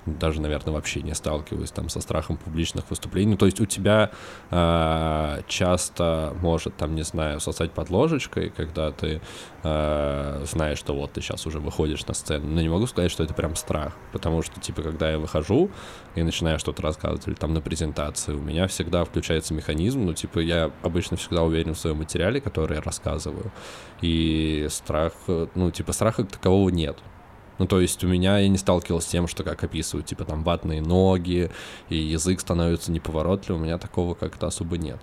даже, 0.05 0.41
наверное, 0.41 0.74
вообще 0.74 1.01
не 1.01 1.13
сталкиваюсь 1.13 1.72
там 1.72 1.89
со 1.89 2.01
страхом 2.01 2.37
публичных 2.37 2.89
выступлений. 2.89 3.37
То 3.37 3.46
есть 3.46 3.61
у 3.61 3.66
тебя 3.66 4.11
э, 4.51 5.42
часто 5.48 6.35
может, 6.42 6.75
там, 6.75 6.96
не 6.96 7.03
знаю, 7.03 7.39
сосать 7.39 7.72
под 7.72 7.89
ложечкой, 7.89 8.50
когда 8.50 8.92
ты 8.92 9.22
э, 9.63 10.46
знаешь, 10.46 10.77
что 10.77 10.94
вот 10.94 11.13
ты 11.13 11.22
сейчас 11.22 11.46
уже 11.46 11.59
выходишь 11.59 12.05
на 12.05 12.13
сцену. 12.13 12.48
Но 12.48 12.61
не 12.61 12.70
могу 12.70 12.87
сказать, 12.87 13.11
что 13.11 13.24
это 13.24 13.33
прям 13.33 13.55
страх, 13.55 13.94
потому 14.11 14.42
что, 14.42 14.59
типа, 14.59 14.81
когда 14.81 15.11
я 15.11 15.20
выхожу 15.20 15.72
и 16.16 16.24
начинаю 16.24 16.59
что-то 16.59 16.81
рассказывать, 16.81 17.27
или 17.27 17.35
там 17.35 17.53
на 17.53 17.61
презентации, 17.61 18.33
у 18.33 18.42
меня 18.42 18.68
всегда 18.68 19.05
включается 19.05 19.53
механизм, 19.53 20.05
ну, 20.05 20.13
типа, 20.13 20.39
я 20.39 20.72
обычно 20.81 21.18
всегда 21.18 21.44
уверен 21.44 21.75
в 21.75 21.79
своем 21.79 21.98
материале, 21.98 22.42
который 22.42 22.75
я 22.75 22.81
рассказываю, 22.81 23.51
и 24.01 24.68
страх, 24.70 25.13
ну, 25.55 25.72
типа, 25.72 25.94
страха 25.94 26.24
такового 26.25 26.70
нет. 26.70 26.98
Ну, 27.59 27.68
то 27.68 27.79
есть 27.79 28.03
у 28.03 28.07
меня 28.07 28.39
я 28.39 28.48
не 28.48 28.57
сталкивался 28.57 29.07
с 29.07 29.11
тем, 29.11 29.27
что 29.27 29.44
как 29.44 29.63
описывают, 29.63 30.07
типа 30.07 30.25
там 30.25 30.44
ватные 30.44 30.81
ноги, 30.81 31.51
и 31.89 31.98
язык 31.98 32.39
становится 32.39 32.92
неповоротливым, 32.92 33.61
у 33.61 33.66
меня 33.66 33.77
такого 33.77 34.16
как-то 34.16 34.48
особо 34.48 34.77
нет. 34.77 35.00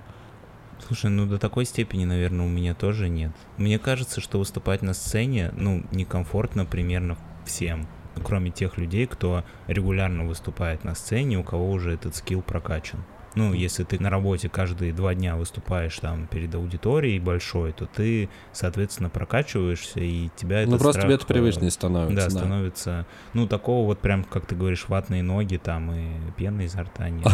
Слушай, 0.86 1.10
ну 1.10 1.26
до 1.26 1.38
такой 1.38 1.64
степени, 1.64 2.04
наверное, 2.04 2.46
у 2.46 2.48
меня 2.48 2.74
тоже 2.74 3.08
нет. 3.08 3.32
Мне 3.56 3.78
кажется, 3.78 4.20
что 4.20 4.38
выступать 4.38 4.82
на 4.82 4.94
сцене, 4.94 5.52
ну, 5.56 5.84
некомфортно 5.92 6.64
примерно 6.64 7.16
всем, 7.44 7.86
кроме 8.24 8.50
тех 8.50 8.78
людей, 8.78 9.06
кто 9.06 9.44
регулярно 9.66 10.24
выступает 10.24 10.84
на 10.84 10.94
сцене, 10.94 11.38
у 11.38 11.44
кого 11.44 11.70
уже 11.70 11.92
этот 11.92 12.16
скилл 12.16 12.42
прокачан. 12.42 13.04
Ну, 13.36 13.52
если 13.52 13.84
ты 13.84 14.00
на 14.00 14.10
работе 14.10 14.48
каждые 14.48 14.92
два 14.92 15.14
дня 15.14 15.36
выступаешь 15.36 15.96
там 15.98 16.26
перед 16.26 16.54
аудиторией 16.54 17.20
большой, 17.20 17.72
то 17.72 17.86
ты, 17.86 18.28
соответственно, 18.52 19.08
прокачиваешься, 19.08 20.00
и 20.00 20.30
тебя 20.36 20.62
это 20.62 20.72
Ну, 20.72 20.78
просто 20.78 21.00
страх, 21.00 21.04
тебе 21.04 21.14
это 21.14 21.24
э, 21.24 21.26
привычнее 21.28 21.70
становится. 21.70 22.16
Да, 22.16 22.24
Да, 22.24 22.30
становится, 22.30 23.06
ну, 23.32 23.46
такого 23.46 23.86
вот 23.86 24.00
прям, 24.00 24.24
как 24.24 24.46
ты 24.46 24.56
говоришь, 24.56 24.86
ватные 24.88 25.22
ноги 25.22 25.56
там 25.58 25.92
и 25.92 26.08
пена 26.36 26.62
изо 26.62 26.82
рта 26.82 27.08
нет. 27.08 27.28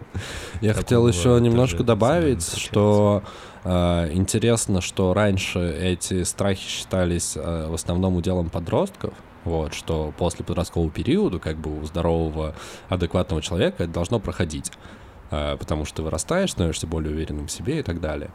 Я 0.60 0.74
хотел 0.74 1.08
еще 1.08 1.38
немножко 1.40 1.82
добавить, 1.82 2.46
что 2.56 3.22
э, 3.64 4.12
интересно, 4.12 4.82
что 4.82 5.14
раньше 5.14 5.60
эти 5.60 6.24
страхи 6.24 6.68
считались 6.68 7.36
э, 7.36 7.66
в 7.68 7.74
основном 7.74 8.16
уделом 8.16 8.50
подростков, 8.50 9.14
вот, 9.44 9.72
что 9.72 10.12
после 10.18 10.44
подросткового 10.44 10.90
периода, 10.90 11.38
как 11.38 11.56
бы 11.56 11.80
у 11.80 11.84
здорового, 11.84 12.54
адекватного 12.88 13.40
человека 13.40 13.84
это 13.84 13.92
должно 13.92 14.20
проходить 14.20 14.70
э, 14.70 14.97
потому 15.30 15.84
что 15.84 16.02
вырастаешь, 16.02 16.52
становишься 16.52 16.86
более 16.86 17.12
уверенным 17.12 17.46
в 17.46 17.50
себе 17.50 17.80
и 17.80 17.82
так 17.82 18.00
далее. 18.00 18.30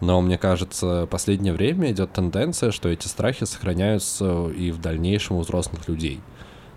Но 0.00 0.20
мне 0.20 0.38
кажется, 0.38 1.04
в 1.04 1.06
последнее 1.06 1.52
время 1.52 1.90
идет 1.90 2.12
тенденция, 2.12 2.70
что 2.70 2.88
эти 2.88 3.06
страхи 3.06 3.44
сохраняются 3.44 4.48
и 4.48 4.70
в 4.70 4.80
дальнейшем 4.80 5.36
у 5.36 5.40
взрослых 5.40 5.88
людей. 5.88 6.20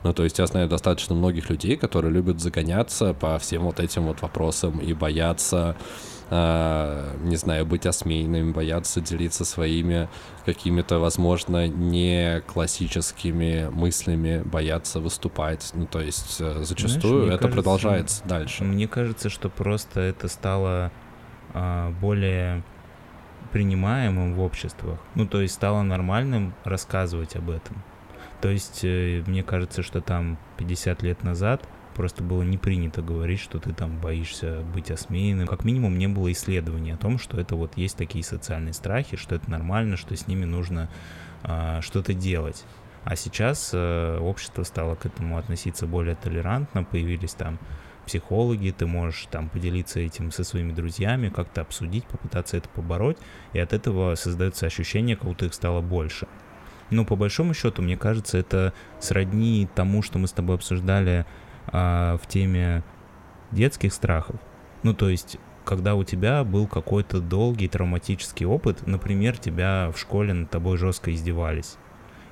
Ну, 0.03 0.13
то 0.13 0.23
есть 0.23 0.39
я 0.39 0.47
знаю 0.47 0.67
достаточно 0.67 1.15
многих 1.15 1.49
людей, 1.49 1.77
которые 1.77 2.11
любят 2.11 2.39
загоняться 2.39 3.13
по 3.13 3.37
всем 3.37 3.63
вот 3.63 3.79
этим 3.79 4.03
вот 4.03 4.21
вопросам 4.21 4.79
и 4.79 4.93
боятся, 4.93 5.75
э, 5.77 6.20
не 6.31 7.35
знаю, 7.35 7.65
быть 7.65 7.85
осмеянными, 7.85 8.53
боятся 8.53 9.01
делиться 9.01 9.43
своими 9.43 10.07
какими-то, 10.45 10.99
возможно, 10.99 11.67
не 11.67 12.41
классическими 12.47 13.67
мыслями, 13.69 14.41
боятся 14.45 15.01
выступать. 15.01 15.71
Ну, 15.73 15.87
то 15.87 15.99
есть 15.99 16.39
э, 16.39 16.63
зачастую 16.63 17.25
мне 17.25 17.35
это 17.35 17.39
кажется, 17.39 17.55
продолжается 17.55 18.23
дальше. 18.25 18.63
Мне 18.63 18.87
кажется, 18.87 19.29
что 19.29 19.49
просто 19.49 19.99
это 19.99 20.29
стало 20.29 20.91
а, 21.53 21.91
более 21.99 22.63
принимаемым 23.51 24.33
в 24.33 24.41
обществах. 24.41 24.99
Ну, 25.15 25.27
то 25.27 25.41
есть 25.41 25.55
стало 25.55 25.81
нормальным 25.81 26.53
рассказывать 26.63 27.35
об 27.35 27.49
этом. 27.49 27.83
То 28.39 28.49
есть 28.49 28.81
э, 28.83 29.21
мне 29.27 29.43
кажется, 29.43 29.83
что 29.83 29.99
там 29.99 30.37
50 30.57 31.03
лет 31.03 31.23
назад 31.23 31.67
просто 31.91 32.23
было 32.23 32.43
не 32.43 32.57
принято 32.57 33.01
говорить, 33.01 33.39
что 33.39 33.59
ты 33.59 33.73
там 33.73 33.99
боишься 33.99 34.61
быть 34.73 34.91
осмеянным. 34.91 35.47
Как 35.47 35.63
минимум 35.63 35.97
не 35.97 36.07
было 36.07 36.31
исследований 36.31 36.91
о 36.91 36.97
том, 36.97 37.17
что 37.17 37.39
это 37.39 37.55
вот 37.55 37.77
есть 37.77 37.97
такие 37.97 38.23
социальные 38.23 38.73
страхи, 38.73 39.17
что 39.17 39.35
это 39.35 39.49
нормально, 39.49 39.97
что 39.97 40.15
с 40.15 40.27
ними 40.27 40.45
нужно 40.45 40.89
а, 41.43 41.81
что-то 41.81 42.13
делать. 42.13 42.65
А 43.03 43.15
сейчас 43.15 43.71
э, 43.73 44.19
общество 44.19 44.63
стало 44.63 44.93
к 44.95 45.07
этому 45.07 45.37
относиться 45.39 45.87
более 45.87 46.15
толерантно, 46.15 46.83
появились 46.83 47.33
там 47.33 47.57
психологи, 48.05 48.73
ты 48.77 48.85
можешь 48.85 49.27
там 49.31 49.49
поделиться 49.49 49.99
этим 49.99 50.31
со 50.31 50.43
своими 50.43 50.71
друзьями, 50.71 51.29
как-то 51.29 51.61
обсудить, 51.61 52.05
попытаться 52.05 52.57
это 52.57 52.69
побороть, 52.69 53.17
и 53.53 53.59
от 53.59 53.73
этого 53.73 54.15
создается 54.15 54.65
ощущение, 54.67 55.15
как 55.15 55.25
будто 55.25 55.45
их 55.45 55.53
стало 55.53 55.81
больше. 55.81 56.27
Ну, 56.91 57.05
по 57.05 57.15
большому 57.15 57.53
счету, 57.53 57.81
мне 57.81 57.97
кажется, 57.97 58.37
это 58.37 58.73
сродни 58.99 59.67
тому, 59.73 60.01
что 60.03 60.19
мы 60.19 60.27
с 60.27 60.33
тобой 60.33 60.57
обсуждали 60.57 61.25
а, 61.67 62.17
в 62.17 62.27
теме 62.27 62.83
детских 63.51 63.93
страхов. 63.93 64.35
Ну, 64.83 64.93
то 64.93 65.09
есть, 65.09 65.37
когда 65.65 65.95
у 65.95 66.03
тебя 66.03 66.43
был 66.43 66.67
какой-то 66.67 67.19
долгий 67.19 67.67
травматический 67.67 68.45
опыт, 68.45 68.87
например, 68.87 69.37
тебя 69.37 69.91
в 69.93 69.99
школе 69.99 70.33
над 70.33 70.49
тобой 70.49 70.77
жестко 70.77 71.13
издевались, 71.13 71.77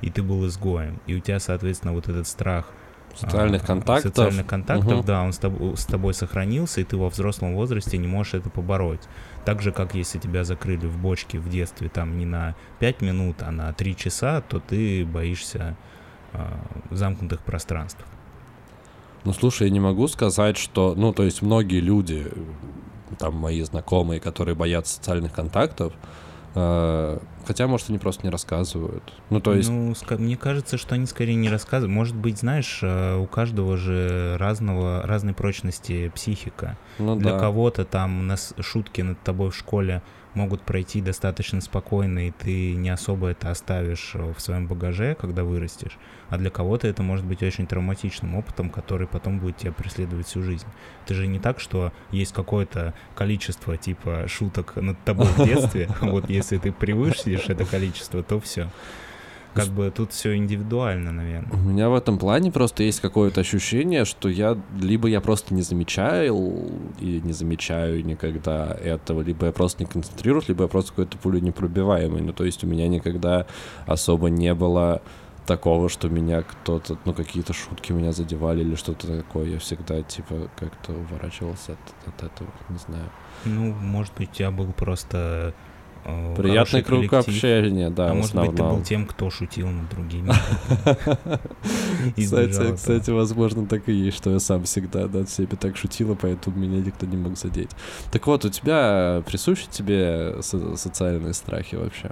и 0.01 0.09
ты 0.09 0.23
был 0.23 0.45
изгоем, 0.47 0.99
и 1.05 1.15
у 1.15 1.19
тебя, 1.19 1.39
соответственно, 1.39 1.93
вот 1.93 2.07
этот 2.07 2.27
страх 2.27 2.73
Социальных 3.15 3.63
а, 3.63 3.67
контактов. 3.67 4.15
Социальных 4.15 4.45
контактов, 4.45 4.97
Мгм. 4.99 5.05
да, 5.05 5.23
он 5.23 5.33
с 5.33 5.37
тобой, 5.37 5.75
с 5.75 5.85
тобой 5.85 6.13
сохранился, 6.13 6.81
и 6.81 6.83
ты 6.83 6.97
во 6.97 7.09
взрослом 7.09 7.55
возрасте 7.55 7.97
не 7.97 8.07
можешь 8.07 8.35
это 8.35 8.49
побороть. 8.49 9.01
Так 9.45 9.61
же, 9.61 9.71
как 9.71 9.95
если 9.95 10.19
тебя 10.19 10.43
закрыли 10.43 10.85
в 10.85 10.97
бочке 10.97 11.39
в 11.39 11.49
детстве 11.49 11.89
там 11.89 12.17
не 12.17 12.25
на 12.25 12.55
5 12.79 13.01
минут, 13.01 13.37
а 13.41 13.51
на 13.51 13.73
3 13.73 13.95
часа, 13.95 14.41
то 14.41 14.59
ты 14.59 15.05
боишься 15.05 15.75
а, 16.33 16.59
замкнутых 16.91 17.41
пространств. 17.41 18.05
Ну, 19.25 19.34
слушай, 19.34 19.67
я 19.67 19.73
не 19.73 19.79
могу 19.79 20.08
сказать, 20.08 20.58
что... 20.58 20.93
Ну, 20.95 21.13
то 21.13 21.23
есть 21.23 21.41
многие 21.41 21.82
люди, 21.82 22.27
там, 23.17 23.36
мои 23.36 23.62
знакомые, 23.62 24.19
которые 24.19 24.55
боятся 24.55 24.95
социальных 24.95 25.34
контактов, 25.34 25.93
э, 26.55 27.19
хотя, 27.45 27.67
может, 27.67 27.89
они 27.89 27.99
просто 27.99 28.23
не 28.23 28.29
рассказывают. 28.29 29.13
Ну, 29.29 29.41
то 29.41 29.53
есть... 29.53 29.69
Ну, 29.69 29.93
мне 30.17 30.38
кажется, 30.38 30.77
что 30.77 30.95
они 30.95 31.05
скорее 31.05 31.36
не 31.36 31.49
рассказывают. 31.49 31.93
Может 31.93 32.15
быть, 32.15 32.39
знаешь, 32.39 32.79
э, 32.82 33.17
у 33.17 33.25
каждого 33.25 33.75
же 33.75 34.38
разного, 34.38 35.01
разной 35.03 35.34
прочности 35.34 36.10
психика. 36.15 36.77
ну, 36.97 37.15
Для 37.15 37.34
да. 37.34 37.39
кого-то 37.39 37.86
там 37.86 38.27
нас 38.27 38.53
шутки 38.60 39.01
над 39.01 39.19
тобой 39.21 39.51
в 39.51 39.55
школе 39.55 40.01
могут 40.34 40.62
пройти 40.62 41.01
достаточно 41.01 41.60
спокойно, 41.60 42.27
и 42.27 42.32
ты 42.32 42.75
не 42.75 42.89
особо 42.89 43.29
это 43.29 43.49
оставишь 43.49 44.12
э, 44.13 44.34
в 44.36 44.39
своем 44.39 44.67
багаже, 44.67 45.15
когда 45.19 45.43
вырастешь. 45.43 45.97
А 46.29 46.37
для 46.37 46.49
кого-то 46.49 46.87
это 46.87 47.03
может 47.03 47.25
быть 47.25 47.41
очень 47.43 47.67
травматичным 47.67 48.35
опытом, 48.35 48.69
который 48.69 49.07
потом 49.07 49.39
будет 49.39 49.57
тебя 49.57 49.71
преследовать 49.71 50.27
всю 50.27 50.43
жизнь. 50.43 50.67
Это 51.05 51.13
же 51.13 51.27
не 51.27 51.39
так, 51.39 51.59
что 51.59 51.91
есть 52.11 52.33
какое-то 52.33 52.93
количество 53.15 53.77
типа 53.77 54.25
шуток 54.27 54.75
над 54.75 54.97
тобой 55.03 55.27
в 55.27 55.45
детстве. 55.45 55.89
Вот 56.01 56.29
если 56.29 56.57
ты 56.57 56.71
превысишь 56.71 57.49
это 57.49 57.65
количество, 57.65 58.23
то 58.23 58.39
все. 58.39 58.69
Как 59.53 59.67
бы 59.69 59.91
тут 59.95 60.11
все 60.11 60.35
индивидуально, 60.35 61.11
наверное. 61.11 61.51
У 61.51 61.57
меня 61.57 61.89
в 61.89 61.95
этом 61.95 62.19
плане 62.19 62.51
просто 62.51 62.83
есть 62.83 62.99
какое-то 62.99 63.41
ощущение, 63.41 64.05
что 64.05 64.29
я 64.29 64.57
либо 64.79 65.07
я 65.07 65.21
просто 65.21 65.53
не 65.53 65.63
замечаю 65.63 66.69
и 66.99 67.19
не 67.21 67.33
замечаю 67.33 68.05
никогда 68.05 68.77
этого, 68.81 69.21
либо 69.21 69.47
я 69.47 69.51
просто 69.51 69.83
не 69.83 69.89
концентрируюсь, 69.89 70.47
либо 70.47 70.63
я 70.63 70.67
просто 70.67 70.91
какой-то 70.91 71.17
пулю 71.17 71.39
непробиваемый. 71.39 72.21
Ну, 72.21 72.31
то 72.31 72.45
есть 72.45 72.63
у 72.63 72.67
меня 72.67 72.87
никогда 72.87 73.47
особо 73.87 74.29
не 74.29 74.53
было 74.53 75.01
такого, 75.49 75.89
что 75.89 76.09
меня 76.09 76.43
кто-то, 76.43 76.97
ну, 77.05 77.13
какие-то 77.13 77.53
шутки 77.53 77.91
меня 77.91 78.12
задевали 78.12 78.62
или 78.62 78.75
что-то 78.75 79.07
такое. 79.07 79.49
Я 79.49 79.57
всегда, 79.57 80.01
типа, 80.03 80.35
как-то 80.55 80.93
уворачивался 80.93 81.73
от, 81.73 82.07
от 82.07 82.23
этого, 82.23 82.49
не 82.69 82.77
знаю. 82.77 83.09
Ну, 83.45 83.73
может 83.73 84.13
быть, 84.15 84.31
тебя 84.31 84.51
был 84.51 84.71
просто 84.73 85.55
э, 86.05 86.35
Приятный 86.35 86.83
круг 86.83 87.12
общения, 87.13 87.89
да, 87.89 88.12
а 88.12 88.13
может 88.13 88.35
быть, 88.35 88.55
ты 88.55 88.62
был 88.63 88.83
тем, 88.83 89.07
кто 89.07 89.31
шутил 89.31 89.67
над 89.69 89.89
другими. 89.89 90.31
Кстати, 92.75 93.09
возможно, 93.09 93.65
так 93.65 93.89
и 93.89 93.93
есть, 93.93 94.17
что 94.17 94.29
я 94.29 94.39
сам 94.39 94.63
всегда 94.63 95.07
над 95.07 95.29
всеми 95.29 95.55
так 95.59 95.77
шутила, 95.77 96.15
поэтому 96.15 96.57
меня 96.57 96.79
никто 96.79 97.07
не 97.07 97.17
мог 97.17 97.38
задеть. 97.38 97.71
Так 98.12 98.27
вот, 98.27 98.45
у 98.45 98.49
тебя 98.49 99.23
присущи 99.25 99.67
тебе 99.69 100.41
со- 100.41 100.75
социальные 100.75 101.33
страхи 101.33 101.75
вообще? 101.75 102.12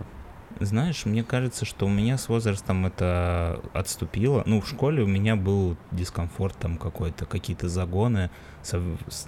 Знаешь, 0.59 1.05
мне 1.05 1.23
кажется, 1.23 1.65
что 1.65 1.85
у 1.85 1.89
меня 1.89 2.17
с 2.17 2.29
возрастом 2.29 2.85
это 2.85 3.59
отступило. 3.73 4.43
Ну, 4.45 4.61
в 4.61 4.67
школе 4.67 5.03
у 5.03 5.07
меня 5.07 5.35
был 5.35 5.77
дискомфорт 5.91 6.57
там 6.57 6.77
какой-то, 6.77 7.25
какие-то 7.25 7.69
загоны, 7.69 8.29
со- 8.63 8.81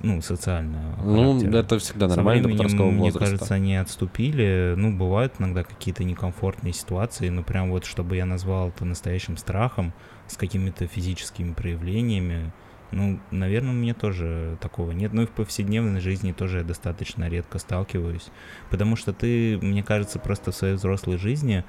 ну, 0.04 0.22
социального 0.22 0.96
Ну, 1.04 1.28
характера. 1.40 1.58
это 1.60 1.80
всегда 1.80 2.08
нормально 2.08 2.44
до 2.44 2.48
временем, 2.50 2.88
мне 2.94 2.98
возраста. 3.12 3.20
кажется, 3.20 3.54
они 3.56 3.76
отступили. 3.76 4.74
Ну, 4.78 4.96
бывают 4.98 5.34
иногда 5.40 5.64
какие-то 5.64 6.04
некомфортные 6.04 6.74
ситуации, 6.74 7.30
но 7.30 7.44
прям 7.44 7.70
вот, 7.72 7.86
чтобы 7.86 8.16
я 8.16 8.26
назвал 8.26 8.70
это 8.70 8.86
настоящим 8.86 9.38
страхом, 9.38 9.94
с 10.28 10.38
какими-то 10.38 10.88
физическими 10.88 11.54
проявлениями, 11.54 12.52
ну, 12.92 13.20
наверное, 13.32 13.72
у 13.72 13.76
меня 13.76 13.94
тоже 13.94 14.58
такого 14.62 14.92
нет. 14.92 15.14
Ну 15.14 15.24
и 15.24 15.26
в 15.26 15.32
повседневной 15.32 16.00
жизни 16.00 16.32
тоже 16.32 16.60
я 16.60 16.64
достаточно 16.64 17.30
редко 17.30 17.60
сталкиваюсь. 17.60 18.30
Потому 18.70 18.96
что 18.96 19.14
ты, 19.14 19.58
мне 19.62 19.84
кажется, 19.84 20.20
просто 20.20 20.52
в 20.52 20.56
своей 20.56 20.76
взрослой 20.76 21.18
жизни 21.18 21.64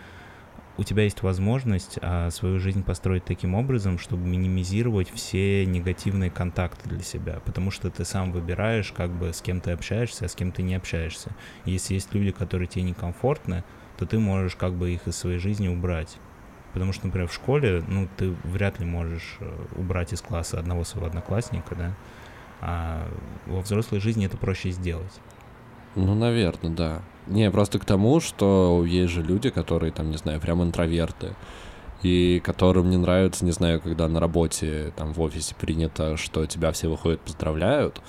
у 0.79 0.83
тебя 0.83 1.03
есть 1.03 1.23
возможность 1.23 1.99
а, 2.01 2.31
свою 2.31 2.59
жизнь 2.59 2.83
построить 2.83 3.25
таким 3.25 3.55
образом, 3.55 3.99
чтобы 3.99 4.27
минимизировать 4.27 5.11
все 5.11 5.67
негативные 5.67 6.31
контакты 6.31 6.89
для 6.89 7.03
себя, 7.03 7.41
потому 7.45 7.71
что 7.71 7.91
ты 7.91 8.07
сам 8.07 8.33
выбираешь, 8.33 8.91
как 8.93 9.11
бы 9.11 9.35
с 9.35 9.43
кем 9.43 9.61
ты 9.61 9.73
общаешься, 9.73 10.25
а 10.25 10.29
с 10.29 10.35
кем 10.35 10.53
ты 10.53 10.63
не 10.63 10.75
общаешься. 10.75 11.37
Если 11.67 11.95
есть 11.95 12.15
люди, 12.15 12.31
которые 12.31 12.67
тебе 12.67 12.85
некомфортны, 12.85 13.63
то 13.99 14.07
ты 14.07 14.19
можешь 14.19 14.57
как 14.57 14.73
бы 14.73 14.91
их 14.91 15.07
из 15.07 15.17
своей 15.17 15.39
жизни 15.39 15.69
убрать. 15.69 16.17
Потому 16.73 16.93
что, 16.93 17.07
например, 17.07 17.29
в 17.29 17.35
школе, 17.35 17.83
ну, 17.89 18.09
ты 18.17 18.35
вряд 18.45 18.79
ли 18.79 18.87
можешь 18.87 19.37
э, 19.41 19.51
убрать 19.77 20.13
из 20.13 20.21
класса 20.21 20.59
одного 20.59 20.85
своего 20.85 21.09
одноклассника, 21.09 21.75
да, 21.75 21.95
а 22.61 23.09
во 23.47 23.61
взрослой 23.61 24.01
жизни 24.01 24.27
это 24.27 24.37
проще 24.37 24.71
сделать. 24.71 25.21
Ну, 25.97 26.15
наверное, 26.15 26.71
да. 26.71 27.03
Не, 27.27 27.51
просто 27.51 27.79
к 27.79 27.85
тому, 27.85 28.21
что 28.21 28.85
есть 28.87 29.13
же 29.13 29.23
люди, 29.23 29.51
которые, 29.51 29.93
там, 29.93 30.11
не 30.11 30.17
знаю, 30.17 30.41
прям 30.41 30.63
интроверты, 30.63 31.35
и 32.03 32.41
которым 32.45 32.91
не 32.91 32.97
нравится, 32.97 33.45
не 33.45 33.51
знаю, 33.51 33.81
когда 33.81 34.09
на 34.09 34.21
работе, 34.21 34.93
там, 34.97 35.13
в 35.13 35.21
офисе 35.21 35.55
принято, 35.59 36.17
что 36.17 36.47
тебя 36.47 36.73
все 36.73 36.89
выходят, 36.89 37.21
поздравляют, 37.21 38.01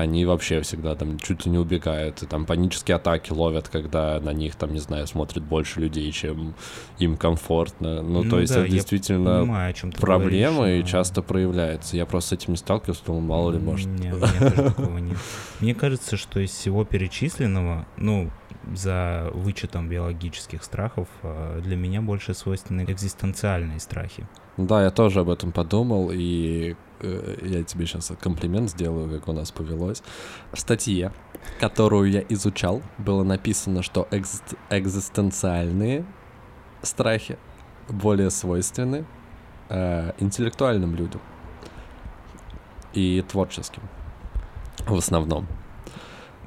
они 0.00 0.24
вообще 0.24 0.60
всегда 0.62 0.94
там 0.94 1.18
чуть 1.18 1.44
ли 1.46 1.50
не 1.52 1.58
убегают, 1.58 2.22
и 2.22 2.26
там 2.26 2.46
панические 2.46 2.96
атаки 2.96 3.32
ловят, 3.32 3.68
когда 3.68 4.18
на 4.20 4.32
них, 4.32 4.54
там, 4.56 4.72
не 4.72 4.78
знаю, 4.80 5.06
смотрит 5.06 5.42
больше 5.42 5.80
людей, 5.80 6.10
чем 6.12 6.54
им 6.98 7.16
комфортно. 7.16 8.02
Ну, 8.02 8.22
то 8.22 8.28
Ну 8.36 8.40
есть 8.40 8.52
да, 8.54 8.60
это 8.60 8.70
действительно 8.70 9.40
Понимаю, 9.40 9.74
проблема 10.00 10.56
говоришь, 10.58 10.78
и 10.78 10.82
но- 10.82 10.88
часто 10.88 11.22
проявляется. 11.22 11.96
Я 11.96 12.06
просто 12.06 12.30
с 12.30 12.32
этим 12.40 12.52
не 12.52 12.56
сталкивался, 12.56 13.04
думал, 13.04 13.20
мало 13.20 13.50
ли, 13.52 13.58
может. 13.58 13.86
Не, 13.88 14.12
у 14.12 14.16
меня 14.16 14.50
тоже 14.50 14.62
такого 14.74 14.98
нет. 14.98 15.16
Мне 15.60 15.74
кажется, 15.74 16.16
что 16.16 16.40
из 16.40 16.50
всего 16.50 16.84
перечисленного, 16.84 17.86
ну, 17.96 18.30
за 18.74 19.30
вычетом 19.34 19.88
биологических 19.88 20.62
страхов, 20.62 21.08
э, 21.22 21.60
для 21.62 21.76
меня 21.76 22.02
больше 22.02 22.34
свойственны 22.34 22.84
экзистенциальные 22.88 23.80
страхи. 23.80 24.26
Да, 24.56 24.82
я 24.82 24.90
тоже 24.90 25.20
об 25.20 25.30
этом 25.30 25.52
подумал, 25.52 26.10
и 26.12 26.74
я 27.02 27.62
тебе 27.64 27.86
сейчас 27.86 28.12
комплимент 28.20 28.70
сделаю, 28.70 29.10
как 29.10 29.28
у 29.28 29.32
нас 29.32 29.50
повелось. 29.50 30.02
В 30.52 30.58
статье, 30.58 31.12
которую 31.60 32.10
я 32.10 32.24
изучал, 32.28 32.82
было 32.98 33.22
написано, 33.24 33.82
что 33.82 34.06
экзист- 34.10 34.56
экзистенциальные 34.70 36.04
страхи 36.82 37.38
более 37.88 38.30
свойственны 38.30 39.04
э, 39.68 40.12
интеллектуальным 40.18 40.94
людям 40.94 41.20
и 42.92 43.24
творческим 43.28 43.82
в 44.86 44.94
основном. 44.94 45.46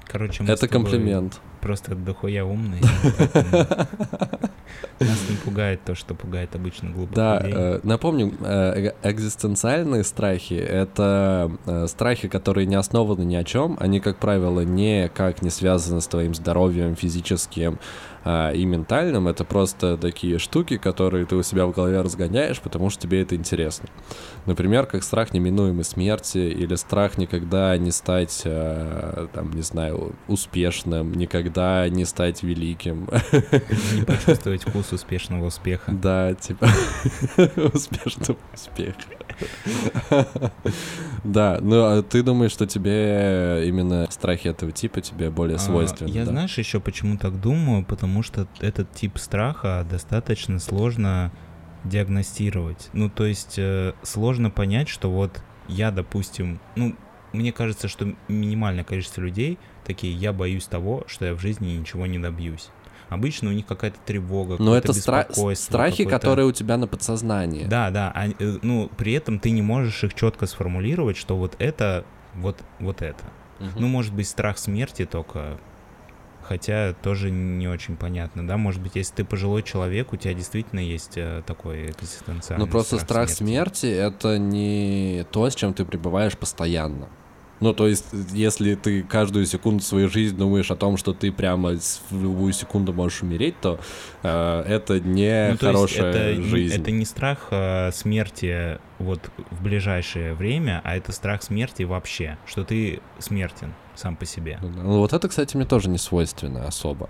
Короче, 0.05 0.43
мы 0.43 0.49
Это 0.49 0.67
тобой 0.67 0.83
комплимент. 0.83 1.41
Просто 1.63 1.95
дохуя 1.95 2.43
поэтому 2.43 2.81
Нас 4.99 5.29
не 5.29 5.35
пугает 5.37 5.79
то, 5.85 5.95
что 5.95 6.13
пугает 6.13 6.55
обычно 6.55 6.89
глупых 6.89 7.15
Да, 7.15 7.41
э, 7.41 7.79
напомню, 7.83 8.33
э, 8.41 8.91
э- 9.03 9.09
экзистенциальные 9.09 10.03
страхи— 10.03 10.53
это 10.55 11.51
э, 11.65 11.87
страхи, 11.87 12.27
которые 12.27 12.65
не 12.67 12.75
основаны 12.75 13.23
ни 13.23 13.35
о 13.35 13.43
чем, 13.43 13.77
они, 13.79 13.99
как 14.01 14.17
правило, 14.17 14.61
никак 14.61 15.41
не 15.41 15.49
связаны 15.49 16.01
с 16.01 16.07
твоим 16.07 16.35
здоровьем 16.35 16.95
физическим 16.95 17.79
а, 18.23 18.51
и 18.51 18.65
ментальным, 18.65 19.27
это 19.27 19.43
просто 19.43 19.97
такие 19.97 20.39
штуки, 20.39 20.77
которые 20.77 21.25
ты 21.25 21.35
у 21.35 21.43
себя 21.43 21.65
в 21.65 21.71
голове 21.71 22.01
разгоняешь, 22.01 22.59
потому 22.61 22.89
что 22.89 23.01
тебе 23.01 23.21
это 23.21 23.35
интересно. 23.35 23.89
Например, 24.45 24.85
как 24.85 25.03
страх 25.03 25.33
неминуемой 25.33 25.83
смерти 25.83 26.37
или 26.37 26.75
страх 26.75 27.17
никогда 27.17 27.77
не 27.77 27.91
стать, 27.91 28.41
э, 28.45 29.27
там, 29.33 29.51
не 29.51 29.61
знаю, 29.61 30.15
успешным, 30.27 31.13
никогда 31.13 31.87
не 31.89 32.05
стать 32.05 32.43
великим. 32.43 33.09
Не 33.93 34.03
почувствовать 34.05 34.63
вкус 34.67 34.93
успешного 34.93 35.47
успеха. 35.47 35.91
Да, 35.91 36.33
типа 36.33 36.67
успешного 37.73 38.37
успеха. 38.53 39.01
Да, 41.23 41.59
ну 41.61 41.85
а 41.85 42.03
ты 42.03 42.21
думаешь, 42.21 42.51
что 42.51 42.67
тебе 42.67 43.63
именно 43.65 44.07
страхи 44.09 44.49
этого 44.49 44.73
типа 44.73 44.99
тебе 44.99 45.29
более 45.29 45.55
А, 45.55 45.59
свойственны? 45.59 46.09
Я 46.09 46.25
знаешь 46.25 46.57
еще 46.57 46.81
почему 46.81 47.17
так 47.17 47.39
думаю, 47.39 47.85
потому 47.85 48.23
что 48.23 48.45
этот 48.59 48.91
тип 48.91 49.17
страха 49.17 49.85
достаточно 49.89 50.59
сложно 50.59 51.31
диагностировать. 51.85 52.89
Ну, 52.93 53.09
то 53.09 53.25
есть 53.25 53.55
э, 53.57 53.93
сложно 54.03 54.49
понять, 54.49 54.89
что 54.89 55.09
вот 55.11 55.41
я, 55.67 55.91
допустим, 55.91 56.59
ну, 56.75 56.95
мне 57.31 57.51
кажется, 57.51 57.87
что 57.87 58.13
минимальное 58.27 58.83
количество 58.83 59.21
людей 59.21 59.57
такие, 59.85 60.13
я 60.13 60.33
боюсь 60.33 60.65
того, 60.65 61.03
что 61.07 61.25
я 61.25 61.33
в 61.33 61.39
жизни 61.39 61.71
ничего 61.71 62.05
не 62.05 62.19
добьюсь. 62.19 62.69
Обычно 63.09 63.49
у 63.49 63.53
них 63.53 63.65
какая-то 63.65 63.97
тревога, 64.05 64.55
Но 64.59 64.75
это 64.75 64.91
стра- 64.91 65.55
страхи, 65.55 66.05
которые 66.05 66.45
у 66.45 66.51
тебя 66.51 66.77
на 66.77 66.87
подсознании. 66.87 67.65
Да, 67.65 67.89
да, 67.91 68.11
а, 68.15 68.27
э, 68.27 68.57
ну, 68.61 68.89
при 68.97 69.13
этом 69.13 69.39
ты 69.39 69.51
не 69.51 69.61
можешь 69.61 70.03
их 70.03 70.13
четко 70.13 70.45
сформулировать, 70.47 71.17
что 71.17 71.37
вот 71.37 71.55
это, 71.59 72.05
вот, 72.33 72.57
вот 72.79 73.01
это. 73.01 73.23
Мгм. 73.59 73.71
Ну, 73.75 73.87
может 73.87 74.13
быть, 74.13 74.27
страх 74.27 74.57
смерти 74.57 75.05
только. 75.05 75.57
хотя 76.41 76.93
тоже 77.01 77.31
не 77.31 77.69
очень 77.69 77.95
понятно, 77.95 78.45
да, 78.45 78.57
может 78.57 78.81
быть, 78.81 78.95
если 78.95 79.15
ты 79.15 79.23
пожилой 79.23 79.63
человек, 79.63 80.11
у 80.11 80.17
тебя 80.17 80.33
действительно 80.33 80.81
есть 80.81 81.13
э, 81.15 81.41
такой 81.47 81.85
экзистенциальный 81.91 82.65
Ну 82.65 82.69
просто 82.69 82.97
страх, 82.97 83.29
страх 83.29 83.29
смерти. 83.29 83.85
это 83.85 84.37
не 84.37 85.25
то, 85.31 85.49
с 85.49 85.55
чем 85.55 85.73
ты 85.73 85.85
пребываешь 85.85 86.37
постоянно. 86.37 87.07
Ну, 87.63 87.73
то 87.73 87.87
есть, 87.87 88.07
если 88.33 88.75
ты 88.75 89.03
каждую 89.03 89.45
секунду 89.45 89.81
своей 89.81 90.09
жизни 90.09 90.37
думаешь 90.37 90.69
о 90.69 90.75
том, 90.75 90.97
что 90.97 91.13
ты 91.13 91.31
прямо 91.31 91.77
в 92.09 92.21
любую 92.21 92.51
секунду 92.51 92.91
можешь 92.91 93.21
умереть, 93.21 93.55
то 93.61 93.79
э, 94.21 94.63
это 94.67 94.99
не 94.99 95.51
Ну, 95.51 95.57
хорошая 95.57 96.11
это, 96.11 96.41
жизнь. 96.41 96.81
это 96.81 96.91
не 96.91 97.05
страх 97.05 97.47
э, 97.51 97.91
смерти 97.93 98.79
вот 98.99 99.21
в 99.51 99.63
ближайшее 99.63 100.33
время, 100.33 100.81
а 100.83 100.97
это 100.97 101.13
страх 101.13 101.41
смерти 101.41 101.83
вообще, 101.83 102.37
что 102.45 102.65
ты 102.65 102.99
смертен 103.19 103.73
сам 103.95 104.17
по 104.17 104.25
себе. 104.25 104.59
Ну. 104.61 104.67
Ну, 104.67 104.97
вот 104.97 105.13
это, 105.13 105.29
кстати, 105.29 105.55
мне 105.55 105.65
тоже 105.65 105.87
не 105.87 105.97
свойственно 105.97 106.67
особо. 106.67 107.09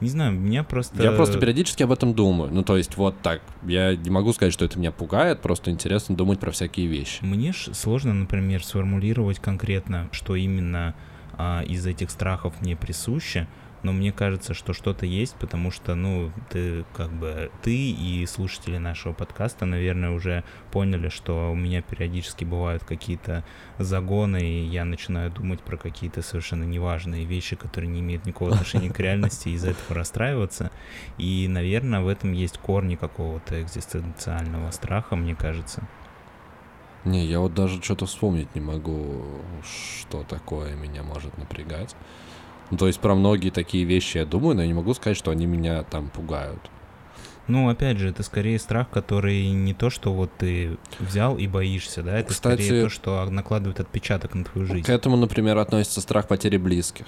Не 0.00 0.08
знаю, 0.08 0.32
меня 0.32 0.64
просто... 0.64 1.02
Я 1.02 1.12
просто 1.12 1.38
периодически 1.38 1.82
об 1.82 1.92
этом 1.92 2.14
думаю. 2.14 2.50
Ну, 2.52 2.62
то 2.62 2.76
есть, 2.76 2.96
вот 2.96 3.20
так. 3.22 3.42
Я 3.62 3.94
не 3.96 4.10
могу 4.10 4.32
сказать, 4.32 4.52
что 4.52 4.64
это 4.64 4.78
меня 4.78 4.92
пугает, 4.92 5.40
просто 5.40 5.70
интересно 5.70 6.16
думать 6.16 6.40
про 6.40 6.50
всякие 6.50 6.86
вещи. 6.86 7.22
Мне 7.22 7.52
ж 7.52 7.70
сложно, 7.74 8.14
например, 8.14 8.64
сформулировать 8.64 9.38
конкретно, 9.38 10.08
что 10.12 10.36
именно 10.36 10.94
а, 11.36 11.62
из 11.62 11.86
этих 11.86 12.10
страхов 12.10 12.54
мне 12.60 12.76
присуще, 12.76 13.46
но 13.82 13.92
мне 13.92 14.12
кажется, 14.12 14.54
что 14.54 14.72
что-то 14.72 15.06
есть, 15.06 15.34
потому 15.36 15.70
что, 15.70 15.94
ну, 15.94 16.32
ты 16.50 16.84
как 16.94 17.10
бы 17.10 17.50
ты 17.62 17.90
и 17.90 18.26
слушатели 18.26 18.78
нашего 18.78 19.12
подкаста, 19.12 19.64
наверное, 19.66 20.10
уже 20.10 20.44
поняли, 20.70 21.08
что 21.08 21.50
у 21.50 21.54
меня 21.54 21.82
периодически 21.82 22.44
бывают 22.44 22.84
какие-то 22.84 23.44
загоны, 23.78 24.42
и 24.42 24.64
я 24.64 24.84
начинаю 24.84 25.30
думать 25.30 25.60
про 25.60 25.76
какие-то 25.76 26.22
совершенно 26.22 26.64
неважные 26.64 27.24
вещи, 27.24 27.56
которые 27.56 27.90
не 27.90 28.00
имеют 28.00 28.26
никакого 28.26 28.52
отношения 28.52 28.90
к 28.90 29.00
реальности, 29.00 29.48
и 29.48 29.52
из-за 29.52 29.70
этого 29.70 29.94
расстраиваться. 29.94 30.70
И, 31.18 31.46
наверное, 31.48 32.00
в 32.00 32.08
этом 32.08 32.32
есть 32.32 32.58
корни 32.58 32.96
какого-то 32.96 33.62
экзистенциального 33.62 34.70
страха, 34.70 35.16
мне 35.16 35.34
кажется. 35.34 35.82
Не, 37.04 37.24
я 37.24 37.40
вот 37.40 37.54
даже 37.54 37.82
что-то 37.82 38.04
вспомнить 38.04 38.54
не 38.54 38.60
могу, 38.60 39.24
что 39.64 40.22
такое 40.22 40.74
меня 40.74 41.02
может 41.02 41.38
напрягать. 41.38 41.96
Ну, 42.70 42.76
то 42.76 42.86
есть 42.86 43.00
про 43.00 43.14
многие 43.14 43.50
такие 43.50 43.84
вещи 43.84 44.18
я 44.18 44.24
думаю, 44.24 44.56
но 44.56 44.62
я 44.62 44.68
не 44.68 44.74
могу 44.74 44.94
сказать, 44.94 45.16
что 45.16 45.30
они 45.30 45.46
меня 45.46 45.82
там 45.82 46.08
пугают. 46.08 46.70
Ну, 47.48 47.68
опять 47.68 47.98
же, 47.98 48.08
это 48.08 48.22
скорее 48.22 48.60
страх, 48.60 48.90
который 48.90 49.50
не 49.50 49.74
то, 49.74 49.90
что 49.90 50.12
вот 50.12 50.30
ты 50.38 50.78
взял 51.00 51.36
и 51.36 51.48
боишься, 51.48 52.02
да, 52.02 52.18
это 52.18 52.30
Кстати, 52.30 52.62
скорее 52.62 52.84
то, 52.84 52.90
что 52.90 53.24
накладывает 53.28 53.80
отпечаток 53.80 54.34
на 54.34 54.44
твою 54.44 54.66
жизнь. 54.68 54.84
К 54.84 54.90
этому, 54.90 55.16
например, 55.16 55.58
относится 55.58 56.00
страх 56.00 56.28
потери 56.28 56.58
близких. 56.58 57.06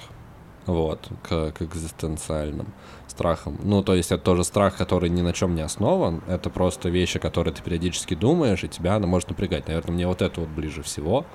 Вот, 0.67 1.09
к, 1.23 1.53
к 1.53 1.63
экзистенциальным 1.63 2.69
страхам. 3.09 3.59
Ну, 3.63 3.83
то 3.83 3.95
есть 3.95 4.13
это 4.13 4.23
тоже 4.23 4.45
страх, 4.45 4.77
который 4.77 5.11
ни 5.11 5.21
на 5.21 5.33
чем 5.33 5.55
не 5.55 5.63
основан. 5.63 6.23
Это 6.29 6.51
просто 6.51 6.89
вещи, 6.89 7.19
которые 7.19 7.53
ты 7.55 7.63
периодически 7.63 8.15
думаешь, 8.15 8.63
и 8.65 8.69
тебя 8.69 8.97
она 8.97 9.07
может 9.07 9.29
напрягать. 9.29 9.69
Наверное, 9.69 9.95
мне 9.95 10.07
вот 10.07 10.23
это 10.23 10.41
вот 10.41 10.49
ближе 10.49 10.83
всего. 10.83 11.27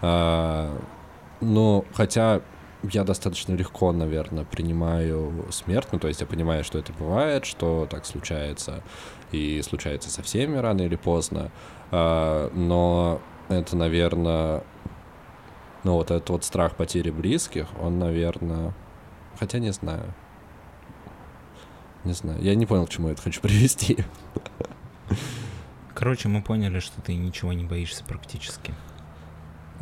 А, 0.00 0.78
ну, 1.40 1.84
хотя 1.94 2.40
я 2.82 3.04
достаточно 3.04 3.54
легко, 3.54 3.92
наверное, 3.92 4.44
принимаю 4.44 5.46
смерть. 5.50 5.88
Ну, 5.92 5.98
то 5.98 6.08
есть 6.08 6.20
я 6.20 6.26
понимаю, 6.26 6.64
что 6.64 6.78
это 6.78 6.92
бывает, 6.92 7.44
что 7.44 7.86
так 7.88 8.04
случается. 8.06 8.82
И 9.30 9.62
случается 9.62 10.10
со 10.10 10.22
всеми 10.22 10.56
рано 10.56 10.82
или 10.82 10.96
поздно. 10.96 11.50
А, 11.90 12.50
но 12.54 13.20
это, 13.48 13.76
наверное, 13.76 14.64
ну, 15.84 15.94
вот 15.94 16.10
этот 16.10 16.30
вот 16.30 16.44
страх 16.44 16.76
потери 16.76 17.10
близких, 17.10 17.66
он, 17.80 17.98
наверное... 17.98 18.74
Хотя 19.38 19.58
не 19.58 19.72
знаю. 19.72 20.14
Не 22.04 22.12
знаю. 22.12 22.40
Я 22.42 22.54
не 22.54 22.66
понял, 22.66 22.86
к 22.86 22.90
чему 22.90 23.08
я 23.08 23.14
это 23.14 23.22
хочу 23.22 23.40
привести. 23.42 24.04
Короче, 25.94 26.28
мы 26.28 26.42
поняли, 26.42 26.80
что 26.80 27.00
ты 27.00 27.14
ничего 27.14 27.52
не 27.52 27.64
боишься 27.64 28.04
практически. 28.04 28.74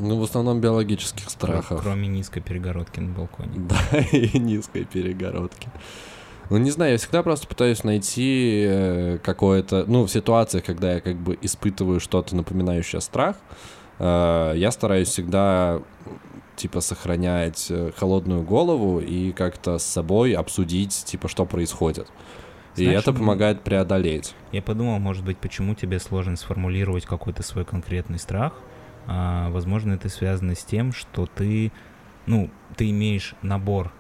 Ну, 0.01 0.19
в 0.19 0.23
основном 0.23 0.61
биологических 0.61 1.29
страхов. 1.29 1.83
Кроме 1.83 2.09
низкой 2.09 2.41
перегородки 2.41 3.01
на 3.01 3.13
балконе. 3.13 3.53
Да, 3.69 3.99
и 4.13 4.39
низкой 4.39 4.85
перегородки. 4.85 5.69
Ну, 6.49 6.57
не 6.57 6.71
знаю, 6.71 6.93
я 6.93 6.99
всегда 6.99 7.23
просто 7.23 7.47
пытаюсь 7.47 7.85
найти 7.85 8.65
э, 8.69 9.19
какое-то... 9.23 9.85
Ну, 9.87 10.05
в 10.05 10.11
ситуациях, 10.11 10.65
когда 10.65 10.95
я 10.95 11.01
как 11.01 11.17
бы 11.17 11.39
испытываю 11.43 12.01
что-то 12.01 12.35
напоминающее 12.35 13.01
страх, 13.01 13.37
э, 13.99 14.55
я 14.57 14.71
стараюсь 14.73 15.09
всегда, 15.09 15.81
типа, 16.57 16.81
сохранять 16.81 17.67
э, 17.71 17.93
холодную 17.97 18.43
голову 18.43 18.99
и 19.01 19.31
как-то 19.31 19.79
с 19.79 19.85
собой 19.85 20.33
обсудить, 20.33 21.05
типа, 21.05 21.29
что 21.29 21.45
происходит. 21.45 22.09
И 22.77 22.85
Знаешь, 22.85 23.03
это 23.03 23.11
м, 23.11 23.19
помогает 23.19 23.63
преодолеть. 23.63 24.35
Я 24.51 24.63
подумал, 24.63 24.99
может 24.99 25.25
быть, 25.25 25.39
почему 25.39 25.75
тебе 25.75 26.01
сложно 26.01 26.37
сформулировать 26.37 27.05
какой-то 27.05 27.43
свой 27.43 27.65
конкретный 27.65 28.19
страх. 28.19 28.55
А, 29.07 29.51
возможно, 29.51 29.95
это 29.95 30.09
связано 30.09 30.55
с 30.55 30.65
тем, 30.65 30.93
что 30.93 31.27
ты, 31.27 31.73
ну, 32.27 32.51
ты 32.77 32.91
имеешь 32.91 33.35
набор 33.43 33.93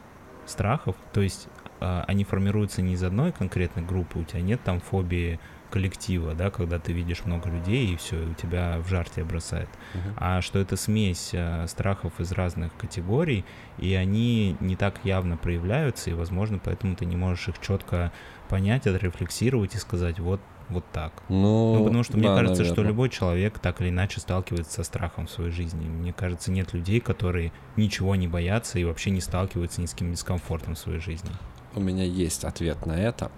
страхов, 0.46 0.96
то 1.12 1.20
есть 1.20 1.48
а, 1.80 2.04
они 2.06 2.24
формируются 2.24 2.82
не 2.82 2.94
из 2.94 3.02
одной 3.02 3.32
конкретной 3.32 3.82
группы, 3.82 4.18
у 4.18 4.24
тебя 4.24 4.40
нет 4.42 4.60
там 4.62 4.80
фобии 4.80 5.40
коллектива, 5.70 6.34
да, 6.34 6.50
когда 6.50 6.78
ты 6.80 6.92
видишь 6.92 7.24
много 7.24 7.48
людей 7.48 7.92
и 7.92 7.96
все, 7.96 8.16
у 8.16 8.34
тебя 8.34 8.78
в 8.80 8.88
жар 8.88 9.08
тебя 9.08 9.24
бросает, 9.24 9.68
Мгм. 9.94 10.14
а 10.16 10.42
что 10.42 10.58
это 10.58 10.76
смесь 10.76 11.30
а, 11.32 11.66
страхов 11.68 12.20
из 12.20 12.32
разных 12.32 12.76
категорий, 12.76 13.44
и 13.78 13.94
они 13.94 14.56
не 14.60 14.76
так 14.76 15.00
явно 15.04 15.36
проявляются, 15.36 16.10
и, 16.10 16.14
возможно, 16.14 16.58
поэтому 16.62 16.96
ты 16.96 17.06
не 17.06 17.16
можешь 17.16 17.48
их 17.48 17.60
четко 17.60 18.12
понять, 18.48 18.86
отрефлексировать 18.86 19.74
и 19.76 19.78
сказать, 19.78 20.18
вот, 20.18 20.40
вот 20.70 20.84
так. 20.92 21.12
Ну, 21.28 21.74
Ну, 21.74 21.84
потому 21.84 22.02
что 22.02 22.16
мне 22.16 22.28
да, 22.28 22.36
кажется, 22.36 22.64
что 22.64 22.76
наверно. 22.76 22.88
любой 22.88 23.08
человек 23.10 23.58
так 23.58 23.80
или 23.80 23.88
иначе 23.90 24.20
сталкивается 24.20 24.72
со 24.72 24.82
страхом 24.84 25.26
в 25.26 25.30
своей 25.30 25.50
жизни. 25.50 25.86
Мне 25.86 26.12
кажется, 26.12 26.50
нет 26.50 26.72
людей, 26.72 27.00
которые 27.00 27.52
ничего 27.76 28.16
не 28.16 28.28
боятся 28.28 28.78
и 28.78 28.84
вообще 28.84 29.10
не 29.10 29.20
сталкиваются 29.20 29.80
ни 29.80 29.86
с 29.86 29.92
каким 29.92 30.12
дискомфортом 30.12 30.74
в 30.74 30.78
своей 30.78 31.00
жизни. 31.00 31.30
У 31.74 31.80
меня 31.80 32.04
есть 32.04 32.44
ответ 32.44 32.86
на 32.86 32.92
это. 32.92 33.30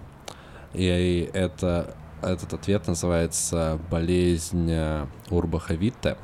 И 0.73 1.29
это, 1.33 1.95
этот 2.21 2.53
ответ 2.53 2.87
называется 2.87 3.79
болезнь 3.91 4.69
э, 4.71 5.05
Урбаха 5.29 5.75
Витте. 5.75 6.17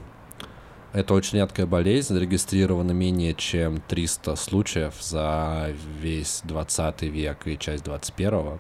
Это 0.92 1.14
очень 1.14 1.38
редкая 1.38 1.68
болезнь, 1.68 2.14
зарегистрировано 2.16 2.94
менее 2.94 3.36
чем 3.36 3.80
300 3.88 4.36
случаев 4.36 4.96
за 5.00 5.70
весь 6.02 6.42
20 6.46 7.04
век 7.04 7.46
и 7.46 7.60
часть 7.60 7.84
21 7.84 8.34
А, 8.34 8.60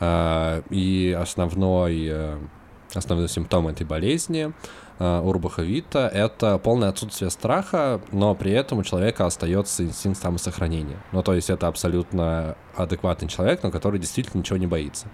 И 0.00 1.16
основной, 1.20 2.06
э, 2.10 2.38
основной 2.94 3.28
симптом 3.28 3.68
этой 3.68 3.86
болезни 3.86 4.52
э, 4.98 5.20
Урбаха 5.20 5.62
Витте— 5.62 5.98
это 6.12 6.56
полное 6.58 6.88
отсутствие 6.88 7.30
страха, 7.30 8.00
но 8.10 8.34
при 8.34 8.52
этом 8.52 8.78
у 8.78 8.82
человека 8.82 9.26
остается 9.26 9.84
инстинкт 9.84 10.20
самосохранения. 10.20 10.96
Ну, 11.12 11.22
то 11.22 11.34
есть 11.34 11.50
это 11.50 11.66
абсолютно 11.66 12.56
адекватный 12.76 13.28
человек, 13.28 13.62
но 13.62 13.70
который 13.70 14.00
действительно 14.00 14.40
ничего 14.40 14.56
не 14.56 14.66
боится. 14.66 15.06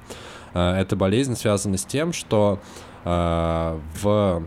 Э, 0.55 0.75
Эта 0.77 0.95
болезнь 0.95 1.35
связана 1.35 1.77
с 1.77 1.85
тем, 1.85 2.13
что 2.13 2.61
в 3.05 4.43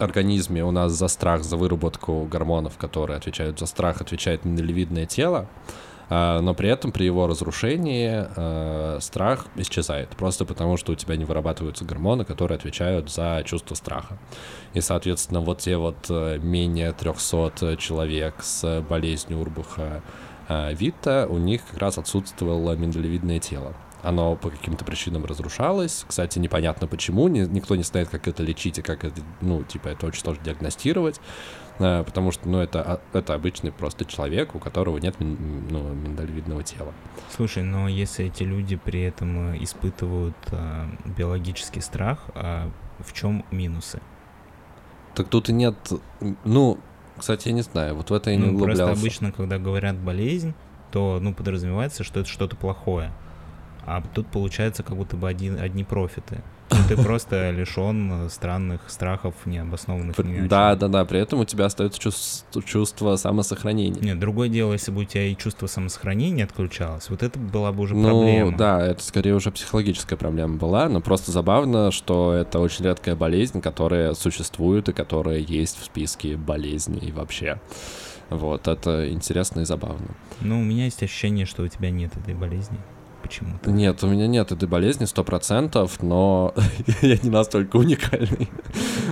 организме 0.00 0.64
у 0.64 0.72
нас 0.72 0.92
за 0.92 1.06
страх, 1.08 1.44
за 1.44 1.56
выработку 1.56 2.24
гормонов, 2.24 2.76
которые 2.76 3.16
отвечают 3.16 3.60
за 3.60 3.66
страх, 3.66 4.00
отвечает 4.00 4.44
миндалевидное 4.44 5.06
тело, 5.06 5.46
а, 5.46 5.46
но 6.10 6.54
при 6.54 6.68
этом 6.68 6.92
при 6.92 7.04
его 7.04 7.26
разрушении 7.26 8.26
э, 8.36 8.98
страх 9.00 9.46
исчезает, 9.56 10.08
просто 10.10 10.44
потому 10.44 10.76
что 10.76 10.92
у 10.92 10.94
тебя 10.96 11.16
не 11.16 11.24
вырабатываются 11.24 11.84
гормоны, 11.84 12.24
которые 12.24 12.56
отвечают 12.56 13.10
за 13.10 13.42
чувство 13.44 13.74
страха. 13.74 14.18
И, 14.74 14.80
соответственно, 14.80 15.40
вот 15.40 15.58
те 15.58 15.76
вот 15.76 16.06
э, 16.08 16.38
менее 16.38 16.92
300 16.92 17.76
человек 17.78 18.34
с 18.42 18.84
болезнью 18.88 19.40
Урбуха 19.40 20.02
Витта, 20.48 21.28
у 21.30 21.38
них 21.38 21.62
как 21.64 21.78
раз 21.78 21.96
отсутствовало 21.96 22.72
миндалевидное 22.72 23.38
тело. 23.38 23.72
Оно 24.02 24.34
по 24.34 24.50
каким-то 24.50 24.84
причинам 24.84 25.24
разрушалось. 25.24 26.04
Кстати, 26.08 26.38
непонятно 26.38 26.86
почему, 26.86 27.28
ни- 27.28 27.40
никто 27.40 27.76
не 27.76 27.82
знает, 27.82 28.08
как 28.08 28.26
это 28.28 28.42
лечить 28.42 28.78
и 28.78 28.82
как 28.82 29.04
это, 29.04 29.20
ну, 29.40 29.62
типа, 29.62 29.88
это 29.88 30.06
очень 30.06 30.22
сложно 30.22 30.42
диагностировать, 30.42 31.20
потому 31.80 32.30
что, 32.30 32.48
ну, 32.48 32.58
это, 32.60 32.82
а- 32.82 33.00
это 33.16 33.34
обычный 33.34 33.72
просто 33.72 34.04
человек, 34.04 34.54
у 34.54 34.58
которого 34.58 34.98
нет, 34.98 35.16
ну, 35.18 35.94
миндалевидного 35.94 36.62
тела. 36.62 36.92
Слушай, 37.34 37.62
но 37.62 37.88
если 37.88 38.26
эти 38.26 38.42
люди 38.42 38.76
при 38.76 39.00
этом 39.00 39.54
э, 39.54 39.62
испытывают 39.62 40.36
э, 40.52 40.86
биологический 41.16 41.80
страх, 41.80 42.18
а 42.34 42.70
в 42.98 43.12
чем 43.12 43.44
минусы? 43.50 44.00
Так 45.14 45.28
тут 45.28 45.48
и 45.48 45.52
нет, 45.52 45.74
ну, 46.44 46.78
кстати, 47.18 47.48
я 47.48 47.54
не 47.54 47.62
знаю, 47.62 47.94
вот 47.96 48.10
в 48.10 48.14
это 48.14 48.30
я 48.30 48.36
не 48.36 48.46
ну, 48.46 48.58
просто 48.58 48.82
углублялся. 48.84 49.00
обычно, 49.00 49.32
когда 49.32 49.58
говорят 49.58 49.96
болезнь, 49.96 50.54
то, 50.92 51.18
ну, 51.20 51.34
подразумевается, 51.34 52.04
что 52.04 52.20
это 52.20 52.28
что-то 52.28 52.56
плохое. 52.56 53.12
А 53.86 54.02
тут 54.14 54.26
получается 54.26 54.82
как 54.82 54.96
будто 54.96 55.16
бы 55.16 55.28
один, 55.28 55.58
одни 55.58 55.84
профиты. 55.84 56.42
Ты 56.88 56.96
просто 56.96 57.50
лишен 57.50 58.28
странных 58.30 58.80
страхов, 58.88 59.34
необоснованных 59.44 60.18
ни 60.18 60.46
Да, 60.46 60.74
да, 60.76 60.88
да. 60.88 61.04
При 61.04 61.20
этом 61.20 61.40
у 61.40 61.44
тебя 61.44 61.66
остается 61.66 62.00
чувство, 62.00 62.62
чувство 62.62 63.16
самосохранения. 63.16 64.00
Нет, 64.00 64.18
другое 64.18 64.48
дело, 64.48 64.72
если 64.72 64.90
бы 64.90 65.02
у 65.02 65.04
тебя 65.04 65.26
и 65.26 65.36
чувство 65.36 65.66
самосохранения 65.66 66.44
отключалось, 66.44 67.10
вот 67.10 67.22
это 67.22 67.38
была 67.38 67.72
бы 67.72 67.82
уже 67.82 67.94
ну, 67.94 68.08
проблема. 68.08 68.50
Ну, 68.50 68.56
да, 68.56 68.84
это 68.84 69.02
скорее 69.02 69.34
уже 69.34 69.50
психологическая 69.50 70.18
проблема 70.18 70.56
была, 70.56 70.88
но 70.88 71.00
просто 71.00 71.32
забавно, 71.32 71.90
что 71.90 72.32
это 72.32 72.58
очень 72.58 72.84
редкая 72.84 73.16
болезнь, 73.16 73.60
которая 73.60 74.14
существует 74.14 74.88
и 74.88 74.92
которая 74.92 75.38
есть 75.38 75.78
в 75.78 75.84
списке 75.84 76.36
болезней 76.36 77.12
вообще. 77.12 77.60
Вот, 78.30 78.68
это 78.68 79.10
интересно 79.10 79.60
и 79.60 79.64
забавно. 79.64 80.14
Ну, 80.40 80.60
у 80.60 80.64
меня 80.64 80.84
есть 80.84 81.02
ощущение, 81.02 81.46
что 81.46 81.62
у 81.62 81.68
тебя 81.68 81.90
нет 81.90 82.16
этой 82.16 82.34
болезни 82.34 82.78
почему-то. 83.22 83.70
Нет, 83.70 84.02
у 84.02 84.06
меня 84.06 84.26
нет 84.26 84.52
этой 84.52 84.68
болезни 84.68 85.04
сто 85.04 85.24
процентов, 85.24 86.02
но 86.02 86.54
я 87.02 87.16
не 87.22 87.30
настолько 87.30 87.76
уникальный. 87.76 88.48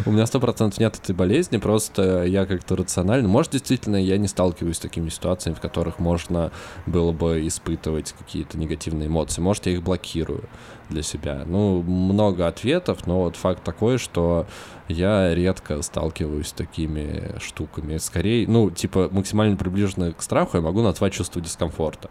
у 0.07 0.13
меня 0.13 0.27
сто 0.27 0.41
процентов 0.41 0.79
нет 0.79 0.97
этой 0.97 1.15
болезни, 1.15 1.59
просто 1.59 2.25
я 2.25 2.47
как-то 2.47 2.77
рационально. 2.77 3.29
Может, 3.29 3.53
действительно, 3.53 3.97
я 3.97 4.19
не 4.19 4.29
сталкиваюсь 4.29 4.77
с 4.77 4.81
такими 4.81 5.09
ситуациями, 5.09 5.57
в 5.57 5.61
которых 5.61 5.99
можно 5.99 6.51
было 6.87 7.13
бы 7.13 7.47
испытывать 7.47 8.15
какие-то 8.19 8.59
негативные 8.59 9.09
эмоции. 9.09 9.41
Может, 9.41 9.67
я 9.67 9.73
их 9.73 9.83
блокирую 9.83 10.45
для 10.89 11.03
себя. 11.03 11.43
Ну, 11.47 11.83
много 11.83 12.47
ответов, 12.47 13.07
но 13.07 13.21
вот 13.25 13.37
факт 13.37 13.63
такой, 13.63 13.99
что 13.99 14.47
я 14.89 15.35
редко 15.35 15.83
сталкиваюсь 15.83 16.49
с 16.49 16.53
такими 16.53 17.39
штуками. 17.41 17.99
Скорее, 17.99 18.49
ну, 18.49 18.71
типа, 18.71 19.09
максимально 19.13 19.57
приближенно 19.57 20.13
к 20.13 20.23
страху 20.23 20.57
я 20.57 20.63
могу 20.63 20.83
назвать 20.83 21.13
чувство 21.13 21.41
дискомфорта 21.41 22.09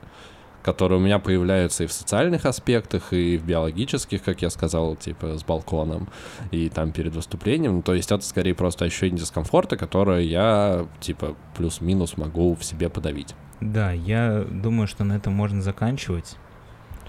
которые 0.68 1.00
у 1.00 1.02
меня 1.02 1.18
появляются 1.18 1.86
и 1.86 1.88
в 1.88 1.94
социальных 1.94 2.46
аспектах, 2.46 3.14
и 3.14 3.38
в 3.38 3.46
биологических, 3.46 4.22
как 4.22 4.42
я 4.42 4.50
сказал, 4.50 4.98
типа 4.98 5.38
с 5.38 5.44
балконом, 5.46 6.10
и 6.52 6.68
там 6.68 6.92
перед 6.92 7.16
выступлением. 7.16 7.82
То 7.82 7.94
есть 7.94 8.12
это 8.12 8.22
скорее 8.26 8.54
просто 8.54 8.84
ощущение 8.84 9.18
дискомфорта, 9.18 9.78
которое 9.78 10.24
я, 10.24 10.86
типа, 11.00 11.38
плюс-минус 11.56 12.18
могу 12.18 12.54
в 12.54 12.66
себе 12.66 12.90
подавить. 12.90 13.34
Да, 13.62 13.94
я 13.94 14.44
думаю, 14.44 14.88
что 14.88 15.06
на 15.06 15.14
этом 15.14 15.32
можно 15.32 15.62
заканчивать. 15.62 16.36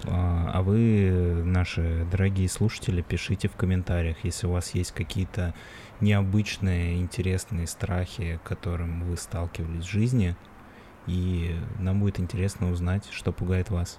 А, 0.05 0.51
а 0.53 0.61
вы, 0.61 1.41
наши 1.43 2.07
дорогие 2.09 2.47
слушатели, 2.47 3.01
пишите 3.01 3.49
в 3.49 3.57
комментариях, 3.57 4.15
если 4.23 4.47
у 4.47 4.51
вас 4.51 4.73
есть 4.73 4.93
какие-то 4.93 5.53
необычные, 5.99 6.95
интересные 7.01 7.67
страхи, 7.67 8.39
которым 8.45 9.03
вы 9.03 9.17
сталкивались 9.17 9.83
в 9.83 9.91
жизни– 9.91 10.37
и 11.09 11.55
нам 11.79 11.99
будет 11.99 12.19
интересно 12.19 12.71
узнать, 12.71 13.07
что 13.11 13.31
пугает 13.31 13.69
вас. 13.69 13.97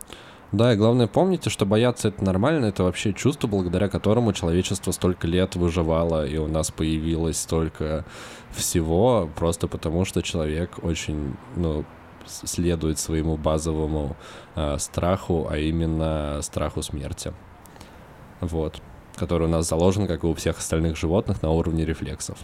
Да, 0.52 0.72
и 0.72 0.76
главное 0.76 1.06
помните, 1.06 1.48
что 1.48 1.64
бояться 1.64 2.08
это 2.08 2.24
нормально, 2.24 2.66
это 2.66 2.82
вообще 2.82 3.12
чувство, 3.12 3.46
благодаря 3.46 3.88
которому 3.88 4.32
человечество 4.32 4.90
столько 4.90 5.28
лет 5.28 5.54
выживало, 5.54 6.26
и 6.26 6.38
у 6.38 6.48
нас 6.48 6.72
появилось 6.72 7.38
столько 7.38 8.04
всего, 8.50 9.30
просто 9.36 9.68
потому 9.68 10.04
что 10.04 10.22
человек 10.22 10.78
очень, 10.82 11.36
ну, 11.54 11.84
следует 12.26 12.98
своему 12.98 13.36
базовому 13.36 14.16
э, 14.56 14.78
страху, 14.78 15.46
а 15.48 15.56
именно 15.56 16.40
страху 16.42 16.82
смерти. 16.82 17.32
Вот. 18.40 18.82
Который 19.16 19.46
у 19.46 19.50
нас 19.50 19.68
заложен, 19.68 20.06
как 20.06 20.24
и 20.24 20.26
у 20.26 20.34
всех 20.34 20.58
остальных 20.58 20.96
животных, 20.96 21.42
на 21.42 21.50
уровне 21.50 21.84
рефлексов. 21.84 22.38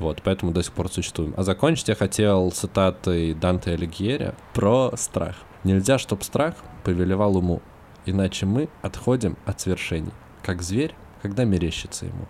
Вот, 0.00 0.22
поэтому 0.24 0.50
до 0.52 0.62
сих 0.62 0.72
пор 0.72 0.90
существуем. 0.90 1.34
А 1.36 1.42
закончить 1.42 1.88
я 1.88 1.94
хотел 1.94 2.50
цитатой 2.50 3.34
Данте 3.34 3.72
Алигьери 3.72 4.34
про 4.54 4.92
страх. 4.96 5.36
Нельзя, 5.62 5.98
чтоб 5.98 6.22
страх 6.22 6.54
повелевал 6.84 7.36
уму, 7.36 7.60
иначе 8.06 8.46
мы 8.46 8.70
отходим 8.80 9.36
от 9.44 9.60
свершений, 9.60 10.12
как 10.42 10.62
зверь, 10.62 10.94
когда 11.20 11.44
мерещится 11.44 12.06
ему. 12.06 12.26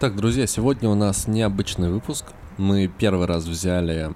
Так, 0.00 0.16
друзья, 0.16 0.48
сегодня 0.48 0.88
у 0.88 0.96
нас 0.96 1.28
необычный 1.28 1.90
выпуск. 1.90 2.26
Мы 2.58 2.88
первый 2.88 3.28
раз 3.28 3.44
взяли 3.44 4.14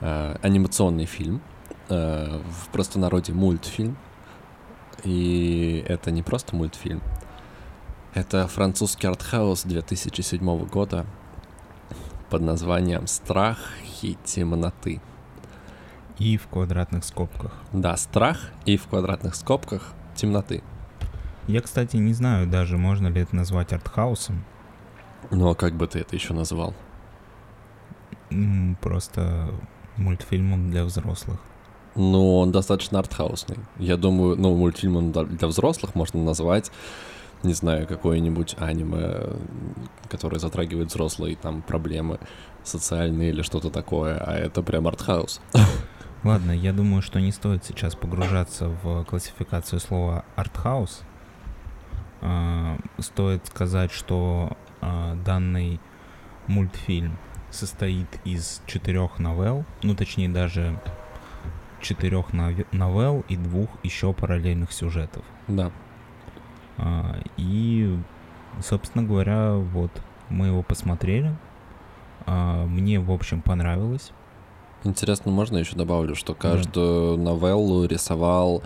э, 0.00 0.36
анимационный 0.42 1.06
фильм, 1.06 1.40
э, 1.88 2.40
в 2.40 2.68
простонародье 2.70 3.32
мультфильм, 3.32 3.96
и 5.04 5.84
это 5.86 6.10
не 6.10 6.22
просто 6.22 6.56
мультфильм. 6.56 7.02
Это 8.14 8.46
французский 8.48 9.06
артхаус 9.06 9.64
2007 9.64 10.66
года 10.66 11.04
под 12.30 12.42
названием 12.42 13.06
«Страх 13.06 13.58
и 14.02 14.16
темноты». 14.24 15.00
И 16.18 16.36
в 16.36 16.46
квадратных 16.46 17.04
скобках. 17.04 17.52
Да, 17.72 17.96
страх 17.96 18.50
и 18.66 18.76
в 18.76 18.86
квадратных 18.86 19.34
скобках 19.34 19.94
темноты. 20.14 20.62
Я, 21.48 21.60
кстати, 21.60 21.96
не 21.96 22.14
знаю 22.14 22.46
даже, 22.46 22.78
можно 22.78 23.08
ли 23.08 23.20
это 23.20 23.34
назвать 23.34 23.72
артхаусом. 23.72 24.44
Ну, 25.30 25.48
а 25.48 25.54
как 25.54 25.74
бы 25.74 25.86
ты 25.86 25.98
это 25.98 26.14
еще 26.14 26.32
назвал? 26.34 26.72
Просто 28.80 29.50
мультфильмом 29.96 30.70
для 30.70 30.84
взрослых. 30.84 31.40
Ну, 31.96 32.38
он 32.38 32.50
достаточно 32.50 32.98
артхаусный. 32.98 33.58
Я 33.78 33.96
думаю, 33.96 34.36
ну, 34.36 34.56
мультфильмом 34.56 35.12
для 35.12 35.48
взрослых 35.48 35.94
можно 35.94 36.22
назвать, 36.22 36.70
не 37.42 37.54
знаю, 37.54 37.86
какое-нибудь 37.86 38.56
аниме, 38.58 39.28
которое 40.08 40.38
затрагивает 40.38 40.88
взрослые 40.88 41.36
там 41.36 41.62
проблемы 41.62 42.18
социальные 42.64 43.30
или 43.30 43.42
что-то 43.42 43.70
такое, 43.70 44.18
а 44.18 44.34
это 44.34 44.62
прям 44.62 44.88
артхаус. 44.88 45.40
Ладно, 46.24 46.52
я 46.52 46.72
думаю, 46.72 47.02
что 47.02 47.20
не 47.20 47.32
стоит 47.32 47.64
сейчас 47.64 47.94
погружаться 47.94 48.68
в 48.82 49.04
классификацию 49.04 49.78
слова 49.78 50.24
артхаус. 50.36 51.02
А, 52.22 52.78
стоит 52.98 53.46
сказать, 53.46 53.92
что 53.92 54.56
а, 54.80 55.14
данный 55.16 55.80
мультфильм 56.46 57.18
состоит 57.50 58.08
из 58.24 58.62
четырех 58.66 59.18
новелл, 59.18 59.64
ну 59.82 59.94
точнее 59.94 60.30
даже 60.30 60.80
четырех 61.84 62.32
новелл 62.32 63.24
и 63.28 63.36
двух 63.36 63.68
еще 63.82 64.12
параллельных 64.12 64.72
сюжетов. 64.72 65.24
Да. 65.46 65.70
А, 66.78 67.16
и, 67.36 67.96
собственно 68.62 69.04
говоря, 69.04 69.54
вот 69.54 69.90
мы 70.28 70.46
его 70.46 70.62
посмотрели. 70.62 71.36
А, 72.26 72.66
мне, 72.66 72.98
в 72.98 73.12
общем, 73.12 73.42
понравилось. 73.42 74.12
Интересно, 74.82 75.30
можно 75.30 75.58
еще 75.58 75.76
добавлю, 75.76 76.14
что 76.14 76.34
каждую 76.34 77.16
да. 77.16 77.22
новеллу 77.22 77.86
рисовал 77.86 78.62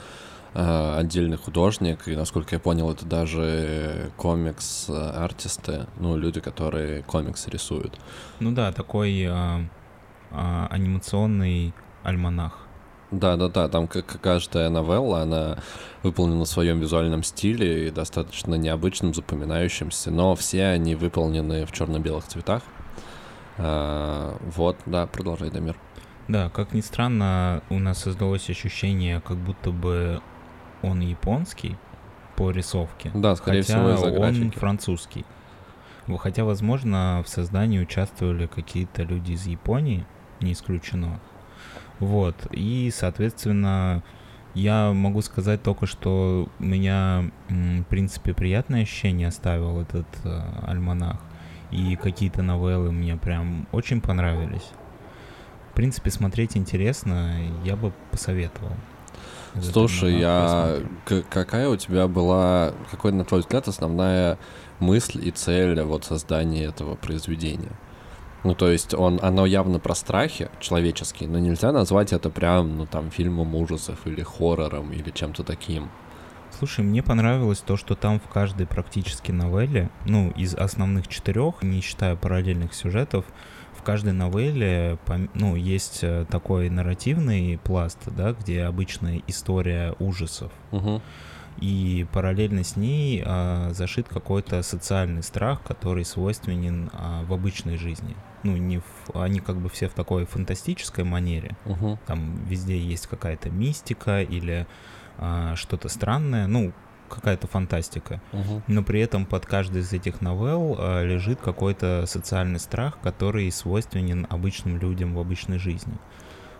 э, 0.53 0.95
отдельный 0.99 1.37
художник, 1.37 2.09
и, 2.09 2.17
насколько 2.17 2.57
я 2.57 2.59
понял, 2.59 2.91
это 2.91 3.07
даже 3.07 4.11
комикс-артисты, 4.17 5.87
ну, 6.01 6.17
люди, 6.17 6.41
которые 6.41 7.03
комиксы 7.05 7.51
рисуют. 7.51 8.01
Ну 8.41 8.51
да, 8.51 8.73
такой 8.73 9.21
э, 9.21 9.29
э, 9.31 10.67
анимационный 10.71 11.73
альманах. 12.03 12.68
Да, 13.11 13.37
да, 13.37 13.49
да, 13.49 13.68
там 13.68 13.88
как 13.88 14.21
каждая 14.21 14.68
новелла, 14.68 15.23
она 15.23 15.59
выполнена 16.03 16.44
в 16.44 16.49
своем 16.49 16.79
визуальном 16.79 17.23
стиле 17.23 17.88
и 17.88 17.90
достаточно 17.90 18.55
необычным, 18.55 19.14
запоминающимся, 19.14 20.11
но 20.11 20.35
все 20.35 20.66
они 20.66 20.94
выполнены 20.94 21.64
в 21.64 21.73
черно-белых 21.73 22.27
цветах. 22.27 22.62
А, 23.57 24.37
вот, 24.55 24.77
да, 24.85 25.07
продолжай, 25.07 25.51
Дамир. 25.51 25.77
Да, 26.29 26.51
как 26.51 26.73
ни 26.73 26.83
странно, 26.83 27.62
у 27.71 27.79
нас 27.79 27.99
создалось 27.99 28.51
ощущение, 28.51 29.23
как 29.23 29.38
будто 29.38 29.71
бы 29.71 30.21
он 30.83 31.01
японский 31.01 31.77
по 32.37 32.51
рисовке. 32.51 33.11
Да, 33.14 33.35
скорее 33.35 33.62
хотя 33.62 33.79
всего, 33.79 33.94
из-за 33.94 34.11
графики. 34.11 34.42
он 34.42 34.51
французский. 34.53 35.25
Хотя, 36.18 36.44
возможно, 36.44 37.23
в 37.25 37.29
создании 37.29 37.81
участвовали 37.81 38.47
какие-то 38.47 39.03
люди 39.03 39.33
из 39.33 39.47
Японии, 39.47 40.07
не 40.40 40.53
исключено. 40.53 41.21
Вот. 42.01 42.35
И, 42.53 42.93
соответственно, 42.95 44.03
я 44.55 44.93
могу 44.93 45.23
сказать 45.23 45.63
только, 45.63 45.87
что 45.87 46.49
у 46.59 46.63
меня, 46.63 47.31
в 47.49 47.85
принципе, 47.85 48.35
приятное 48.35 48.83
ощущение 48.83 49.29
оставил 49.29 49.81
этот 49.81 50.07
э, 50.25 50.41
альманах. 50.67 51.19
И 51.71 51.97
какие-то 51.97 52.43
новеллы 52.43 52.93
мне 52.93 53.17
прям 53.17 53.67
очень 53.73 54.01
понравились. 54.01 54.71
В 55.71 55.75
принципе, 55.75 56.11
смотреть 56.11 56.57
интересно, 56.57 57.37
я 57.65 57.77
бы 57.77 57.93
посоветовал. 58.11 58.73
Слушай, 59.61 60.19
я... 60.19 60.79
какая 61.31 61.69
у 61.69 61.77
тебя 61.77 62.09
была, 62.09 62.73
какой, 62.91 63.13
на 63.13 63.25
твой 63.25 63.41
взгляд, 63.41 63.69
основная 63.69 64.39
мысль 64.79 65.27
и 65.27 65.31
цель 65.31 65.81
вот 65.83 66.05
создания 66.05 66.65
этого 66.65 66.95
произведения? 66.95 67.73
Ну, 68.45 68.55
то 68.55 68.70
есть 68.70 68.95
он, 68.95 69.18
оно 69.22 69.47
явно 69.47 69.78
про 69.80 69.95
страхи 69.95 70.49
человеческие, 70.61 71.28
но 71.28 71.39
нельзя 71.39 71.72
назвать 71.72 72.12
это 72.12 72.30
прям, 72.30 72.78
ну, 72.78 72.86
там, 72.86 73.11
фильмом 73.11 73.55
ужасов 73.55 74.07
или 74.07 74.22
хоррором 74.22 74.93
или 74.93 75.11
чем-то 75.11 75.43
таким. 75.43 75.89
Слушай, 76.57 76.84
мне 76.84 77.03
понравилось 77.03 77.61
то, 77.61 77.76
что 77.76 77.95
там 77.95 78.20
в 78.20 78.28
каждой 78.28 78.66
практически 78.66 79.32
новелле, 79.32 79.91
ну, 80.07 80.30
из 80.30 80.55
основных 80.55 81.09
четырех, 81.09 81.62
не 81.62 81.80
считая 81.80 82.16
параллельных 82.16 82.74
сюжетов, 82.74 83.24
в 83.76 83.82
каждой 83.82 84.12
новелле, 84.12 84.99
ну, 85.34 85.55
есть 85.55 86.01
э, 86.03 86.26
такой 86.28 86.68
нарративный 86.68 87.59
пласт, 87.62 87.99
да, 88.07 88.32
где 88.32 88.64
обычная 88.64 89.22
история 89.26 89.95
ужасов. 89.99 90.51
Угу. 90.72 91.01
И 91.61 92.07
параллельно 92.12 92.62
с 92.62 92.76
ней 92.76 93.22
а, 93.24 93.70
зашит 93.72 94.09
какой-то 94.09 94.62
социальный 94.62 95.22
страх, 95.22 95.62
который 95.62 96.05
свойственен 96.05 96.91
а, 96.93 97.24
в 97.24 97.32
обычной 97.32 97.76
жизни. 97.76 98.14
Ну, 98.43 98.57
не 98.57 98.78
в, 98.78 98.84
они 99.14 99.41
как 99.41 99.57
бы 99.57 99.68
все 99.68 99.89
в 99.89 99.95
такой 99.95 100.24
фантастической 100.24 101.05
манере. 101.05 101.57
Угу. 101.66 101.99
Там 102.07 102.45
везде 102.45 102.78
есть 102.78 103.07
какая-то 103.07 103.51
мистика 103.51 104.22
или 104.22 104.66
а, 105.18 105.57
что-то 105.57 105.89
странное. 105.89 106.47
Ну, 106.47 106.72
какая-то 107.09 107.47
фантастика. 107.47 108.20
Угу. 108.32 108.62
Но 108.66 108.82
при 108.82 109.01
этом 109.01 109.26
под 109.26 109.47
каждой 109.47 109.82
из 109.82 109.93
этих 109.93 110.20
новелл 110.20 110.76
а, 110.78 111.03
лежит 111.03 111.41
какой-то 111.41 112.05
социальный 112.07 112.61
страх, 112.61 112.99
который 113.03 113.51
свойственен 113.51 114.26
обычным 114.30 114.78
людям 114.78 115.14
в 115.14 115.18
обычной 115.18 115.59
жизни. 115.59 115.95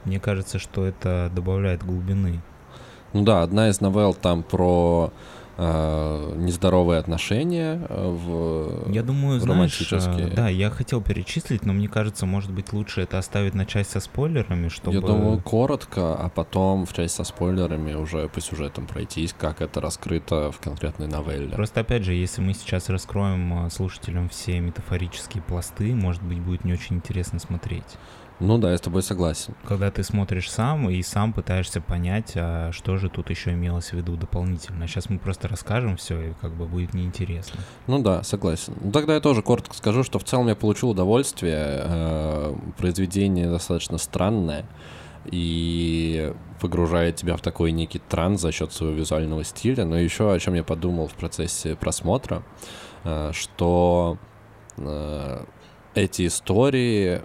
Мне 0.05 0.21
кажется, 0.21 0.59
что 0.59 0.87
это 0.87 1.31
добавляет 1.35 1.85
глубины. 1.85 2.41
Ну 3.13 3.25
да, 3.25 3.43
одна 3.43 3.69
из 3.69 3.81
новелл 3.81 4.15
там 4.15 4.43
про 4.43 5.13
э, 5.59 6.35
нездоровые 6.37 7.01
отношения 7.01 7.81
э, 7.89 8.09
в 8.09 8.91
Я 8.91 9.03
думаю, 9.03 9.41
знаешь, 9.41 9.93
э, 9.93 10.31
да, 10.35 10.49
я 10.49 10.71
хотел 10.71 11.03
перечислить, 11.03 11.67
но 11.67 11.73
мне 11.73 11.89
кажется, 11.89 12.27
может 12.27 12.51
быть, 12.51 12.73
лучше 12.73 13.03
это 13.03 13.19
оставить 13.19 13.55
на 13.55 13.67
часть 13.67 13.91
со 13.91 14.01
спойлерами, 14.01 14.69
чтобы... 14.69 14.97
Я 14.97 15.01
думаю, 15.01 15.41
коротко, 15.43 16.15
а 16.15 16.29
потом 16.29 16.87
в 16.87 16.93
часть 16.93 17.17
со 17.17 17.25
спойлерами 17.25 17.95
уже 17.95 18.29
по 18.29 18.41
сюжетам 18.41 18.87
пройтись, 18.87 19.35
как 19.39 19.61
это 19.61 19.81
раскрыто 19.81 20.53
в 20.53 20.61
конкретной 20.61 21.09
новелле. 21.09 21.55
Просто, 21.55 21.81
опять 21.81 22.05
же, 22.05 22.15
если 22.15 22.41
мы 22.41 22.55
сейчас 22.55 22.89
раскроем 22.89 23.67
э, 23.67 23.71
слушателям 23.71 24.29
все 24.29 24.61
метафорические 24.61 25.43
пласты, 25.43 25.95
может 25.95 26.23
быть, 26.23 26.41
будет 26.41 26.65
не 26.65 26.73
очень 26.73 26.97
интересно 26.97 27.39
смотреть. 27.41 27.97
Ну 28.41 28.57
да, 28.57 28.71
я 28.71 28.79
с 28.79 28.81
тобой 28.81 29.03
согласен. 29.03 29.55
Когда 29.67 29.91
ты 29.91 30.05
смотришь 30.05 30.51
сам 30.51 30.89
и 30.89 31.03
сам 31.03 31.33
пытаешься 31.33 31.81
понять, 31.81 32.33
а 32.37 32.71
что 32.73 32.97
же 32.97 33.11
тут 33.11 33.31
еще 33.31 33.53
имелось 33.53 33.91
в 33.91 33.95
виду 33.95 34.17
дополнительно. 34.17 34.87
Сейчас 34.87 35.11
мы 35.11 35.19
просто 35.19 35.49
расскажем 35.49 35.97
все, 35.97 36.21
и 36.21 36.33
как 36.41 36.53
бы 36.53 36.67
будет 36.67 36.95
неинтересно. 36.95 37.61
Ну 37.89 37.99
да, 37.99 38.23
согласен. 38.23 38.75
Ну, 38.81 38.93
тогда 38.93 39.15
я 39.15 39.21
тоже 39.21 39.43
коротко 39.43 39.75
скажу, 39.75 40.05
что 40.05 40.21
в 40.21 40.25
целом 40.25 40.47
я 40.47 40.55
получил 40.55 40.91
удовольствие. 40.91 41.83
Э, 41.85 42.55
произведение 42.77 43.49
достаточно 43.51 43.99
странное 43.99 44.67
и 45.27 46.33
погружает 46.61 47.17
тебя 47.17 47.37
в 47.37 47.41
такой 47.41 47.73
некий 47.73 47.99
транс 47.99 48.41
за 48.41 48.53
счет 48.53 48.73
своего 48.73 48.95
визуального 48.95 49.43
стиля. 49.43 49.85
Но 49.85 49.99
еще 49.99 50.33
о 50.33 50.39
чем 50.39 50.55
я 50.55 50.63
подумал 50.63 51.09
в 51.09 51.15
процессе 51.15 51.75
просмотра, 51.75 52.45
э, 53.03 53.33
что 53.33 54.17
э, 54.77 55.45
эти 55.95 56.29
истории 56.29 57.23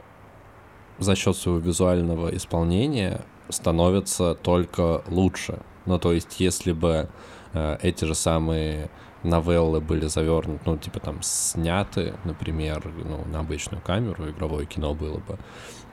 за 1.04 1.16
счет 1.16 1.36
своего 1.36 1.60
визуального 1.60 2.36
исполнения 2.36 3.22
становятся 3.49 4.36
только 4.36 5.04
лучше. 5.08 5.60
Ну, 5.86 5.99
то 5.99 6.14
есть, 6.14 6.39
если 6.39 6.72
бы 6.72 7.10
э, 7.54 7.78
эти 7.82 8.06
же 8.06 8.16
самые 8.16 8.89
новеллы 9.24 9.80
были 9.80 10.08
завернуты, 10.08 10.62
ну, 10.66 10.78
типа 10.78 10.99
там 10.99 11.20
сняты, 11.22 12.14
например, 12.26 12.91
ну, 13.06 13.24
на 13.32 13.39
обычную 13.39 13.82
камеру, 13.82 14.30
игровое 14.30 14.66
кино 14.66 14.93
было 14.93 15.18
бы, 15.18 15.38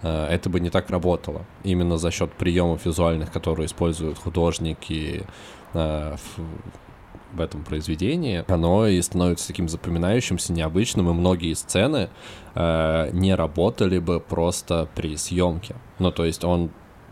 э, 0.03 0.27
это 0.27 0.49
бы 0.49 0.61
не 0.61 0.71
так 0.71 0.91
работало. 0.91 1.45
Именно 1.65 1.99
за 1.99 2.11
счет 2.11 2.33
приемов 2.33 2.87
визуальных, 2.87 3.33
которые 3.33 3.67
используют 3.67 4.19
художники 4.19 5.27
э, 5.75 6.17
в 6.17 6.41
этом 7.39 7.63
произведении, 7.63 8.45
оно 8.49 8.87
и 8.87 9.01
становится 9.03 9.47
таким 9.47 9.69
запоминающимся, 9.69 10.53
необычным, 10.53 11.11
и 11.11 11.13
многие 11.13 11.53
сцены 11.55 12.09
э, 12.55 13.11
не 13.13 13.35
работали 13.35 13.99
бы 13.99 14.21
просто 14.21 14.89
при 14.95 15.17
съемке. 15.17 15.77
Ну, 15.99 16.11
то 16.11 16.25
есть 16.25 16.45
он 16.45 16.71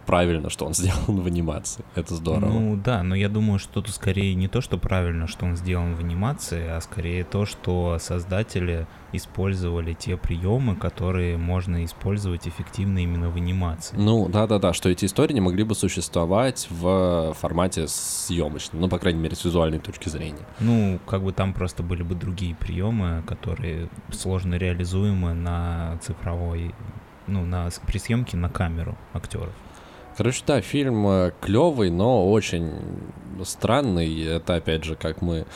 правильно, 0.09 0.49
что 0.49 0.65
он 0.65 0.75
сделан 0.75 1.21
в 1.21 1.27
анимации. 1.27 1.85
Это 1.95 2.15
здорово. 2.15 2.51
Ну 2.51 2.77
да, 2.77 3.03
но 3.03 3.15
я 3.15 3.29
думаю, 3.29 3.59
что 3.59 3.83
тут 3.83 3.95
скорее 3.95 4.35
не 4.35 4.49
то, 4.49 4.63
что 4.63 4.79
правильно, 4.79 5.27
что 5.27 5.45
он 5.45 5.57
сделан 5.57 5.95
в 5.95 6.01
анимации, 6.01 6.67
а 6.67 6.81
скорее 6.81 7.25
то, 7.25 7.45
что 7.45 7.99
создатели 8.01 8.87
использовали 9.13 9.93
те 9.93 10.17
приемы, 10.17 10.77
которые 10.77 11.37
можно 11.37 11.85
использовать 11.85 12.49
эффективно 12.49 12.99
именно 12.99 13.31
в 13.31 13.37
анимации. 13.37 13.97
Ну 13.99 14.29
да-да-да, 14.29 14.73
что 14.73 14.89
эти 14.89 15.05
истории 15.05 15.35
не 15.35 15.43
могли 15.43 15.65
бы 15.65 15.75
существовать 15.75 16.67
в 16.71 17.35
формате 17.39 17.87
съемочном, 17.87 18.81
ну, 18.81 18.89
по 18.89 18.99
крайней 18.99 19.21
мере, 19.21 19.37
с 19.37 19.45
визуальной 19.45 19.79
точки 19.79 20.09
зрения. 20.09 20.47
Ну, 20.61 20.99
как 21.07 21.23
бы 21.23 21.33
там 21.33 21.53
просто 21.53 21.83
были 21.83 22.03
бы 22.03 22.15
другие 22.15 22.55
приемы, 22.55 23.23
которые 23.27 23.91
сложно 24.11 24.55
реализуемы 24.55 25.35
на 25.35 25.99
цифровой 26.01 26.75
ну, 27.29 27.45
на, 27.45 27.69
при 27.87 27.99
съемке 27.99 28.37
на 28.37 28.49
камеру 28.49 28.97
актеров. 29.13 29.53
Короче, 30.19 30.43
да, 30.45 30.61
фильм 30.61 31.07
э, 31.07 31.31
клевый, 31.41 31.91
но 31.91 32.29
очень 32.29 32.73
странный. 33.45 34.25
Это 34.25 34.57
опять 34.57 34.83
же, 34.83 34.97
как 34.97 35.23
мы 35.23 35.47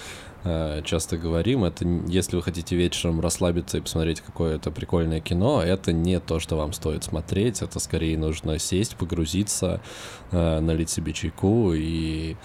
э, 0.44 0.82
часто 0.84 1.16
говорим, 1.16 1.64
это 1.64 1.84
если 2.06 2.36
вы 2.36 2.42
хотите 2.42 2.76
вечером 2.76 3.20
расслабиться 3.20 3.78
и 3.78 3.80
посмотреть 3.80 4.20
какое-то 4.20 4.70
прикольное 4.70 5.18
кино, 5.18 5.60
это 5.60 5.92
не 5.92 6.20
то, 6.20 6.38
что 6.38 6.54
вам 6.54 6.72
стоит 6.74 7.02
смотреть. 7.02 7.60
Это 7.60 7.80
скорее 7.80 8.16
нужно 8.16 8.60
сесть, 8.60 8.94
погрузиться, 8.94 9.80
э, 10.30 10.60
налить 10.60 10.90
себе 10.90 11.12
чайку 11.12 11.72
и 11.74 12.36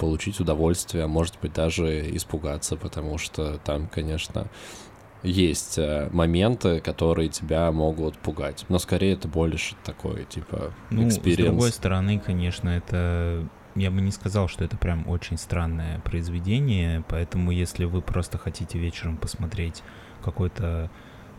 получить 0.00 0.40
удовольствие, 0.40 1.06
может 1.06 1.38
быть, 1.40 1.52
даже 1.52 2.16
испугаться, 2.16 2.74
потому 2.74 3.18
что 3.18 3.60
там, 3.64 3.86
конечно, 3.86 4.48
есть 5.24 5.78
э, 5.78 6.08
моменты, 6.12 6.80
которые 6.80 7.28
тебя 7.28 7.72
могут 7.72 8.18
пугать. 8.18 8.64
Но 8.68 8.78
скорее 8.78 9.14
это 9.14 9.26
больше 9.26 9.74
такой, 9.84 10.24
типа, 10.24 10.72
ну, 10.90 11.10
с 11.10 11.18
другой 11.18 11.72
стороны, 11.72 12.18
конечно, 12.18 12.68
это... 12.68 13.46
Я 13.74 13.90
бы 13.90 14.00
не 14.00 14.12
сказал, 14.12 14.46
что 14.46 14.62
это 14.62 14.76
прям 14.76 15.08
очень 15.08 15.36
странное 15.36 15.98
произведение, 16.00 17.02
поэтому 17.08 17.50
если 17.50 17.86
вы 17.86 18.02
просто 18.02 18.38
хотите 18.38 18.78
вечером 18.78 19.16
посмотреть 19.16 19.82
какой-то 20.22 20.90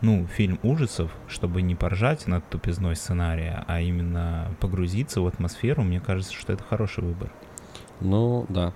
ну, 0.02 0.26
фильм 0.26 0.58
ужасов, 0.62 1.10
чтобы 1.28 1.62
не 1.62 1.74
поржать 1.74 2.26
над 2.26 2.46
тупизной 2.50 2.94
сценария, 2.96 3.64
а 3.66 3.80
именно 3.80 4.54
погрузиться 4.60 5.22
в 5.22 5.26
атмосферу, 5.26 5.82
мне 5.82 5.98
кажется, 5.98 6.34
что 6.34 6.52
это 6.52 6.62
хороший 6.62 7.04
выбор. 7.04 7.32
Ну, 8.00 8.44
да. 8.50 8.74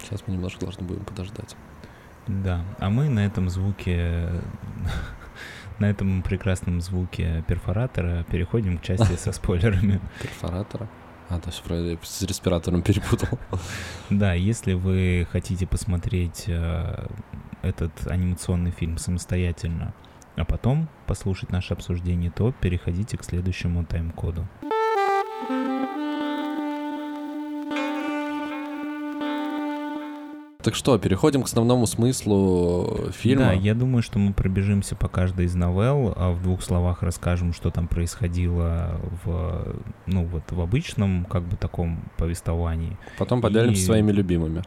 Сейчас 0.00 0.24
мы 0.26 0.34
немножко 0.34 0.62
должны 0.62 0.84
будем 0.84 1.04
подождать. 1.04 1.54
Да, 2.26 2.64
а 2.78 2.90
мы 2.90 3.08
на 3.08 3.26
этом 3.26 3.48
звуке, 3.50 4.28
на 5.78 5.90
этом 5.90 6.22
прекрасном 6.22 6.80
звуке 6.80 7.44
перфоратора 7.48 8.24
переходим 8.30 8.78
к 8.78 8.82
части 8.82 9.16
со 9.16 9.32
спойлерами. 9.32 10.00
Перфоратора? 10.22 10.88
А, 11.28 11.38
то 11.40 11.48
есть 11.48 11.62
с 12.02 12.22
респиратором 12.22 12.82
перепутал. 12.82 13.38
Да, 14.10 14.34
если 14.34 14.74
вы 14.74 15.26
хотите 15.32 15.66
посмотреть 15.66 16.44
э, 16.46 17.06
этот 17.62 18.06
анимационный 18.06 18.70
фильм 18.70 18.98
самостоятельно, 18.98 19.94
а 20.36 20.44
потом 20.44 20.88
послушать 21.06 21.50
наше 21.50 21.72
обсуждение, 21.72 22.30
то 22.30 22.52
переходите 22.52 23.16
к 23.16 23.24
следующему 23.24 23.84
тайм-коду. 23.84 24.46
Так 30.62 30.76
что, 30.76 30.96
переходим 30.96 31.42
к 31.42 31.46
основному 31.46 31.86
смыслу 31.86 33.10
фильма. 33.12 33.46
Да, 33.46 33.52
я 33.52 33.74
думаю, 33.74 34.02
что 34.02 34.20
мы 34.20 34.32
пробежимся 34.32 34.94
по 34.94 35.08
каждой 35.08 35.46
из 35.46 35.54
новелл, 35.56 36.14
а 36.16 36.30
в 36.30 36.42
двух 36.42 36.62
словах 36.62 37.02
расскажем, 37.02 37.52
что 37.52 37.70
там 37.70 37.88
происходило 37.88 39.00
в, 39.24 39.76
ну 40.06 40.24
вот, 40.24 40.52
в 40.52 40.60
обычном, 40.60 41.24
как 41.24 41.42
бы 41.42 41.56
таком 41.56 42.04
повествовании. 42.16 42.96
Потом 43.18 43.40
поделимся 43.40 43.82
и... 43.82 43.84
своими 43.84 44.12
любимыми. 44.12 44.62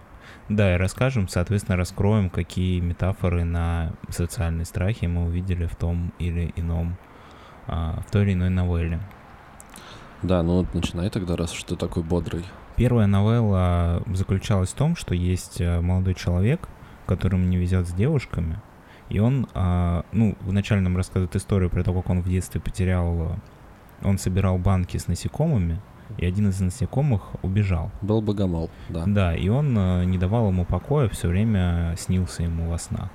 Да, 0.50 0.76
и 0.76 0.78
расскажем, 0.78 1.30
соответственно, 1.30 1.78
раскроем, 1.78 2.30
какие 2.30 2.80
метафоры 2.82 3.46
на 3.46 3.94
социальные 4.10 4.66
страхи 4.66 5.06
мы 5.06 5.26
увидели 5.26 5.66
в 5.66 5.76
том 5.76 6.14
или 6.20 6.52
ином, 6.58 6.98
а, 7.68 8.02
в 8.06 8.12
той 8.12 8.24
или 8.24 8.34
иной 8.34 8.50
новелле. 8.50 9.00
Да, 10.22 10.44
ну 10.44 10.66
начинай 10.74 11.10
тогда, 11.10 11.36
раз 11.36 11.52
что 11.52 11.70
ты 11.70 11.76
такой 11.78 12.04
бодрый. 12.04 12.44
Первая 12.76 13.08
новелла 13.08 14.04
заключалась 14.14 14.70
в 14.70 14.76
том, 14.76 14.96
что 14.96 15.16
есть 15.16 15.62
э, 15.62 15.80
молодой 15.80 16.14
человек, 16.14 16.68
которому 17.06 17.46
не 17.46 17.58
везет 17.58 17.88
с 17.88 17.94
девушками, 17.94 18.60
и 19.10 19.20
он, 19.20 19.48
а, 19.54 20.04
ну, 20.12 20.36
вначале 20.42 20.82
нам 20.82 20.98
рассказывает 20.98 21.36
историю 21.36 21.70
про 21.70 21.84
то, 21.84 21.94
как 21.94 22.10
он 22.10 22.22
в 22.22 22.28
детстве 22.28 22.60
потерял, 22.60 23.38
он 24.04 24.18
собирал 24.18 24.58
банки 24.58 24.98
с 24.98 25.08
насекомыми, 25.08 25.80
и 26.18 26.26
один 26.26 26.50
из 26.50 26.60
насекомых 26.60 27.22
убежал. 27.44 27.92
Был 28.02 28.22
богомол, 28.22 28.70
да. 28.90 29.04
Да, 29.06 29.36
и 29.36 29.48
он 29.50 29.78
э, 29.78 30.06
не 30.06 30.18
давал 30.18 30.50
ему 30.50 30.66
покоя, 30.66 31.08
все 31.10 31.28
время 31.28 31.96
снился 31.98 32.44
ему 32.44 32.70
во 32.70 32.78
снах. 32.78 33.10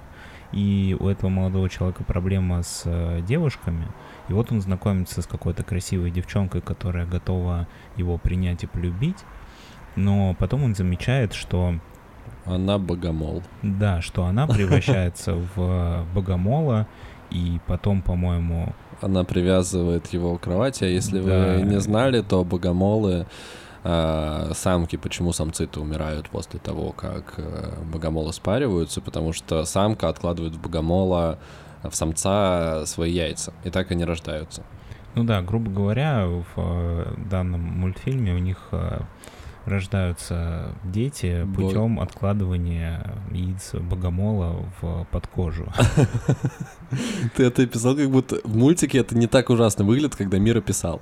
И 0.53 0.97
у 0.99 1.07
этого 1.07 1.31
молодого 1.31 1.69
человека 1.69 2.03
проблема 2.03 2.63
с 2.63 2.83
э, 2.85 3.21
девушками, 3.27 3.87
и 4.29 4.33
вот 4.33 4.51
он 4.51 4.61
знакомится 4.61 5.23
с 5.23 5.27
какой-то 5.27 5.63
красивой 5.63 6.11
девчонкой, 6.11 6.61
которая 6.61 7.07
готова 7.07 7.69
его 7.97 8.19
принять 8.19 8.65
и 8.65 8.67
полюбить, 8.67 9.25
но 9.97 10.34
потом 10.38 10.64
он 10.64 10.74
замечает, 10.74 11.32
что 11.34 11.74
Она 12.47 12.78
богомол. 12.78 13.43
да, 13.62 14.01
что 14.01 14.24
она 14.24 14.47
превращается 14.47 15.34
в 15.55 16.05
богомола, 16.14 16.86
и 17.30 17.61
потом, 17.66 18.03
по-моему, 18.03 18.74
Она 19.03 19.24
привязывает 19.24 20.07
его 20.09 20.36
к 20.36 20.43
кровати, 20.43 20.84
а 20.84 20.86
если 20.88 21.20
Да. 21.20 21.57
вы 21.57 21.62
не 21.62 21.80
знали, 21.80 22.20
то 22.22 22.45
богомолы 22.45 23.26
а, 23.82 24.51
самки, 24.55 24.97
почему 24.97 25.32
самцы-то 25.32 25.80
умирают 25.80 26.28
после 26.28 26.61
того, 26.61 26.93
как 26.93 27.34
э, 27.38 27.82
богомолы 27.91 28.30
спариваются, 28.34 29.01
потому 29.01 29.32
что 29.32 29.64
самка 29.64 30.11
откладывает 30.11 30.55
в 30.55 30.61
богомола, 30.61 31.38
в 31.82 31.95
самца 31.95 32.84
свои 32.84 33.11
яйца, 33.12 33.55
и 33.64 33.70
так 33.70 33.91
они 33.91 34.05
рождаются. 34.05 34.64
Ну 35.14 35.24
да, 35.24 35.41
грубо 35.41 35.70
говоря, 35.70 36.26
в 36.26 36.45
э, 36.57 37.14
данном 37.30 37.62
мультфильме 37.62 38.34
у 38.34 38.38
них 38.38 38.59
э, 38.72 39.01
рождаются 39.71 40.75
дети 40.85 41.45
Бо- 41.45 41.62
путем 41.62 41.99
откладывания 42.01 43.14
яиц 43.31 43.73
богомола 43.75 44.64
в 44.81 45.07
под 45.11 45.27
кожу. 45.29 45.66
Ты 47.37 47.45
это 47.45 47.66
писал, 47.66 47.95
как 47.97 48.11
будто 48.11 48.41
в 48.45 48.57
мультике 48.57 48.99
это 48.99 49.16
не 49.16 49.27
так 49.27 49.51
ужасно 49.51 49.85
выглядит, 49.85 50.16
когда 50.16 50.39
Мира 50.39 50.61
писал. 50.61 51.01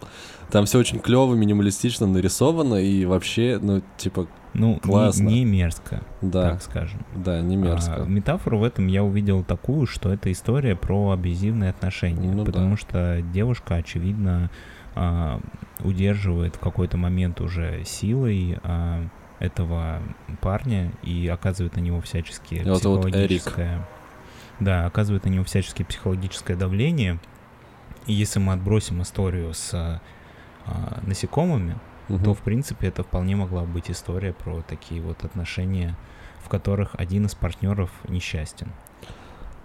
Там 0.50 0.66
все 0.66 0.78
очень 0.78 0.98
клево, 1.00 1.34
минималистично 1.34 2.06
нарисовано, 2.06 2.76
и 2.76 3.04
вообще, 3.04 3.58
ну, 3.60 3.82
типа, 3.96 4.26
Ну, 4.54 4.74
не- 4.74 4.80
Классно. 4.80 5.28
не 5.28 5.44
мерзко, 5.44 6.02
да, 6.22 6.50
так 6.52 6.62
скажем. 6.62 7.04
да, 7.14 7.40
не 7.42 7.56
мерзко. 7.56 8.02
А, 8.02 8.04
метафору 8.06 8.58
в 8.58 8.64
этом 8.64 8.86
я 8.86 9.04
увидел 9.04 9.44
такую, 9.44 9.86
что 9.86 10.12
это 10.12 10.32
история 10.32 10.74
про 10.74 11.10
абьюзивные 11.12 11.70
отношения, 11.70 12.30
Ну 12.30 12.44
да. 12.44 12.52
потому 12.52 12.76
что 12.76 13.22
девушка, 13.32 13.76
очевидно, 13.76 14.50
а, 15.00 15.40
удерживает 15.80 16.56
в 16.56 16.58
какой-то 16.58 16.96
момент 16.96 17.40
уже 17.40 17.84
силой 17.84 18.58
а, 18.64 19.06
этого 19.38 20.02
парня 20.40 20.92
и 21.04 21.28
оказывает 21.28 21.76
на 21.76 21.80
него 21.80 22.00
всяческие 22.00 22.62
Его 22.62 22.74
зовут 22.74 23.06
Эрик. 23.06 23.42
психологическое... 23.42 23.86
Да, 24.58 24.86
оказывает 24.86 25.24
на 25.24 25.28
него 25.28 25.44
всяческие 25.44 25.86
психологическое 25.86 26.56
давление. 26.56 27.20
И 28.06 28.12
если 28.12 28.40
мы 28.40 28.54
отбросим 28.54 29.02
историю 29.02 29.54
с 29.54 29.70
а, 29.72 30.00
насекомыми, 31.02 31.76
Мгм. 32.08 32.24
то, 32.24 32.34
в 32.34 32.40
принципе, 32.40 32.88
это 32.88 33.04
вполне 33.04 33.36
могла 33.36 33.62
быть 33.62 33.90
история 33.90 34.32
про 34.32 34.62
такие 34.62 35.00
вот 35.00 35.24
отношения, 35.24 35.94
в 36.42 36.48
которых 36.48 36.94
один 36.94 37.26
из 37.26 37.34
партнеров 37.34 37.90
несчастен. 38.08 38.72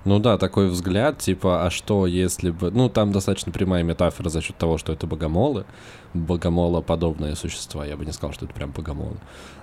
Ну 0.06 0.20
да, 0.20 0.38
такой 0.38 0.68
взгляд, 0.68 1.20
типа, 1.20 1.66
а 1.66 1.70
что 1.70 2.06
если 2.08 2.50
бы... 2.52 2.72
Ну, 2.72 2.90
там 2.90 3.12
достаточно 3.12 3.52
прямая 3.52 3.84
метафора 3.84 4.30
за 4.30 4.42
счет 4.42 4.58
того, 4.58 4.78
что 4.78 4.92
это 4.92 5.08
богомолы, 5.08 5.66
богомолоподобные 6.14 7.36
существа, 7.36 7.86
я 7.86 7.96
бы 7.96 8.06
не 8.06 8.12
сказал, 8.12 8.34
что 8.34 8.46
это 8.46 8.54
прям 8.54 8.72
богомолы. 8.72 9.18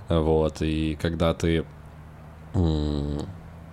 Вот, 0.09 0.63
и 0.63 0.99
когда 1.01 1.35
ты... 1.35 1.65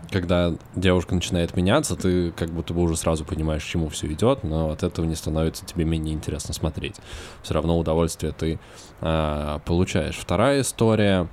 Когда 0.10 0.54
девушка 0.74 1.16
начинает 1.16 1.56
меняться, 1.58 1.98
ты 1.98 2.32
как 2.32 2.50
будто 2.50 2.74
бы 2.74 2.82
уже 2.82 2.96
сразу 2.96 3.26
понимаешь, 3.26 3.64
к 3.64 3.68
чему 3.68 3.90
все 3.90 4.08
идет, 4.08 4.44
но 4.44 4.70
от 4.70 4.84
этого 4.84 5.06
не 5.06 5.16
становится 5.16 5.66
тебе 5.66 5.84
менее 5.84 6.14
интересно 6.16 6.54
смотреть. 6.54 6.96
Все 7.44 7.54
равно 7.54 7.78
удовольствие 7.78 8.32
ты 8.32 8.58
а, 9.02 9.60
получаешь. 9.66 10.16
Вторая 10.16 10.62
история 10.62 11.28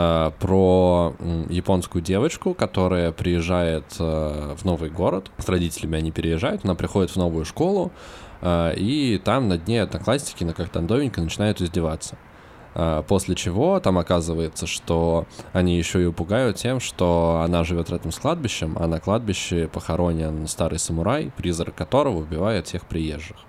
а, 0.00 0.30
про 0.38 1.16
японскую 1.48 2.02
девочку, 2.02 2.54
которая 2.54 3.10
приезжает 3.10 3.96
а, 3.98 4.54
в 4.54 4.64
новый 4.64 4.90
город. 4.90 5.32
С 5.38 5.48
родителями 5.48 5.98
они 5.98 6.12
переезжают, 6.12 6.64
она 6.64 6.76
приходит 6.76 7.10
в 7.10 7.16
новую 7.16 7.44
школу, 7.44 7.90
а, 8.40 8.70
и 8.70 9.18
там 9.18 9.48
над 9.48 9.66
ней 9.66 9.82
одноклассники 9.82 10.44
на 10.44 10.54
как-то 10.54 10.80
новенько 10.80 11.20
начинают 11.20 11.60
издеваться. 11.60 12.16
После 13.08 13.34
чего 13.34 13.80
там 13.80 13.98
оказывается, 13.98 14.68
что 14.68 15.26
они 15.52 15.76
еще 15.76 16.06
и 16.06 16.12
пугают 16.12 16.58
тем, 16.58 16.78
что 16.78 17.40
она 17.44 17.64
живет 17.64 17.90
рядом 17.90 18.12
с 18.12 18.18
кладбищем, 18.20 18.76
а 18.78 18.86
на 18.86 19.00
кладбище 19.00 19.66
похоронен 19.66 20.46
старый 20.46 20.78
самурай, 20.78 21.32
призрак 21.36 21.74
которого 21.74 22.18
убивает 22.18 22.68
всех 22.68 22.86
приезжих. 22.86 23.47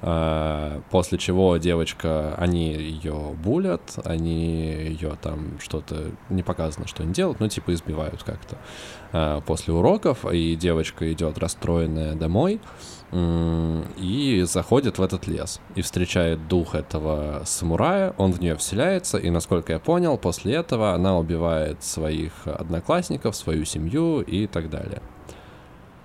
А, 0.00 0.80
После 0.90 1.18
чего 1.18 1.56
девочка, 1.56 2.34
они 2.36 2.72
ее 2.72 3.34
булят, 3.42 3.98
они 4.04 4.72
ее 4.72 5.18
там 5.20 5.58
что-то 5.60 6.12
не 6.30 6.42
показано, 6.42 6.86
что 6.86 7.02
они 7.02 7.12
делают, 7.12 7.40
ну 7.40 7.48
типа 7.48 7.74
избивают 7.74 8.22
как-то 8.22 8.58
а, 9.12 9.40
после 9.40 9.74
уроков, 9.74 10.24
и 10.30 10.54
девочка 10.54 11.12
идет 11.12 11.38
расстроенная 11.38 12.14
домой 12.14 12.60
и 13.10 14.44
заходит 14.46 14.98
в 14.98 15.02
этот 15.02 15.26
лес 15.26 15.60
и 15.74 15.80
встречает 15.80 16.46
дух 16.46 16.74
этого 16.74 17.42
самурая, 17.46 18.14
он 18.18 18.32
в 18.32 18.40
нее 18.40 18.54
вселяется, 18.56 19.16
и 19.16 19.30
насколько 19.30 19.72
я 19.72 19.78
понял, 19.78 20.18
после 20.18 20.54
этого 20.54 20.92
она 20.92 21.18
убивает 21.18 21.82
своих 21.82 22.32
одноклассников, 22.44 23.34
свою 23.34 23.64
семью 23.64 24.20
и 24.20 24.46
так 24.46 24.68
далее. 24.68 25.00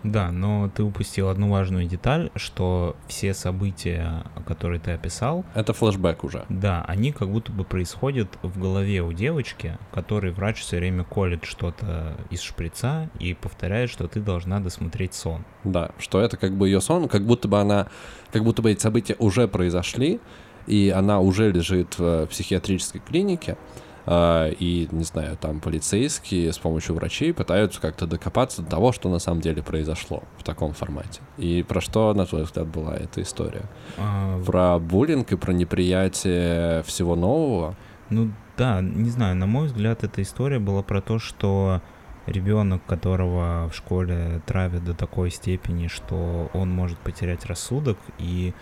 Да, 0.03 0.31
но 0.31 0.69
ты 0.75 0.83
упустил 0.83 1.29
одну 1.29 1.49
важную 1.49 1.85
деталь, 1.87 2.29
что 2.35 2.95
все 3.07 3.33
события, 3.33 4.23
которые 4.45 4.79
ты 4.79 4.91
описал, 4.91 5.45
Это 5.55 5.73
флешбэк 5.73 6.23
уже. 6.23 6.45
да, 6.49 6.83
они 6.87 7.11
как 7.11 7.29
будто 7.29 7.51
бы 7.51 7.63
происходят 7.63 8.27
в 8.41 8.59
голове 8.59 9.01
у 9.01 9.13
девочки, 9.13 9.77
которой 9.93 10.31
врач 10.33 10.59
все 10.59 10.77
время 10.77 11.03
колет 11.03 11.45
что-то 11.45 12.17
из 12.29 12.41
шприца 12.41 13.09
и 13.19 13.33
повторяет, 13.33 13.89
что 13.89 14.07
ты 14.07 14.19
должна 14.19 14.59
досмотреть 14.59 15.13
сон. 15.13 15.45
Да, 15.63 15.91
что 15.97 16.19
это 16.19 16.35
как 16.37 16.53
бы 16.57 16.67
ее 16.67 16.81
сон, 16.81 17.07
как 17.07 17.25
будто 17.25 17.47
бы 17.47 17.59
она, 17.59 17.87
как 18.31 18.43
будто 18.43 18.61
бы 18.61 18.71
эти 18.71 18.81
события 18.81 19.15
уже 19.19 19.47
произошли, 19.47 20.19
и 20.67 20.93
она 20.95 21.19
уже 21.19 21.51
лежит 21.51 21.97
в 21.97 22.25
психиатрической 22.27 23.01
клинике, 23.05 23.57
и, 24.05 24.87
не 24.91 25.03
знаю, 25.03 25.37
там 25.37 25.59
полицейские 25.59 26.51
с 26.51 26.57
помощью 26.57 26.95
врачей 26.95 27.33
пытаются 27.33 27.79
как-то 27.79 28.05
докопаться 28.05 28.61
до 28.61 28.69
того, 28.69 28.91
что 28.91 29.09
на 29.09 29.19
самом 29.19 29.41
деле 29.41 29.63
произошло 29.63 30.23
в 30.37 30.43
таком 30.43 30.73
формате. 30.73 31.21
И 31.37 31.63
про 31.63 31.79
что, 31.79 32.13
на 32.13 32.25
твой 32.25 32.43
взгляд, 32.43 32.67
была 32.67 32.95
эта 32.95 33.21
история? 33.21 33.69
А, 33.97 34.41
Про 34.43 34.79
буллинг 34.79 35.31
и 35.31 35.37
про 35.37 35.53
неприятие 35.53 36.83
всего 36.83 37.15
нового? 37.15 37.75
Ну 38.09 38.31
да, 38.57 38.81
не 38.81 39.09
знаю, 39.09 39.35
на 39.35 39.47
мой 39.47 39.67
взгляд, 39.67 40.03
эта 40.03 40.21
история 40.21 40.59
была 40.59 40.83
про 40.83 41.01
то, 41.01 41.17
что 41.17 41.81
ребенок, 42.25 42.85
которого 42.85 43.69
в 43.71 43.75
школе 43.75 44.41
травят 44.45 44.83
до 44.83 44.93
такой 44.93 45.31
степени, 45.31 45.87
что 45.87 46.49
он 46.53 46.69
может 46.69 46.97
потерять 46.99 47.45
рассудок 47.45 47.97
и 48.17 48.53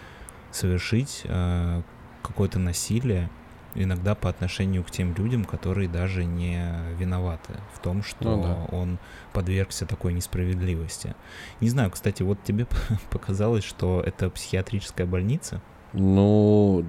совершить 0.51 1.23
э, 1.25 1.81
какое-то 2.21 2.59
насилие, 2.59 3.29
иногда 3.75 4.15
по 4.15 4.29
отношению 4.29 4.83
к 4.83 4.91
тем 4.91 5.13
людям, 5.15 5.45
которые 5.45 5.87
даже 5.87 6.25
не 6.25 6.61
виноваты 6.97 7.53
в 7.73 7.79
том, 7.79 8.03
что 8.03 8.35
Ну 8.35 8.43
да. 8.43 8.75
он 8.75 8.99
подвергся 9.33 9.85
такой 9.85 10.13
несправедливости. 10.13 11.15
Не 11.59 11.69
знаю, 11.69 11.91
кстати, 11.91 12.23
вот 12.23 12.43
тебе 12.43 12.67
показалось, 13.09 13.63
что 13.63 14.01
это 14.05 14.29
психиатрическая 14.29 15.05
больница? 15.07 15.61
Ну, 15.93 16.85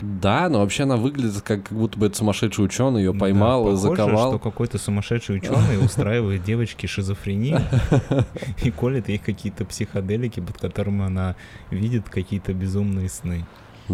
да, 0.00 0.48
но 0.48 0.58
вообще 0.60 0.82
она 0.82 0.96
выглядит 0.96 1.42
как, 1.42 1.62
как 1.64 1.78
будто 1.78 1.96
бы 1.98 2.06
это 2.06 2.16
сумасшедший 2.16 2.64
ученый 2.64 3.02
ее 3.02 3.12
Да, 3.12 3.20
поймал 3.20 3.68
и 3.68 3.76
похоже, 3.76 3.82
заковал. 3.96 4.30
что 4.30 4.38
какой-то 4.40 4.78
сумасшедший 4.78 5.36
ученый 5.36 5.78
устраивает 5.84 6.42
девочке 6.42 6.88
шизофрению 6.88 7.60
и 8.62 8.70
колет 8.72 9.08
ей 9.08 9.18
какие-то 9.18 9.64
психоделики, 9.64 10.40
под 10.40 10.58
которыми 10.58 11.04
она 11.04 11.36
видит 11.70 12.08
какие-то 12.08 12.52
безумные 12.52 13.08
сны. 13.08 13.46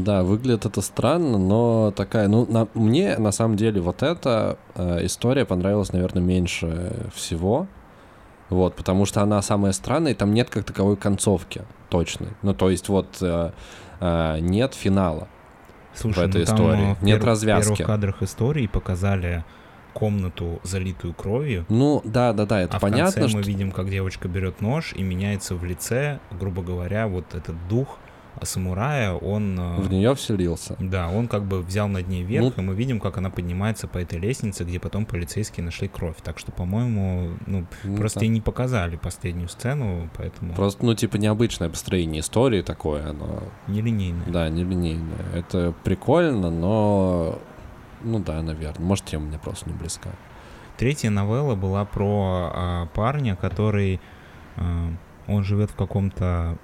Да, 0.04 0.22
выглядит 0.22 0.66
это 0.66 0.80
странно, 0.80 1.38
но 1.38 1.92
такая, 1.94 2.28
ну, 2.28 2.46
на- 2.46 2.68
мне 2.74 3.16
на 3.18 3.32
самом 3.32 3.56
деле 3.56 3.80
вот 3.80 4.02
эта 4.02 4.58
э, 4.74 5.04
история 5.06 5.44
понравилась, 5.44 5.92
наверное, 5.92 6.22
меньше 6.22 7.10
всего. 7.14 7.66
Вот, 8.50 8.74
потому 8.76 9.04
что 9.04 9.20
она 9.22 9.42
самая 9.42 9.72
странная, 9.72 10.12
и 10.12 10.14
там 10.14 10.32
нет 10.32 10.48
как 10.50 10.64
таковой 10.64 10.96
концовки 10.96 11.62
точной. 11.90 12.28
Ну, 12.42 12.54
то 12.54 12.70
есть 12.70 12.88
вот 12.88 13.18
э, 13.20 13.50
э, 14.00 14.38
нет 14.40 14.74
финала. 14.74 15.28
Слушай, 15.94 16.28
этой 16.28 16.40
ну 16.42 16.46
там, 16.46 16.56
истории. 16.56 16.90
э, 16.92 16.94
в 16.94 17.02
Нет 17.02 17.20
перв- 17.20 17.26
развязки. 17.26 17.72
В 17.72 17.76
первых 17.76 17.86
кадрах 17.86 18.22
истории 18.22 18.66
показали 18.66 19.44
комнату, 19.92 20.60
залитую 20.62 21.12
кровью, 21.12 21.66
Ну, 21.68 22.00
да, 22.04 22.32
да, 22.32 22.46
да, 22.46 22.60
это 22.60 22.76
а 22.76 22.78
в 22.78 22.82
понятно, 22.82 23.12
конце 23.22 23.28
что... 23.28 23.36
мы 23.38 23.42
видим, 23.42 23.72
как 23.72 23.90
девочка 23.90 24.28
берет 24.28 24.60
нож 24.60 24.92
и 24.94 25.02
меняется 25.02 25.56
в 25.56 25.64
лице, 25.64 26.20
грубо 26.30 26.62
говоря, 26.62 27.08
вот 27.08 27.34
этот 27.34 27.56
дух 27.68 27.98
самурая, 28.44 29.12
он... 29.14 29.58
э, 29.58 29.76
в 29.80 29.90
нее 29.90 30.14
вселился. 30.14 30.76
Да, 30.78 31.08
он 31.08 31.28
как 31.28 31.44
бы 31.44 31.60
взял 31.62 31.88
над 31.88 32.08
ней 32.08 32.22
верх, 32.22 32.56
Ну- 32.56 32.62
и 32.62 32.66
мы 32.66 32.74
видим, 32.74 33.00
как 33.00 33.16
она 33.18 33.30
поднимается 33.30 33.88
по 33.88 33.98
этой 33.98 34.18
лестнице, 34.18 34.64
где 34.64 34.78
потом 34.80 35.06
полицейские 35.06 35.64
нашли 35.64 35.88
кровь. 35.88 36.16
Так 36.22 36.38
что, 36.38 36.52
по-моему, 36.52 37.36
ну, 37.46 37.66
Ну, 37.84 37.96
просто 37.96 38.20
да. 38.20 38.26
и 38.26 38.28
не 38.28 38.40
показали 38.40 38.96
последнюю 38.96 39.48
сцену, 39.48 40.08
поэтому 40.16 40.54
Просто, 40.54 40.84
ну, 40.84 40.94
типа, 40.94 41.16
необычное 41.16 41.68
построение 41.68 42.20
истории 42.20 42.62
такое, 42.62 43.10
оно, 43.10 43.42
нелинейная. 43.66 44.26
да, 44.26 44.48
нелинейное. 44.48 45.24
Это 45.34 45.74
прикольно, 45.84 46.50
но... 46.50 47.38
Ну 48.02 48.18
да, 48.20 48.40
наверное. 48.42 48.84
Может, 48.86 49.06
тема 49.06 49.26
мне 49.26 49.38
просто 49.38 49.68
не 49.68 49.76
близка. 49.76 50.10
Третья 50.76 51.10
новелла 51.10 51.56
была 51.56 51.84
про 51.84 52.52
а, 52.54 52.86
парня, 52.94 53.34
который... 53.34 54.00
а, 54.56 54.92
он 55.26 55.42
живет 55.44 55.70
в 55.70 55.74
каком-то 55.74 56.56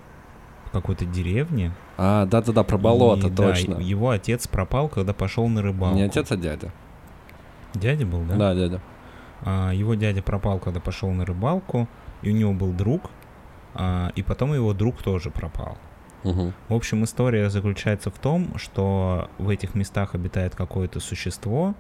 какой-то 0.75 1.05
деревне. 1.05 1.73
А, 1.97 2.27
да-да-да, 2.27 2.63
про 2.65 2.77
болото, 2.77 3.29
и, 3.29 3.31
да, 3.31 3.37
точно. 3.37 3.75
и 3.75 3.85
его 3.85 4.11
отец 4.11 4.47
пропал, 4.47 4.89
когда 4.89 5.15
пошел 5.15 5.49
на 5.49 5.63
рыбалку. 5.63 5.97
Не 5.97 6.03
отец, 6.03 6.31
а 6.31 6.37
дядя. 6.37 6.73
Дядя 7.75 8.05
был, 8.05 8.23
да? 8.23 8.37
Да, 8.37 8.55
дядя. 8.55 8.81
А, 9.43 9.71
его 9.73 9.95
дядя 9.95 10.23
пропал, 10.23 10.59
когда 10.59 10.81
пошел 10.81 11.11
на 11.11 11.25
рыбалку, 11.25 11.89
и 12.23 12.31
у 12.31 12.35
него 12.35 12.53
был 12.53 12.73
друг, 12.73 13.11
а, 13.75 14.11
и 14.15 14.23
потом 14.23 14.53
его 14.55 14.73
друг 14.75 15.03
тоже 15.03 15.31
пропал. 15.31 15.79
Угу. 16.25 16.53
В 16.69 16.75
общем, 16.75 17.05
история 17.05 17.51
заключается 17.51 18.11
в 18.11 18.19
том, 18.19 18.57
что 18.59 19.29
в 19.39 19.49
этих 19.49 19.75
местах 19.75 20.15
обитает 20.15 20.55
какое-то 20.57 21.01
существо, 21.01 21.75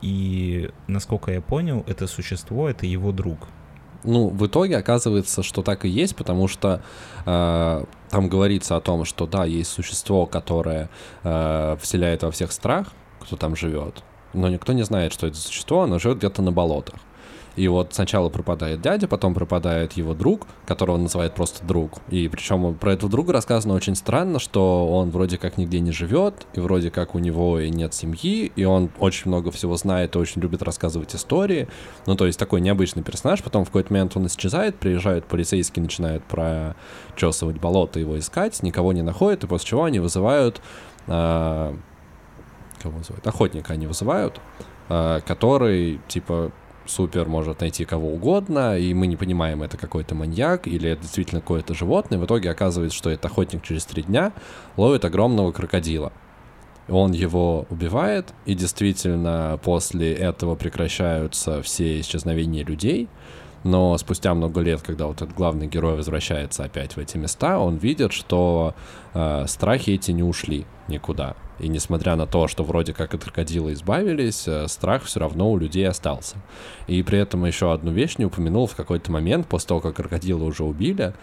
и, 0.00 0.70
насколько 0.86 1.32
я 1.32 1.40
понял, 1.40 1.84
это 1.86 2.06
существо— 2.06 2.68
это 2.70 2.86
его 2.86 3.12
друг. 3.12 3.48
Ну, 4.04 4.28
в 4.28 4.46
итоге 4.46 4.76
оказывается, 4.76 5.42
что 5.42 5.62
так 5.62 5.84
и 5.84 5.88
есть, 5.88 6.16
потому 6.16 6.48
что 6.48 6.82
э, 7.24 7.84
там 8.10 8.28
говорится 8.28 8.76
о 8.76 8.80
том, 8.80 9.04
что 9.04 9.26
да, 9.26 9.44
есть 9.44 9.70
существо, 9.70 10.26
которое 10.26 10.88
э, 11.22 11.76
вселяет 11.80 12.22
во 12.22 12.30
всех 12.30 12.52
страх, 12.52 12.88
кто 13.20 13.36
там 13.36 13.54
живет, 13.54 14.02
но 14.34 14.48
никто 14.48 14.72
не 14.72 14.82
знает, 14.82 15.12
что 15.12 15.26
это 15.26 15.36
существо, 15.36 15.82
оно 15.82 15.98
живет 15.98 16.18
где-то 16.18 16.42
на 16.42 16.52
болотах. 16.52 16.96
И 17.56 17.68
вот 17.68 17.92
сначала 17.92 18.28
пропадает 18.30 18.80
дядя, 18.80 19.08
потом 19.08 19.34
пропадает 19.34 19.92
его 19.92 20.14
друг, 20.14 20.46
которого 20.66 20.96
он 20.96 21.02
называет 21.04 21.34
просто 21.34 21.64
друг. 21.66 21.98
И 22.08 22.28
причем 22.28 22.74
про 22.74 22.94
этого 22.94 23.10
друга 23.10 23.32
рассказано 23.32 23.74
очень 23.74 23.94
странно, 23.94 24.38
что 24.38 24.88
он 24.88 25.10
вроде 25.10 25.36
как 25.38 25.58
нигде 25.58 25.80
не 25.80 25.92
живет, 25.92 26.46
и 26.54 26.60
вроде 26.60 26.90
как 26.90 27.14
у 27.14 27.18
него 27.18 27.60
и 27.60 27.68
нет 27.68 27.92
семьи, 27.94 28.50
и 28.54 28.64
он 28.64 28.90
очень 28.98 29.28
много 29.28 29.50
всего 29.50 29.76
знает 29.76 30.16
и 30.16 30.18
очень 30.18 30.40
любит 30.40 30.62
рассказывать 30.62 31.14
истории. 31.14 31.68
Ну, 32.06 32.14
то 32.14 32.26
есть 32.26 32.38
такой 32.38 32.60
необычный 32.60 33.02
персонаж. 33.02 33.42
Потом 33.42 33.64
в 33.64 33.68
какой-то 33.68 33.92
момент 33.92 34.16
он 34.16 34.26
исчезает, 34.26 34.76
приезжают 34.78 35.26
полицейские, 35.26 35.82
начинают 35.82 36.24
прочесывать 36.24 37.58
болото, 37.58 38.00
его 38.00 38.18
искать, 38.18 38.62
никого 38.62 38.92
не 38.92 39.02
находят, 39.02 39.44
и 39.44 39.46
после 39.46 39.68
чего 39.68 39.84
они 39.84 39.98
вызывают... 39.98 40.60
Э, 41.06 41.74
кого 42.82 42.98
вызывают? 42.98 43.26
Охотника 43.26 43.74
они 43.74 43.86
вызывают, 43.86 44.40
э, 44.88 45.20
который, 45.26 46.00
типа, 46.08 46.52
супер 46.86 47.28
может 47.28 47.60
найти 47.60 47.84
кого 47.84 48.12
угодно, 48.12 48.78
и 48.78 48.94
мы 48.94 49.06
не 49.06 49.16
понимаем, 49.16 49.62
это 49.62 49.76
какой-то 49.76 50.14
маньяк 50.14 50.66
или 50.66 50.90
это 50.90 51.02
действительно 51.02 51.40
какое-то 51.40 51.74
животное. 51.74 52.18
В 52.18 52.24
итоге 52.24 52.50
оказывается, 52.50 52.96
что 52.96 53.10
этот 53.10 53.26
охотник 53.26 53.62
через 53.62 53.84
три 53.84 54.02
дня 54.02 54.32
ловит 54.76 55.04
огромного 55.04 55.52
крокодила. 55.52 56.12
Он 56.88 57.12
его 57.12 57.66
убивает, 57.70 58.34
и 58.44 58.54
действительно 58.54 59.58
после 59.62 60.12
этого 60.12 60.56
прекращаются 60.56 61.62
все 61.62 62.00
исчезновения 62.00 62.64
людей. 62.64 63.08
Но 63.64 63.96
спустя 63.96 64.34
много 64.34 64.60
лет, 64.60 64.82
когда 64.82 65.06
вот 65.06 65.22
этот 65.22 65.34
главный 65.34 65.68
герой 65.68 65.96
возвращается 65.96 66.64
опять 66.64 66.96
в 66.96 66.98
эти 66.98 67.16
места, 67.16 67.58
он 67.58 67.76
видит, 67.76 68.12
что 68.12 68.74
э, 69.14 69.44
страхи 69.46 69.90
эти 69.90 70.10
не 70.10 70.22
ушли 70.22 70.66
никуда. 70.88 71.36
И 71.60 71.68
несмотря 71.68 72.16
на 72.16 72.26
то, 72.26 72.48
что 72.48 72.64
вроде 72.64 72.92
как 72.92 73.14
от 73.14 73.22
крокодила 73.22 73.72
избавились, 73.72 74.48
э, 74.48 74.66
страх 74.66 75.04
все 75.04 75.20
равно 75.20 75.50
у 75.52 75.56
людей 75.56 75.86
остался. 75.86 76.36
И 76.88 77.02
при 77.04 77.18
этом 77.18 77.44
еще 77.44 77.72
одну 77.72 77.92
вещь 77.92 78.16
не 78.18 78.24
упомянул 78.24 78.66
в 78.66 78.74
какой-то 78.74 79.12
момент, 79.12 79.46
после 79.46 79.68
того, 79.68 79.80
как 79.80 79.94
крокодила 79.94 80.42
уже 80.42 80.64
убили, 80.64 81.14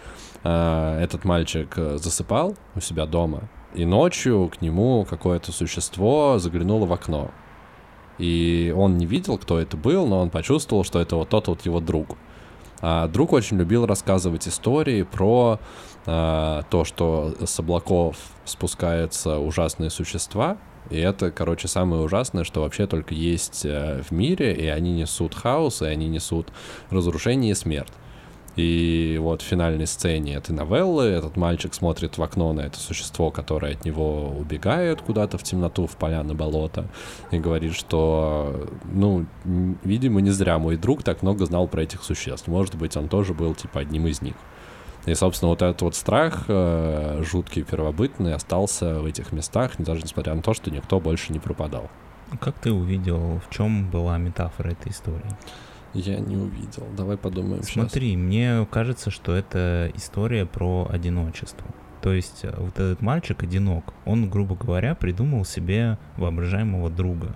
э, 0.42 1.00
этот 1.02 1.24
мальчик 1.24 1.74
э, 1.76 1.98
засыпал 1.98 2.56
у 2.74 2.80
себя 2.80 3.04
дома, 3.04 3.50
и 3.74 3.84
ночью 3.84 4.50
к 4.52 4.62
нему 4.62 5.06
какое-то 5.08 5.52
существо 5.52 6.38
заглянуло 6.38 6.86
в 6.86 6.92
окно. 6.92 7.30
И 8.18 8.74
он 8.76 8.96
не 8.96 9.06
видел, 9.06 9.38
кто 9.38 9.58
это 9.58 9.76
был, 9.76 10.06
но 10.06 10.20
он 10.20 10.30
почувствовал, 10.30 10.84
что 10.84 11.00
это 11.00 11.16
вот 11.16 11.28
тот 11.28 11.48
вот 11.48 11.64
его 11.66 11.80
друг. 11.80 12.16
А 12.82 13.08
друг 13.08 13.32
очень 13.32 13.58
любил 13.58 13.86
рассказывать 13.86 14.48
истории 14.48 15.02
про 15.02 15.60
а, 16.06 16.62
то, 16.70 16.84
что 16.84 17.34
с 17.44 17.58
облаков 17.58 18.16
спускаются 18.44 19.38
ужасные 19.38 19.90
существа, 19.90 20.56
и 20.88 20.96
это, 20.96 21.30
короче, 21.30 21.68
самое 21.68 22.02
ужасное, 22.02 22.44
что 22.44 22.62
вообще 22.62 22.86
только 22.86 23.14
есть 23.14 23.64
э, 23.64 24.02
в 24.02 24.10
мире, 24.12 24.54
и 24.54 24.66
они 24.66 24.92
несут 24.92 25.34
хаос, 25.34 25.82
и 25.82 25.86
они 25.86 26.08
несут 26.08 26.48
разрушение 26.90 27.52
и 27.52 27.54
смерть. 27.54 27.92
И 28.60 29.16
вот 29.18 29.40
в 29.40 29.44
финальной 29.46 29.86
сцене 29.86 30.34
этой 30.34 30.50
новеллы 30.50 31.04
этот 31.04 31.38
мальчик 31.38 31.72
смотрит 31.72 32.18
в 32.18 32.22
окно 32.22 32.52
на 32.52 32.60
это 32.60 32.78
существо, 32.78 33.30
которое 33.30 33.72
от 33.72 33.86
него 33.86 34.28
убегает 34.38 35.00
куда-то 35.00 35.38
в 35.38 35.42
темноту, 35.42 35.86
в 35.86 35.96
поля, 35.96 36.22
на 36.22 36.34
болото, 36.34 36.86
и 37.30 37.38
говорит, 37.38 37.74
что, 37.74 38.68
ну, 38.84 39.24
видимо, 39.82 40.20
не 40.20 40.28
зря 40.28 40.58
мой 40.58 40.76
друг 40.76 41.02
так 41.02 41.22
много 41.22 41.46
знал 41.46 41.68
про 41.68 41.82
этих 41.82 42.02
существ. 42.02 42.48
Может 42.48 42.74
быть, 42.74 42.98
он 42.98 43.08
тоже 43.08 43.32
был, 43.32 43.54
типа, 43.54 43.80
одним 43.80 44.06
из 44.06 44.20
них. 44.20 44.34
И, 45.06 45.14
собственно, 45.14 45.48
вот 45.48 45.62
этот 45.62 45.80
вот 45.80 45.94
страх 45.94 46.44
э, 46.48 47.22
жуткий, 47.24 47.62
первобытный, 47.62 48.34
остался 48.34 49.00
в 49.00 49.06
этих 49.06 49.32
местах, 49.32 49.72
даже 49.78 50.02
несмотря 50.02 50.34
на 50.34 50.42
то, 50.42 50.52
что 50.52 50.70
никто 50.70 51.00
больше 51.00 51.32
не 51.32 51.38
пропадал. 51.38 51.88
Как 52.38 52.58
ты 52.58 52.70
увидел, 52.70 53.40
в 53.40 53.54
чем 53.54 53.90
была 53.90 54.18
метафора 54.18 54.72
этой 54.72 54.92
истории? 54.92 55.34
Я 55.94 56.20
не 56.20 56.36
увидел. 56.36 56.86
Давай 56.96 57.16
подумаем. 57.16 57.62
Смотри, 57.62 58.10
сейчас. 58.10 58.20
мне 58.20 58.66
кажется, 58.70 59.10
что 59.10 59.34
это 59.34 59.90
история 59.94 60.46
про 60.46 60.88
одиночество. 60.90 61.66
То 62.00 62.12
есть 62.12 62.40
э, 62.44 62.54
вот 62.56 62.78
этот 62.78 63.02
мальчик 63.02 63.42
одинок, 63.42 63.92
он, 64.04 64.30
грубо 64.30 64.54
говоря, 64.54 64.94
придумал 64.94 65.44
себе 65.44 65.98
воображаемого 66.16 66.90
друга. 66.90 67.34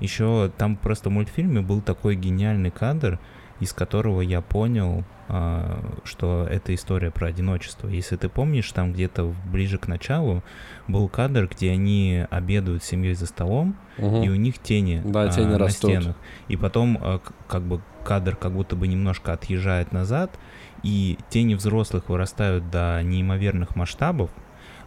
Еще 0.00 0.50
там 0.58 0.76
просто 0.76 1.08
в 1.08 1.12
мультфильме 1.12 1.62
был 1.62 1.80
такой 1.80 2.16
гениальный 2.16 2.70
кадр, 2.70 3.18
из 3.60 3.72
которого 3.72 4.20
я 4.20 4.42
понял, 4.42 5.04
что 5.28 6.46
это 6.48 6.74
история 6.74 7.10
про 7.10 7.26
одиночество. 7.28 7.88
Если 7.88 8.16
ты 8.16 8.28
помнишь, 8.28 8.70
там 8.72 8.92
где-то 8.92 9.34
ближе 9.50 9.78
к 9.78 9.88
началу 9.88 10.42
был 10.86 11.08
кадр, 11.08 11.48
где 11.48 11.72
они 11.72 12.24
обедают 12.30 12.84
с 12.84 12.86
семьей 12.86 13.14
за 13.14 13.26
столом, 13.26 13.76
угу. 13.98 14.22
и 14.22 14.28
у 14.28 14.36
них 14.36 14.58
тени, 14.58 15.02
да, 15.04 15.22
а, 15.22 15.28
тени 15.28 15.46
на 15.46 15.58
растут. 15.58 15.90
стенах. 15.90 16.16
И 16.48 16.56
потом 16.56 16.98
а, 17.00 17.20
как 17.48 17.62
бы 17.62 17.80
кадр 18.04 18.36
как 18.36 18.52
будто 18.52 18.76
бы 18.76 18.86
немножко 18.86 19.32
отъезжает 19.32 19.92
назад, 19.92 20.38
и 20.82 21.18
тени 21.28 21.54
взрослых 21.54 22.08
вырастают 22.08 22.70
до 22.70 23.02
неимоверных 23.02 23.74
масштабов, 23.74 24.30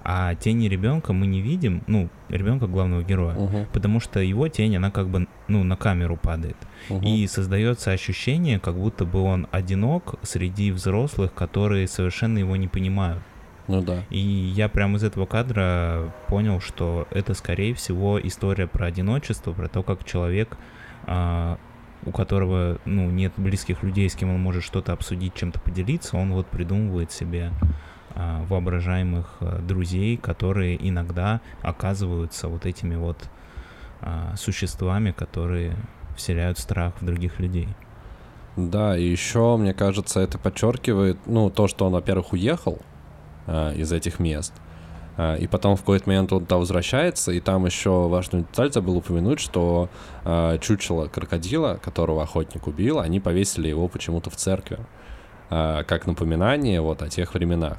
а 0.03 0.35
тени 0.35 0.67
ребенка 0.67 1.13
мы 1.13 1.27
не 1.27 1.41
видим, 1.41 1.83
ну, 1.87 2.09
ребенка 2.29 2.67
главного 2.67 3.03
героя, 3.03 3.35
угу. 3.35 3.67
потому 3.73 3.99
что 3.99 4.19
его 4.19 4.47
тень, 4.47 4.75
она 4.77 4.91
как 4.91 5.07
бы, 5.09 5.27
ну, 5.47 5.63
на 5.63 5.75
камеру 5.75 6.17
падает. 6.17 6.57
Угу. 6.89 7.05
И 7.05 7.27
создается 7.27 7.91
ощущение, 7.91 8.59
как 8.59 8.75
будто 8.75 9.05
бы 9.05 9.21
он 9.21 9.47
одинок 9.51 10.15
среди 10.23 10.71
взрослых, 10.71 11.33
которые 11.33 11.87
совершенно 11.87 12.37
его 12.37 12.55
не 12.55 12.67
понимают. 12.67 13.21
Ну 13.67 13.83
да. 13.83 14.03
И 14.09 14.17
я 14.17 14.67
прямо 14.67 14.97
из 14.97 15.03
этого 15.03 15.27
кадра 15.27 16.11
понял, 16.27 16.59
что 16.59 17.07
это, 17.11 17.35
скорее 17.35 17.75
всего, 17.75 18.19
история 18.19 18.65
про 18.65 18.87
одиночество, 18.87 19.53
про 19.53 19.67
то, 19.67 19.83
как 19.83 20.03
человек, 20.05 20.57
а, 21.05 21.59
у 22.03 22.11
которого, 22.11 22.79
ну, 22.85 23.11
нет 23.11 23.33
близких 23.37 23.83
людей, 23.83 24.09
с 24.09 24.15
кем 24.15 24.33
он 24.33 24.39
может 24.39 24.63
что-то 24.63 24.91
обсудить, 24.91 25.35
чем-то 25.35 25.59
поделиться, 25.59 26.17
он 26.17 26.33
вот 26.33 26.47
придумывает 26.47 27.11
себе 27.11 27.51
воображаемых 28.16 29.38
а, 29.39 29.60
друзей, 29.60 30.18
которые 30.18 30.78
иногда 30.88 31.41
оказываются 31.62 32.47
вот 32.47 32.66
этими 32.66 32.95
вот 32.95 33.30
а, 34.01 34.34
существами, 34.36 35.12
которые 35.12 35.76
вселяют 36.16 36.60
страх 36.60 36.93
в 36.99 37.05
других 37.05 37.39
людей. 37.39 37.68
Да, 38.55 38.97
и 38.97 39.03
еще, 39.03 39.57
мне 39.57 39.74
кажется, 39.74 40.20
это 40.20 40.38
подчеркивает, 40.38 41.18
ну, 41.26 41.49
то, 41.49 41.68
что 41.68 41.86
он, 41.86 41.93
во-первых, 41.93 42.34
уехал 42.34 42.80
э, 43.47 43.76
из 43.76 43.91
этих 43.93 44.20
мест, 44.20 44.53
э, 45.18 45.38
и 45.38 45.47
потом 45.47 45.76
в 45.76 45.80
какой-то 45.80 46.10
момент 46.10 46.34
он 46.34 46.41
туда 46.41 46.57
возвращается, 46.57 47.32
и 47.32 47.39
там 47.39 47.66
еще 47.66 48.07
важную 48.10 48.43
деталь 48.43 48.72
забыл 48.72 48.97
упомянуть, 48.97 49.39
что 49.39 49.89
э, 50.26 50.57
чучело 50.62 51.07
крокодила, 51.07 51.80
которого 51.82 52.24
охотник 52.24 52.68
убил, 52.68 52.99
они 52.99 53.22
повесили 53.22 53.70
его 53.70 53.88
почему-то 53.88 54.30
в 54.30 54.36
церкви, 54.36 54.80
э, 55.49 55.84
как 55.88 56.05
напоминание 56.05 56.82
вот 56.82 57.01
о 57.01 57.07
тех 57.07 57.34
временах. 57.34 57.78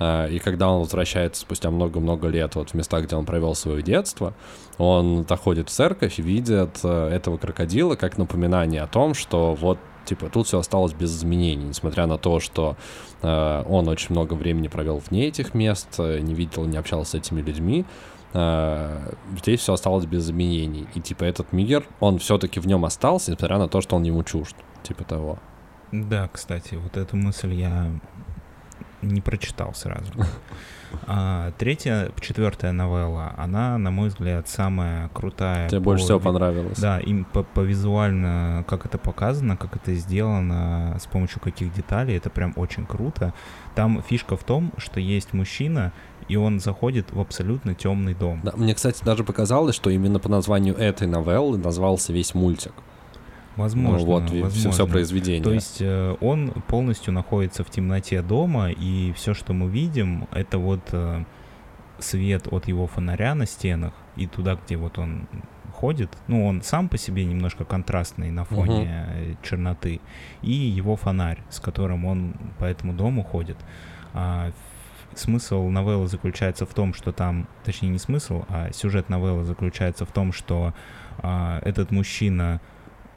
А, 0.00 0.26
и 0.26 0.38
когда 0.38 0.70
он 0.70 0.80
возвращается 0.80 1.42
спустя 1.42 1.70
много-много 1.70 2.26
лет 2.28 2.54
вот 2.54 2.70
в 2.70 2.74
места, 2.74 3.00
где 3.02 3.14
он 3.14 3.26
провел 3.26 3.54
свое 3.54 3.82
детство, 3.82 4.32
он 4.78 5.24
доходит 5.24 5.68
в 5.68 5.72
церковь 5.72 6.18
и 6.18 6.22
видит 6.22 6.80
э, 6.82 7.08
этого 7.08 7.36
крокодила 7.36 7.96
как 7.96 8.16
напоминание 8.16 8.80
о 8.82 8.86
том, 8.86 9.12
что 9.12 9.54
вот 9.54 9.78
типа 10.06 10.30
тут 10.30 10.46
все 10.46 10.58
осталось 10.58 10.94
без 10.94 11.14
изменений, 11.14 11.66
несмотря 11.66 12.06
на 12.06 12.16
то, 12.16 12.40
что 12.40 12.76
э, 13.20 13.64
он 13.68 13.88
очень 13.88 14.12
много 14.12 14.34
времени 14.34 14.68
провел 14.68 14.98
вне 14.98 15.28
этих 15.28 15.52
мест, 15.52 15.88
э, 15.98 16.20
не 16.20 16.34
видел, 16.34 16.64
не 16.64 16.78
общался 16.78 17.10
с 17.10 17.14
этими 17.14 17.42
людьми, 17.42 17.84
э, 18.32 19.12
здесь 19.38 19.60
все 19.60 19.74
осталось 19.74 20.06
без 20.06 20.24
изменений. 20.24 20.88
И 20.94 21.00
типа 21.00 21.24
этот 21.24 21.52
мир, 21.52 21.84
он 22.00 22.18
все-таки 22.18 22.58
в 22.58 22.66
нем 22.66 22.86
остался, 22.86 23.32
несмотря 23.32 23.58
на 23.58 23.68
то, 23.68 23.82
что 23.82 23.96
он 23.96 24.04
ему 24.04 24.24
чужд, 24.24 24.56
типа 24.82 25.04
того. 25.04 25.38
Да, 25.92 26.28
кстати, 26.32 26.76
вот 26.76 26.96
эту 26.96 27.16
мысль 27.16 27.52
я 27.52 27.90
не 29.02 29.20
прочитал 29.20 29.74
сразу. 29.74 30.12
А, 31.06 31.52
третья, 31.58 32.10
четвертая 32.20 32.72
новелла, 32.72 33.32
она, 33.36 33.78
на 33.78 33.92
мой 33.92 34.08
взгляд, 34.08 34.48
самая 34.48 35.08
крутая. 35.10 35.68
Тебе 35.68 35.78
по, 35.78 35.84
больше 35.84 36.04
всего 36.04 36.18
понравилось? 36.18 36.78
Да, 36.78 36.98
им 36.98 37.24
по, 37.24 37.44
по 37.44 37.60
визуально, 37.60 38.64
как 38.66 38.86
это 38.86 38.98
показано, 38.98 39.56
как 39.56 39.76
это 39.76 39.94
сделано, 39.94 40.96
с 41.00 41.06
помощью 41.06 41.40
каких 41.40 41.72
деталей, 41.72 42.16
это 42.16 42.28
прям 42.28 42.52
очень 42.56 42.86
круто. 42.86 43.32
Там 43.76 44.02
фишка 44.02 44.36
в 44.36 44.42
том, 44.42 44.72
что 44.78 44.98
есть 44.98 45.32
мужчина, 45.32 45.92
и 46.28 46.36
он 46.36 46.60
заходит 46.60 47.12
в 47.12 47.20
абсолютно 47.20 47.74
темный 47.74 48.14
дом. 48.14 48.40
Да, 48.42 48.52
мне, 48.56 48.74
кстати, 48.74 49.04
даже 49.04 49.24
показалось, 49.24 49.74
что 49.74 49.90
именно 49.90 50.18
по 50.18 50.28
названию 50.28 50.76
этой 50.76 51.06
новеллы 51.06 51.58
назвался 51.58 52.12
весь 52.12 52.34
мультик. 52.34 52.72
Возможно, 53.56 53.98
ну, 53.98 54.04
вот 54.06 54.22
возможно. 54.22 54.50
Все, 54.50 54.70
все 54.70 54.86
произведение. 54.86 55.42
То 55.42 55.52
есть 55.52 55.78
э, 55.80 56.16
он 56.20 56.50
полностью 56.68 57.12
находится 57.12 57.64
в 57.64 57.70
темноте 57.70 58.22
дома, 58.22 58.70
и 58.70 59.12
все, 59.12 59.34
что 59.34 59.52
мы 59.52 59.68
видим, 59.68 60.28
это 60.32 60.58
вот 60.58 60.80
э, 60.92 61.24
свет 61.98 62.46
от 62.50 62.68
его 62.68 62.86
фонаря 62.86 63.34
на 63.34 63.46
стенах, 63.46 63.92
и 64.16 64.26
туда, 64.26 64.54
где 64.54 64.76
вот 64.76 64.98
он 64.98 65.26
ходит, 65.72 66.10
ну, 66.26 66.46
он 66.46 66.62
сам 66.62 66.88
по 66.88 66.98
себе 66.98 67.24
немножко 67.24 67.64
контрастный 67.64 68.30
на 68.30 68.44
фоне 68.44 69.06
угу. 69.08 69.36
черноты, 69.42 70.00
и 70.42 70.52
его 70.52 70.96
фонарь, 70.96 71.42
с 71.48 71.58
которым 71.58 72.04
он 72.04 72.34
по 72.58 72.64
этому 72.64 72.92
дому 72.92 73.22
ходит. 73.22 73.56
А, 74.12 74.52
смысл 75.14 75.68
новеллы 75.68 76.06
заключается 76.06 76.66
в 76.66 76.74
том, 76.74 76.92
что 76.92 77.12
там, 77.12 77.48
точнее 77.64 77.88
не 77.88 77.98
смысл, 77.98 78.44
а 78.48 78.70
сюжет 78.72 79.08
новеллы 79.08 79.44
заключается 79.44 80.04
в 80.04 80.12
том, 80.12 80.32
что 80.32 80.74
а, 81.18 81.60
этот 81.64 81.90
мужчина 81.90 82.60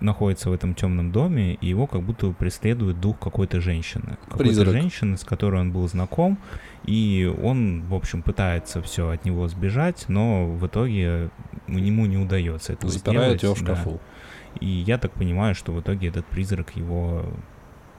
находится 0.03 0.49
в 0.49 0.53
этом 0.53 0.75
темном 0.75 1.11
доме, 1.11 1.55
и 1.55 1.67
его 1.67 1.87
как 1.87 2.03
будто 2.03 2.31
преследует 2.31 2.99
дух 2.99 3.17
какой-то 3.19 3.61
женщины. 3.61 4.17
Какой-то 4.29 4.65
женщины, 4.65 5.17
с 5.17 5.23
которой 5.23 5.61
он 5.61 5.71
был 5.71 5.87
знаком, 5.87 6.37
и 6.85 7.31
он, 7.41 7.83
в 7.83 7.95
общем, 7.95 8.21
пытается 8.21 8.81
все 8.81 9.09
от 9.09 9.25
него 9.25 9.47
сбежать, 9.47 10.05
но 10.07 10.45
в 10.45 10.67
итоге 10.67 11.29
ему 11.67 12.05
не 12.05 12.17
удается 12.17 12.73
этого 12.73 12.91
Запирает 12.91 13.39
сделать. 13.39 13.43
его 13.43 13.53
в 13.53 13.57
шкафу. 13.57 13.91
Да. 13.91 14.59
И 14.59 14.67
я 14.67 14.97
так 14.97 15.11
понимаю, 15.13 15.55
что 15.55 15.71
в 15.71 15.81
итоге 15.81 16.09
этот 16.09 16.25
призрак 16.25 16.75
его 16.75 17.25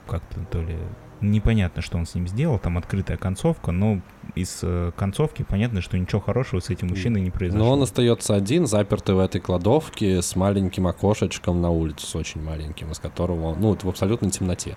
как-то 0.07 0.41
то 0.51 0.63
ли 0.63 0.77
непонятно, 1.21 1.83
что 1.83 1.99
он 1.99 2.07
с 2.07 2.15
ним 2.15 2.29
сделал, 2.29 2.59
там 2.59 2.79
открытая 2.79 3.17
концовка, 3.17 3.73
но 3.73 4.01
из 4.35 4.61
э, 4.63 4.93
концовки 4.97 5.45
понятно, 5.49 5.81
что 5.81 5.99
ничего 5.99 6.21
хорошего 6.21 6.61
с 6.61 6.71
этим 6.71 6.89
мужчиной 6.89 7.21
не 7.21 7.31
произошло. 7.31 7.65
Но 7.65 7.73
он 7.73 7.83
остается 7.83 8.35
один, 8.35 8.67
запертый 8.67 9.15
в 9.15 9.19
этой 9.19 9.41
кладовке 9.41 10.23
с 10.23 10.37
маленьким 10.37 10.87
окошечком 10.87 11.61
на 11.61 11.71
улице, 11.71 12.07
с 12.07 12.15
очень 12.15 12.43
маленьким, 12.43 12.91
из 12.93 12.99
которого, 12.99 13.55
ну, 13.55 13.77
в 13.81 13.89
абсолютной 13.89 14.31
темноте. 14.31 14.77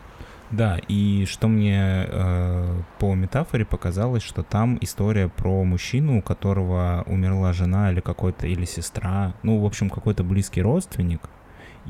Да, 0.50 0.80
и 0.88 1.26
что 1.26 1.50
мне 1.50 2.06
э, 2.08 2.82
по 3.00 3.14
метафоре 3.16 3.66
показалось, 3.66 4.24
что 4.24 4.44
там 4.44 4.78
история 4.80 5.28
про 5.28 5.64
мужчину, 5.66 6.20
у 6.20 6.22
которого 6.22 7.04
умерла 7.06 7.52
жена 7.52 7.92
или 7.92 8.00
какой-то, 8.00 8.48
или 8.48 8.64
сестра, 8.64 9.34
ну, 9.44 9.60
в 9.60 9.66
общем, 9.66 9.90
какой-то 9.90 10.24
близкий 10.24 10.62
родственник, 10.62 11.22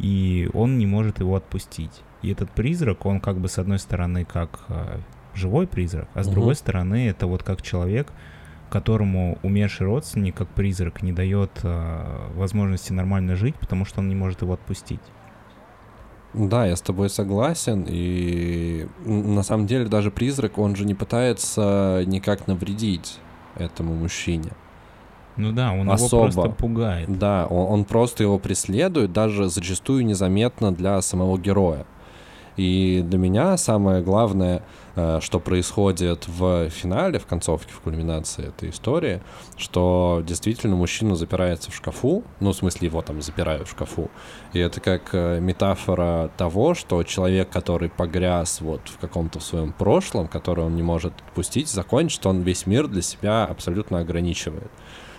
и 0.02 0.50
он 0.54 0.78
не 0.78 0.86
может 0.86 1.20
его 1.20 1.36
отпустить. 1.36 2.04
И 2.22 2.32
этот 2.32 2.52
призрак, 2.52 3.06
он 3.06 3.20
как 3.20 3.38
бы 3.38 3.48
с 3.48 3.58
одной 3.58 3.80
стороны 3.80 4.26
как 4.26 4.62
э, 4.70 5.00
живой 5.34 5.68
призрак, 5.68 6.10
а 6.14 6.24
с 6.24 6.28
угу. 6.28 6.36
другой 6.36 6.56
стороны 6.56 7.08
это 7.08 7.28
вот 7.28 7.44
как 7.44 7.62
человек, 7.62 8.12
которому 8.70 9.38
умерший 9.44 9.86
родственник, 9.86 10.36
как 10.36 10.50
призрак, 10.50 11.02
не 11.02 11.14
дает 11.14 11.52
э, 11.64 12.32
возможности 12.36 12.92
нормально 12.92 13.36
жить, 13.36 13.56
потому 13.56 13.86
что 13.86 14.00
он 14.00 14.10
не 14.10 14.16
может 14.16 14.42
его 14.42 14.54
отпустить. 14.54 15.02
Да, 16.34 16.66
я 16.66 16.76
с 16.76 16.82
тобой 16.82 17.10
согласен. 17.10 17.86
И 17.88 18.88
на 19.06 19.44
самом 19.44 19.66
деле 19.66 19.88
даже 19.88 20.12
призрак, 20.12 20.58
он 20.58 20.76
же 20.76 20.86
не 20.86 20.94
пытается 20.94 22.04
никак 22.06 22.48
навредить 22.48 23.20
этому 23.56 23.96
мужчине. 23.96 24.52
Ну 25.38 25.52
да, 25.52 25.72
он 25.72 25.90
Особо. 25.90 26.24
его 26.24 26.34
просто 26.34 26.50
пугает. 26.50 27.20
Да, 27.20 27.46
он, 27.48 27.80
он 27.80 27.86
просто 27.86 28.24
его 28.24 28.40
преследует, 28.40 29.14
даже 29.14 29.50
зачастую 29.50 30.06
незаметно 30.06 30.74
для 30.74 31.02
самого 31.02 31.38
героя. 31.38 31.86
И 32.58 33.04
для 33.06 33.20
меня 33.20 33.56
самое 33.56 34.02
главное, 34.02 34.64
э, 34.96 35.20
что 35.22 35.40
происходит 35.40 36.28
в 36.28 36.70
финале, 36.72 37.20
в 37.20 37.28
концовке, 37.28 37.72
в 37.72 37.80
кульминации 37.82 38.48
этой 38.48 38.72
истории, 38.72 39.22
что 39.58 40.24
действительно 40.26 40.76
мужчина 40.76 41.16
запирается 41.16 41.70
в 41.70 41.76
шкафу, 41.76 42.24
ну, 42.40 42.52
в 42.52 42.56
смысле, 42.56 42.88
его 42.88 43.04
там 43.04 43.22
запирают 43.22 43.68
в 43.68 43.72
шкафу. 43.72 44.10
И 44.54 44.60
это 44.60 44.82
как 44.82 45.10
э, 45.14 45.40
метафора 45.40 46.32
того, 46.36 46.74
что 46.74 47.04
человек, 47.04 47.50
который 47.52 47.90
погряз 47.90 48.60
вот 48.60 48.82
в 48.86 48.98
каком-то 48.98 49.40
своем 49.40 49.72
прошлом, 49.72 50.28
который 50.28 50.66
он 50.66 50.76
не 50.76 50.84
может 50.84 51.14
отпустить, 51.28 51.70
закончит, 51.70 52.26
он 52.26 52.42
весь 52.42 52.66
мир 52.66 52.88
для 52.88 53.04
себя 53.04 53.46
абсолютно 53.46 54.00
ограничивает. 54.00 54.72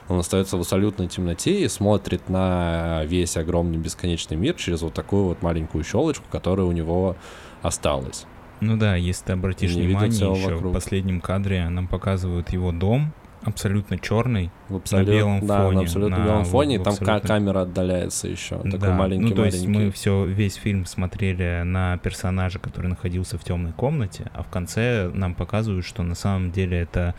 Он 0.09 0.19
остается 0.19 0.57
в 0.57 0.61
абсолютной 0.61 1.07
темноте 1.07 1.61
и 1.61 1.69
смотрит 1.69 2.29
на 2.29 3.05
весь 3.05 3.37
огромный 3.37 3.79
бесконечный 3.79 4.37
мир 4.37 4.55
через 4.55 4.83
вот 4.83 4.95
такую 4.95 5.25
вот 5.25 5.43
маленькую 5.43 5.85
щелочку, 5.85 6.25
которая 6.31 6.67
у 6.67 6.73
него 6.73 7.17
осталась. 7.63 8.27
Ну 8.61 8.77
да, 8.77 8.97
если 8.97 9.27
ты 9.27 9.33
обратишь 9.35 9.73
внимание, 9.73 10.09
еще 10.09 10.55
вокруг. 10.55 10.73
в 10.73 10.75
последнем 10.75 11.21
кадре 11.21 11.69
нам 11.69 11.87
показывают 11.87 12.51
его 12.51 12.73
дом, 12.73 13.13
абсолютно 13.43 13.99
черный, 13.99 14.51
в 14.69 14.77
абсолют, 14.77 15.09
на 15.09 15.13
белом 15.13 15.47
да, 15.47 15.63
фоне. 15.63 15.77
на 15.77 15.83
абсолютно 15.83 16.19
на, 16.19 16.25
белом 16.25 16.45
фоне, 16.45 16.75
и 16.75 16.79
там 16.79 16.93
абсолютно... 16.95 17.21
камера 17.29 17.61
отдаляется 17.63 18.29
еще, 18.29 18.57
такой 18.57 18.79
да, 18.79 18.95
маленький 18.95 19.29
Ну 19.29 19.37
то 19.37 19.45
есть 19.45 19.67
мы 19.67 19.91
все, 19.91 20.25
весь 20.25 20.55
фильм 20.55 20.87
смотрели 20.87 21.63
на 21.65 21.99
персонажа, 21.99 22.59
который 22.59 22.89
находился 22.89 23.39
в 23.39 23.45
темной 23.45 23.73
комнате, 23.73 24.31
а 24.35 24.43
в 24.43 24.49
конце 24.49 25.11
нам 25.13 25.35
показывают, 25.35 25.85
что 25.85 26.03
на 26.03 26.15
самом 26.15 26.51
деле 26.51 26.79
это 26.79 27.15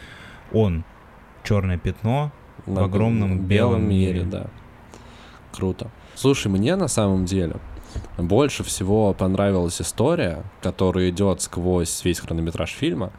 он, 0.51 0.83
черное 1.43 1.77
пятно, 1.77 2.31
в 2.65 2.79
огромном 2.83 3.39
белом 3.39 3.87
мире. 3.87 4.23
да. 4.23 4.47
Круто. 5.51 5.89
Слушай, 6.15 6.49
мне 6.49 6.75
на 6.75 6.87
самом 6.87 7.25
деле 7.25 7.55
больше 8.17 8.63
всего 8.63 9.13
понравилась 9.13 9.81
история, 9.81 10.43
которая 10.61 11.09
идет 11.09 11.41
сквозь 11.41 12.03
весь 12.03 12.19
хронометраж 12.19 12.71
фильма, 12.71 13.11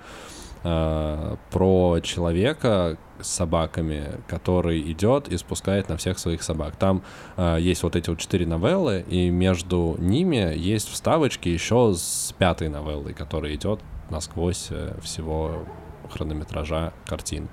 э, 0.62 1.36
про 1.50 2.00
человека 2.02 2.98
с 3.20 3.28
собаками, 3.28 4.20
который 4.26 4.80
идет 4.92 5.28
и 5.28 5.36
спускает 5.36 5.88
на 5.88 5.96
всех 5.96 6.18
своих 6.18 6.42
собак. 6.42 6.76
Там 6.76 7.02
э, 7.36 7.58
есть 7.60 7.82
вот 7.82 7.96
эти 7.96 8.10
вот 8.10 8.18
четыре 8.18 8.46
новеллы, 8.46 9.04
и 9.08 9.30
между 9.30 9.96
ними 9.98 10.54
есть 10.56 10.88
вставочки 10.88 11.48
еще 11.48 11.94
с 11.94 12.34
пятой 12.38 12.68
новеллой, 12.68 13.14
которая 13.14 13.54
идет 13.54 13.80
насквозь 14.10 14.68
э, 14.70 14.96
всего 15.02 15.64
хронометража 16.10 16.92
картин. 17.06 17.48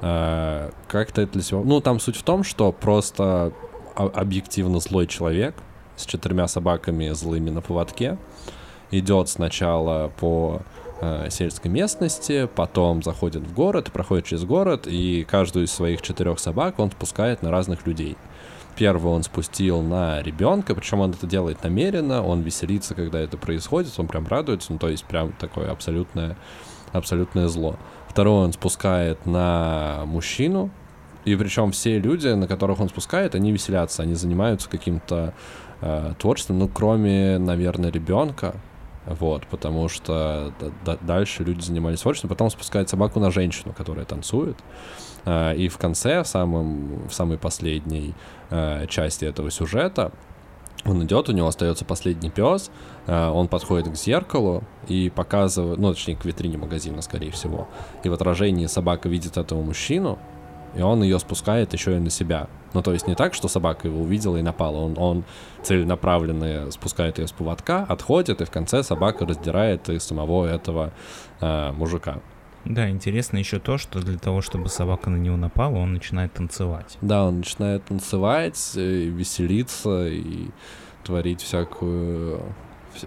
Как-то 0.00 1.22
это 1.22 1.32
для 1.32 1.42
себя... 1.42 1.60
Ну, 1.62 1.80
там 1.80 2.00
суть 2.00 2.16
в 2.16 2.22
том, 2.22 2.42
что 2.42 2.72
просто 2.72 3.52
объективно 3.94 4.80
злой 4.80 5.06
человек 5.06 5.54
с 5.96 6.06
четырьмя 6.06 6.48
собаками 6.48 7.10
злыми 7.10 7.50
на 7.50 7.60
поводке 7.60 8.16
идет 8.90 9.28
сначала 9.28 10.10
по 10.18 10.62
э, 11.00 11.28
сельской 11.30 11.70
местности, 11.70 12.48
потом 12.54 13.02
заходит 13.02 13.42
в 13.42 13.54
город, 13.54 13.92
проходит 13.92 14.26
через 14.26 14.44
город, 14.44 14.86
и 14.86 15.24
каждую 15.28 15.66
из 15.66 15.72
своих 15.72 16.02
четырех 16.02 16.38
собак 16.38 16.78
он 16.78 16.90
спускает 16.90 17.42
на 17.42 17.50
разных 17.50 17.86
людей. 17.86 18.16
Первого 18.76 19.10
он 19.14 19.22
спустил 19.22 19.82
на 19.82 20.22
ребенка, 20.22 20.74
причем 20.74 21.00
он 21.00 21.10
это 21.10 21.26
делает 21.26 21.62
намеренно, 21.62 22.24
он 22.24 22.40
веселится, 22.40 22.94
когда 22.94 23.20
это 23.20 23.36
происходит, 23.36 23.92
он 23.98 24.06
прям 24.06 24.26
радуется, 24.26 24.72
ну 24.72 24.78
то 24.78 24.88
есть 24.88 25.04
прям 25.04 25.32
такое 25.32 25.70
абсолютное, 25.70 26.36
абсолютное 26.92 27.48
зло. 27.48 27.76
Второе 28.10 28.46
он 28.46 28.52
спускает 28.52 29.24
на 29.24 30.02
мужчину, 30.04 30.70
и 31.24 31.36
причем 31.36 31.70
все 31.70 32.00
люди, 32.00 32.26
на 32.26 32.48
которых 32.48 32.80
он 32.80 32.88
спускает, 32.88 33.36
они 33.36 33.52
веселятся, 33.52 34.02
они 34.02 34.14
занимаются 34.14 34.68
каким-то 34.68 35.32
э, 35.80 36.14
творчеством, 36.18 36.58
ну, 36.58 36.66
кроме, 36.66 37.38
наверное, 37.38 37.92
ребенка, 37.92 38.56
вот, 39.06 39.46
потому 39.46 39.88
что 39.88 40.52
дальше 41.02 41.44
люди 41.44 41.60
занимались 41.60 42.00
творчеством, 42.00 42.30
потом 42.30 42.50
спускает 42.50 42.88
собаку 42.88 43.20
на 43.20 43.30
женщину, 43.30 43.72
которая 43.78 44.04
танцует, 44.04 44.56
э, 45.24 45.54
и 45.54 45.68
в 45.68 45.78
конце, 45.78 46.24
в, 46.24 46.26
самом, 46.26 47.06
в 47.06 47.14
самой 47.14 47.38
последней 47.38 48.14
э, 48.50 48.88
части 48.88 49.24
этого 49.24 49.52
сюжета, 49.52 50.10
он 50.84 51.04
идет, 51.04 51.28
у 51.28 51.32
него 51.32 51.46
остается 51.46 51.84
последний 51.84 52.30
пес, 52.30 52.72
он 53.10 53.48
подходит 53.48 53.88
к 53.92 53.96
зеркалу 53.96 54.62
и 54.86 55.10
показывает, 55.10 55.78
ну, 55.78 55.92
точнее, 55.92 56.16
к 56.16 56.24
витрине 56.24 56.58
магазина, 56.58 57.02
скорее 57.02 57.30
всего. 57.32 57.68
И 58.04 58.08
в 58.08 58.12
отражении 58.12 58.66
собака 58.66 59.08
видит 59.08 59.36
этого 59.36 59.62
мужчину, 59.62 60.18
и 60.74 60.82
он 60.82 61.02
ее 61.02 61.18
спускает 61.18 61.72
еще 61.72 61.96
и 61.96 61.98
на 61.98 62.10
себя. 62.10 62.48
Ну, 62.72 62.82
то 62.82 62.92
есть 62.92 63.08
не 63.08 63.16
так, 63.16 63.34
что 63.34 63.48
собака 63.48 63.88
его 63.88 64.00
увидела 64.00 64.36
и 64.36 64.42
напала. 64.42 64.76
Он, 64.76 64.94
он 64.96 65.24
целенаправленно 65.62 66.70
спускает 66.70 67.18
ее 67.18 67.26
с 67.26 67.32
поводка, 67.32 67.84
отходит, 67.88 68.40
и 68.40 68.44
в 68.44 68.50
конце 68.50 68.82
собака 68.82 69.26
раздирает 69.26 69.88
и 69.88 69.98
самого 69.98 70.46
этого 70.46 70.92
э, 71.40 71.72
мужика. 71.72 72.20
Да, 72.64 72.88
интересно 72.88 73.38
еще 73.38 73.58
то, 73.58 73.78
что 73.78 74.00
для 74.00 74.18
того, 74.18 74.42
чтобы 74.42 74.68
собака 74.68 75.10
на 75.10 75.16
него 75.16 75.36
напала, 75.36 75.78
он 75.78 75.94
начинает 75.94 76.34
танцевать. 76.34 76.98
Да, 77.00 77.24
он 77.26 77.38
начинает 77.38 77.84
танцевать, 77.86 78.72
и 78.76 79.06
веселиться 79.06 80.06
и 80.06 80.50
творить 81.02 81.40
всякую 81.40 82.42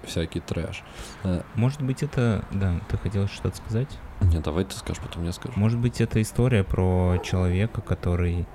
всякий 0.05 0.39
трэш. 0.39 0.83
Э, 1.23 1.41
Может 1.55 1.81
быть, 1.81 2.03
это... 2.03 2.43
Да, 2.51 2.79
ты 2.89 2.97
хотел 2.97 3.27
что-то 3.27 3.57
сказать? 3.57 3.99
Не, 4.21 4.39
давай 4.39 4.65
ты 4.65 4.75
скажешь, 4.75 5.01
потом 5.01 5.25
я 5.25 5.31
скажу. 5.31 5.53
Может 5.57 5.79
быть, 5.79 6.01
это 6.01 6.21
история 6.21 6.63
про 6.63 7.17
человека, 7.23 7.81
который... 7.81 8.45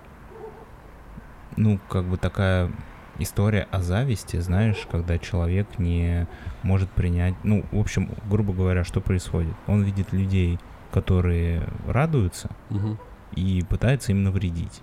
Ну, 1.57 1.79
как 1.89 2.05
бы 2.05 2.17
такая 2.17 2.71
история 3.19 3.67
о 3.73 3.81
зависти, 3.83 4.39
знаешь, 4.39 4.87
когда 4.91 5.19
человек 5.19 5.79
не 5.79 6.27
может 6.63 6.91
принять... 6.91 7.35
Ну, 7.43 7.65
в 7.73 7.79
общем, 7.79 8.11
грубо 8.31 8.53
говоря, 8.53 8.85
что 8.85 9.01
происходит? 9.01 9.55
Он 9.67 9.83
видит 9.83 10.13
людей 10.13 10.59
которые 10.91 11.69
радуются 11.87 12.49
Мгм. 12.71 12.99
и 13.35 13.63
пытаются 13.69 14.13
им 14.13 14.23
навредить. 14.25 14.81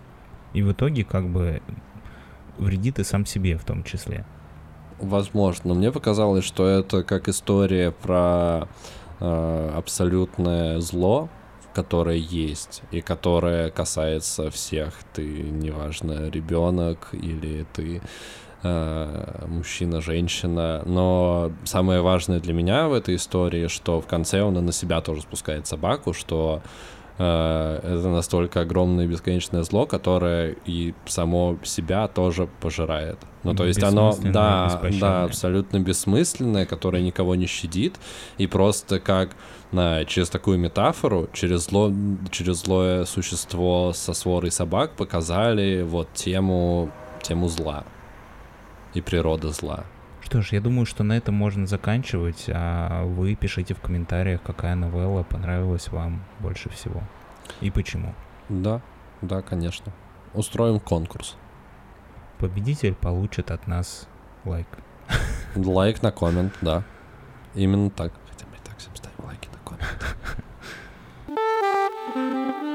И 0.53 0.61
в 0.61 0.71
итоге 0.71 1.03
как 1.03 1.27
бы 1.27 1.61
вредит 2.57 2.99
и 2.99 3.03
сам 3.03 3.25
себе 3.25 3.57
в 3.57 3.65
том 3.65 3.83
числе. 3.83 4.25
Возможно, 4.99 5.69
но 5.69 5.75
мне 5.75 5.91
показалось, 5.91 6.45
что 6.45 6.67
это 6.67 7.03
как 7.03 7.27
история 7.27 7.91
про 7.91 8.67
э, 9.19 9.71
абсолютное 9.75 10.79
зло, 10.79 11.29
которое 11.73 12.17
есть 12.17 12.81
и 12.91 13.01
которое 13.01 13.69
касается 13.71 14.49
всех. 14.49 14.93
Ты, 15.13 15.25
неважно, 15.25 16.29
ребенок 16.29 17.09
или 17.11 17.65
ты 17.73 18.01
э, 18.63 19.45
мужчина, 19.47 19.99
женщина. 19.99 20.81
Но 20.85 21.51
самое 21.65 22.01
важное 22.01 22.39
для 22.39 22.53
меня 22.53 22.87
в 22.87 22.93
этой 22.93 23.15
истории, 23.15 23.67
что 23.67 23.99
в 23.99 24.07
конце 24.07 24.41
он 24.41 24.53
на 24.53 24.71
себя 24.71 25.01
тоже 25.01 25.21
спускает 25.21 25.67
собаку, 25.67 26.13
что 26.13 26.61
это 27.17 28.09
настолько 28.09 28.61
огромное 28.61 29.07
бесконечное 29.07 29.63
зло, 29.63 29.85
которое 29.85 30.57
и 30.65 30.93
само 31.05 31.57
себя 31.63 32.07
тоже 32.09 32.49
пожирает. 32.59 33.17
Ну, 33.43 33.53
то 33.53 33.65
есть 33.65 33.81
оно, 33.83 34.13
да, 34.21 34.81
да, 34.99 35.23
абсолютно 35.23 35.79
бессмысленное, 35.79 36.65
которое 36.65 37.01
никого 37.01 37.35
не 37.35 37.45
щадит, 37.45 37.95
и 38.37 38.47
просто 38.47 38.99
как 38.99 39.35
на, 39.71 40.03
через 40.05 40.29
такую 40.29 40.57
метафору, 40.57 41.29
через, 41.31 41.65
зло, 41.65 41.93
через 42.31 42.63
злое 42.63 43.05
существо 43.05 43.93
со 43.93 44.13
сворой 44.13 44.51
собак 44.51 44.91
показали 44.97 45.83
вот 45.83 46.11
тему, 46.13 46.91
тему 47.21 47.47
зла 47.47 47.85
и 48.93 49.01
природы 49.01 49.49
зла. 49.49 49.85
Что 50.25 50.41
ж, 50.41 50.53
я 50.53 50.59
думаю, 50.59 50.87
что 50.87 51.03
на 51.03 51.13
этом 51.13 51.35
можно 51.35 51.67
заканчивать, 51.67 52.45
а 52.49 53.05
вы 53.05 53.35
пишите 53.35 53.75
в 53.75 53.79
комментариях, 53.79 54.41
какая 54.41 54.73
новелла 54.73 55.21
понравилась 55.21 55.89
вам 55.89 56.23
больше 56.39 56.67
всего 56.69 57.03
и 57.61 57.69
почему. 57.69 58.15
Да, 58.49 58.81
да, 59.21 59.43
конечно. 59.43 59.93
Устроим 60.33 60.79
конкурс. 60.79 61.35
Победитель 62.39 62.95
получит 62.95 63.51
от 63.51 63.67
нас 63.67 64.07
лайк. 64.45 64.67
Лайк 65.55 66.01
на 66.01 66.11
коммент, 66.11 66.53
да. 66.59 66.83
Именно 67.53 67.91
так. 67.91 68.11
Хотя 68.27 68.47
мы 68.47 68.57
и 68.57 68.59
так 68.67 68.79
всем 68.79 68.95
ставим 68.95 69.25
лайки 69.25 69.47
на 69.53 69.59
коммент. 69.59 70.17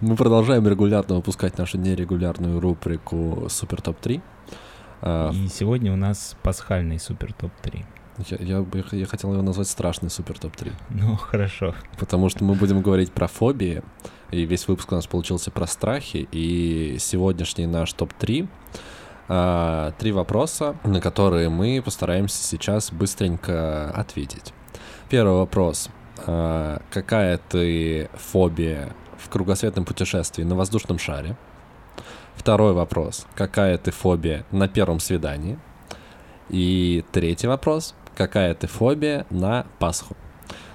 Мы 0.00 0.16
продолжаем 0.16 0.66
регулярно 0.66 1.16
выпускать 1.16 1.56
нашу 1.56 1.78
нерегулярную 1.78 2.60
рубрику 2.60 3.46
Супер 3.48 3.80
Топ 3.80 4.00
3. 4.00 4.20
А, 5.02 5.30
И 5.30 5.46
сегодня 5.48 5.92
у 5.92 5.96
нас 5.96 6.36
пасхальный 6.42 6.98
супер 6.98 7.32
топ-3. 7.32 7.84
Я, 8.28 8.36
я, 8.38 8.66
я 8.92 9.06
хотел 9.06 9.32
его 9.32 9.42
назвать 9.42 9.68
страшный 9.68 10.10
Супер 10.10 10.38
Топ 10.38 10.56
3. 10.56 10.72
Ну, 10.90 11.14
хорошо. 11.16 11.74
Потому 11.98 12.28
что 12.28 12.42
мы 12.42 12.54
будем 12.54 12.82
говорить 12.82 13.12
про 13.12 13.28
фобии, 13.28 13.82
и 14.32 14.44
весь 14.44 14.66
выпуск 14.66 14.90
у 14.90 14.96
нас 14.96 15.06
получился 15.06 15.52
про 15.52 15.66
страхи, 15.68 16.28
и 16.32 16.96
сегодняшний 16.98 17.66
наш 17.66 17.92
топ-3 17.92 18.48
а, 19.28 19.92
три 19.92 20.10
вопроса, 20.10 20.76
на 20.84 21.00
которые 21.00 21.50
мы 21.50 21.80
постараемся 21.82 22.42
сейчас 22.42 22.90
быстренько 22.90 23.90
ответить. 23.90 24.52
Первый 25.08 25.36
вопрос. 25.36 25.88
А, 26.26 26.82
какая 26.90 27.38
ты 27.38 28.10
фобия 28.14 28.92
в 29.18 29.28
кругосветном 29.28 29.84
путешествии 29.84 30.42
на 30.42 30.54
воздушном 30.54 30.98
шаре? 30.98 31.36
Второй 32.34 32.72
вопрос. 32.72 33.26
Какая 33.34 33.78
ты 33.78 33.90
фобия 33.90 34.44
на 34.50 34.68
первом 34.68 35.00
свидании? 35.00 35.58
И 36.48 37.04
третий 37.12 37.46
вопрос. 37.46 37.94
Какая 38.16 38.54
ты 38.54 38.66
фобия 38.66 39.26
на 39.30 39.66
Пасху? 39.78 40.16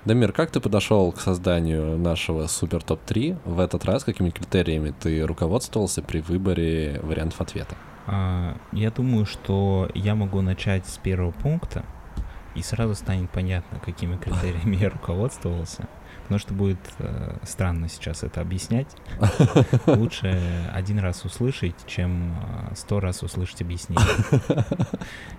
Дамир, 0.06 0.32
как 0.32 0.50
ты 0.50 0.60
подошел 0.60 1.12
к 1.12 1.20
созданию 1.20 1.98
нашего 1.98 2.48
супер 2.48 2.82
топ-3 2.82 3.38
в 3.46 3.60
этот 3.60 3.86
раз? 3.86 4.04
Какими 4.04 4.30
критериями 4.30 4.94
ты 4.98 5.26
руководствовался 5.26 6.02
при 6.02 6.22
выборе 6.22 7.00
вариантов 7.04 7.42
ответа? 7.42 7.76
А, 8.08 8.56
я 8.72 8.92
думаю, 8.92 9.26
что 9.26 9.90
я 9.94 10.16
могу 10.16 10.42
начать 10.42 10.88
с 10.88 10.98
первого 10.98 11.32
пункта, 11.32 11.84
и 12.56 12.62
сразу 12.62 12.96
станет 12.96 13.30
понятно, 13.30 13.80
какими 13.80 14.16
критериями 14.24 14.78
я 14.78 14.90
руководствовался. 14.90 15.88
Потому 16.30 16.40
что 16.42 16.54
будет 16.54 16.78
э, 17.00 17.38
странно 17.42 17.90
сейчас 17.90 18.22
это 18.22 18.42
объяснять. 18.42 18.96
Лучше 19.88 20.40
один 20.72 21.00
раз 21.00 21.26
услышать, 21.26 21.74
чем 21.88 22.36
э, 22.70 22.76
сто 22.76 23.00
раз 23.00 23.24
услышать 23.24 23.64
объяснение. 23.64 24.06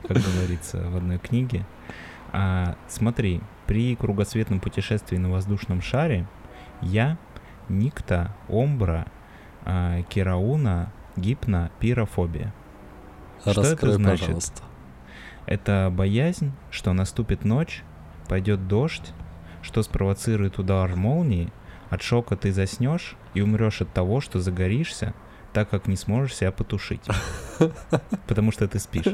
Как 0.08 0.16
говорится 0.16 0.82
в 0.90 0.96
одной 0.96 1.18
книге. 1.18 1.64
А, 2.32 2.74
смотри, 2.88 3.40
при 3.66 3.94
кругосветном 3.94 4.58
путешествии 4.58 5.16
на 5.16 5.30
воздушном 5.30 5.80
шаре 5.80 6.26
я, 6.82 7.18
Никта, 7.68 8.34
Омбра, 8.48 9.06
а, 9.64 10.02
Керауна, 10.02 10.92
Гипна, 11.14 11.70
Пирофобия. 11.78 12.52
Что 13.42 13.50
это 13.52 13.62
Раскрой, 13.62 13.92
значит? 13.92 14.20
пожалуйста. 14.22 14.62
Это 15.46 15.88
боязнь, 15.96 16.50
что 16.72 16.92
наступит 16.92 17.44
ночь, 17.44 17.84
пойдет 18.26 18.66
дождь, 18.66 19.12
что 19.62 19.82
спровоцирует 19.82 20.58
удар 20.58 20.94
молнии, 20.96 21.52
от 21.90 22.02
шока 22.02 22.36
ты 22.36 22.52
заснешь 22.52 23.16
и 23.34 23.40
умрешь 23.40 23.80
от 23.82 23.92
того, 23.92 24.20
что 24.20 24.40
загоришься, 24.40 25.12
так 25.52 25.68
как 25.70 25.88
не 25.88 25.96
сможешь 25.96 26.36
себя 26.36 26.52
потушить. 26.52 27.02
Потому 28.28 28.52
что 28.52 28.68
ты 28.68 28.78
спишь. 28.78 29.04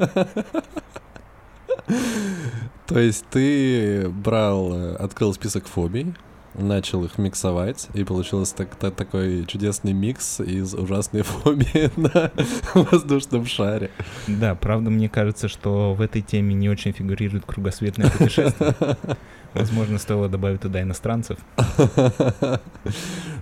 То 2.87 2.99
есть 2.99 3.25
ты 3.31 4.09
брал, 4.09 4.73
э, 4.75 4.95
открыл 4.97 5.33
список 5.35 5.67
фобий, 5.67 6.15
начал 6.55 7.05
их 7.05 7.19
миксовать, 7.19 7.89
и 7.95 8.05
получился 8.05 8.55
так- 8.57 8.77
та- 8.77 8.91
такой 8.91 9.45
чудесный 9.47 9.93
микс 9.93 10.41
из 10.41 10.75
ужасной 10.75 11.23
фобии 11.23 11.91
на 12.01 12.31
воздушном 12.75 13.45
шаре. 13.47 13.91
Да, 14.29 14.55
правда, 14.55 14.91
мне 14.91 15.09
кажется, 15.09 15.49
что 15.49 15.95
в 15.95 16.01
этой 16.01 16.23
теме 16.23 16.55
не 16.55 16.69
очень 16.69 16.93
фигурирует 16.93 17.45
кругосветное 17.45 18.11
путешествие. 18.11 18.75
Возможно, 19.57 19.99
стоило 19.99 20.29
добавить 20.29 20.61
туда 20.61 20.83
иностранцев. 20.83 21.39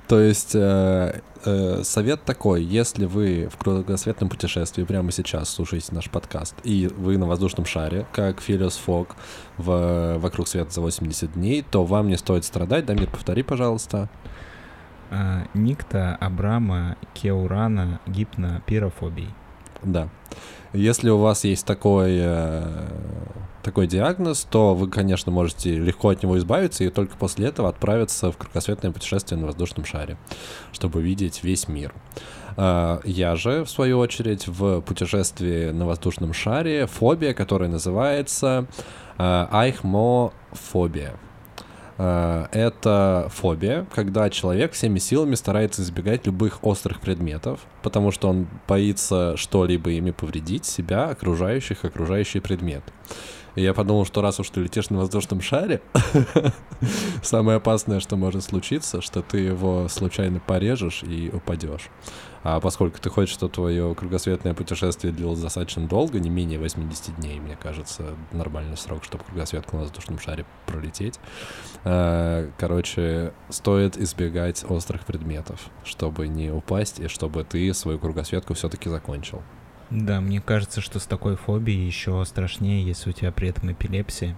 То 0.09 0.21
есть 0.21 0.55
э, 0.55 1.21
э, 1.45 1.81
совет 1.83 2.25
такой, 2.25 2.62
если 2.62 3.05
вы 3.07 3.49
в 3.53 3.57
кругосветном 3.57 4.29
путешествии 4.29 4.85
прямо 4.85 5.11
сейчас 5.11 5.49
слушаете 5.49 5.95
наш 5.95 6.09
подкаст, 6.11 6.55
и 6.62 6.89
вы 6.97 7.19
на 7.19 7.27
воздушном 7.27 7.67
шаре, 7.67 8.07
как 8.12 8.41
Филиос 8.41 8.77
Фок 8.77 9.17
в 9.57 10.19
«Вокруг 10.19 10.47
света 10.47 10.71
за 10.71 10.81
80 10.81 11.33
дней», 11.33 11.65
то 11.69 11.85
вам 11.85 12.09
не 12.09 12.17
стоит 12.17 12.45
страдать. 12.45 12.87
Дамир, 12.87 13.09
повтори, 13.09 13.43
пожалуйста. 13.43 14.09
А, 15.11 15.47
Никта, 15.55 16.17
Абрама, 16.21 16.97
Кеурана, 17.15 18.01
Гипна, 18.07 18.62
Пирофобий. 18.67 19.31
Да. 19.83 20.09
Если 20.73 21.11
у 21.11 21.19
вас 21.19 21.45
есть 21.45 21.67
такой, 21.67 22.19
э, 22.21 22.89
такой 23.65 23.87
диагноз, 23.89 24.47
то 24.49 24.75
вы, 24.75 24.89
конечно, 24.89 25.33
можете 25.33 25.77
легко 25.77 26.11
от 26.11 26.23
него 26.23 26.39
избавиться 26.39 26.85
и 26.85 26.91
только 26.91 27.17
после 27.17 27.49
этого 27.49 27.69
отправиться 27.69 28.31
в 28.31 28.37
кругосветное 28.37 28.93
путешествие 28.93 29.41
на 29.41 29.47
воздушном 29.47 29.85
шаре, 29.85 30.17
чтобы 30.73 31.03
видеть 31.03 31.43
весь 31.43 31.67
мир. 31.67 31.93
А, 32.57 33.01
Я 33.05 33.35
же, 33.35 33.65
в 33.65 33.71
свою 33.71 33.99
очередь, 33.99 34.47
в 34.47 34.81
путешествии 34.83 35.71
на 35.71 35.87
воздушном 35.87 36.33
шаре 36.33 36.87
фобия, 36.87 37.35
которая 37.35 37.69
называется 37.69 38.67
а, 39.19 39.49
айхмофобия. 39.51 41.15
А, 41.97 42.49
Это 42.53 43.31
фобия, 43.33 43.87
когда 43.95 44.29
человек 44.31 44.73
всеми 44.73 44.99
силами 44.99 45.35
старается 45.37 45.83
избегать 45.83 46.27
любых 46.27 46.62
острых 46.62 47.01
предметов, 47.01 47.61
потому 47.83 48.11
что 48.11 48.29
он 48.29 48.47
боится 48.69 49.37
что-либо 49.37 49.91
ими 49.91 50.11
повредить, 50.11 50.67
себя, 50.67 51.09
окружающих, 51.09 51.85
окружающий 51.85 52.41
предмет. 52.41 52.83
И 53.55 53.63
я 53.63 53.73
подумал, 53.73 54.05
что 54.05 54.21
раз 54.21 54.41
уж 54.41 54.51
ты 54.51 54.61
летишь 54.61 54.91
на 54.91 54.99
воздушном 54.99 55.41
шаре, 55.41 55.81
самое 57.23 57.57
опасное, 57.59 58.01
что 58.01 58.17
может 58.17 58.43
случиться, 58.43 59.01
что 59.01 59.23
ты 59.23 59.39
его 59.39 59.89
случайно 59.89 60.41
порежешь 60.41 61.03
и 61.03 61.31
упадешь. 61.33 61.89
А 62.43 62.61
поскольку 62.61 63.01
ты 63.01 63.09
хочешь, 63.09 63.35
чтобы 63.35 63.55
твое 63.55 63.95
кругосветное 63.95 64.53
путешествие 64.53 65.13
длилось 65.13 65.41
достаточно 65.41 65.87
долго, 65.87 66.21
не 66.21 66.29
менее 66.29 66.59
80 66.59 67.17
дней, 67.17 67.41
мне 67.41 67.57
кажется, 67.57 68.17
нормальный 68.33 68.77
срок, 68.77 69.05
чтобы 69.05 69.25
кругосветку 69.25 69.77
на 69.77 69.83
воздушном 69.83 70.19
шаре 70.19 70.45
пролететь. 70.67 71.19
э, 71.85 72.51
Короче, 72.59 73.33
стоит 73.49 73.97
избегать 73.97 74.65
острых 74.69 75.07
предметов, 75.07 75.71
чтобы 75.85 76.29
не 76.29 76.51
упасть 76.51 77.01
и 77.01 77.09
чтобы 77.09 77.45
ты 77.45 77.73
свою 77.73 77.99
кругосветку 77.99 78.53
все-таки 78.55 78.91
закончил. 78.91 79.43
Да, 79.91 80.20
мне 80.20 80.41
кажется, 80.41 80.80
что 80.80 80.99
с 80.99 81.07
такой 81.07 81.37
фобией 81.37 81.87
еще 81.87 82.24
страшнее, 82.24 82.85
если 82.85 83.11
у 83.11 83.12
тебя 83.12 83.32
при 83.32 83.49
этом 83.49 83.72
эпилепсия. 83.72 84.37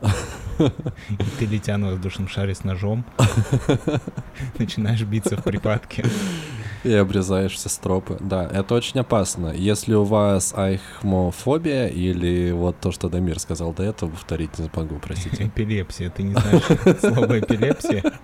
И 0.58 1.24
ты, 1.38 1.46
летя 1.46 1.76
на 1.76 1.88
воздушном 1.88 2.28
шаре 2.28 2.54
с 2.54 2.64
ножом, 2.64 3.04
начинаешь 4.58 5.02
биться 5.02 5.36
в 5.36 5.42
припадке. 5.42 6.04
И 6.84 6.92
обрезаешь 6.92 7.54
все 7.54 7.68
стропы. 7.68 8.16
Да, 8.20 8.46
это 8.46 8.74
очень 8.74 9.00
опасно. 9.00 9.48
Если 9.48 9.94
у 9.94 10.04
вас 10.04 10.54
айхмофобия 10.56 11.88
или 11.88 12.52
вот 12.52 12.78
то, 12.80 12.92
что 12.92 13.08
Дамир 13.08 13.40
сказал 13.40 13.72
до 13.72 13.82
этого, 13.82 14.10
повторить 14.10 14.58
не 14.58 14.68
смогу, 14.68 15.00
простите. 15.02 15.46
Эпилепсия. 15.46 16.10
Ты 16.10 16.22
не 16.22 16.34
знаешь 16.34 17.00
слово 17.00 17.40
эпилепсия? 17.40 18.04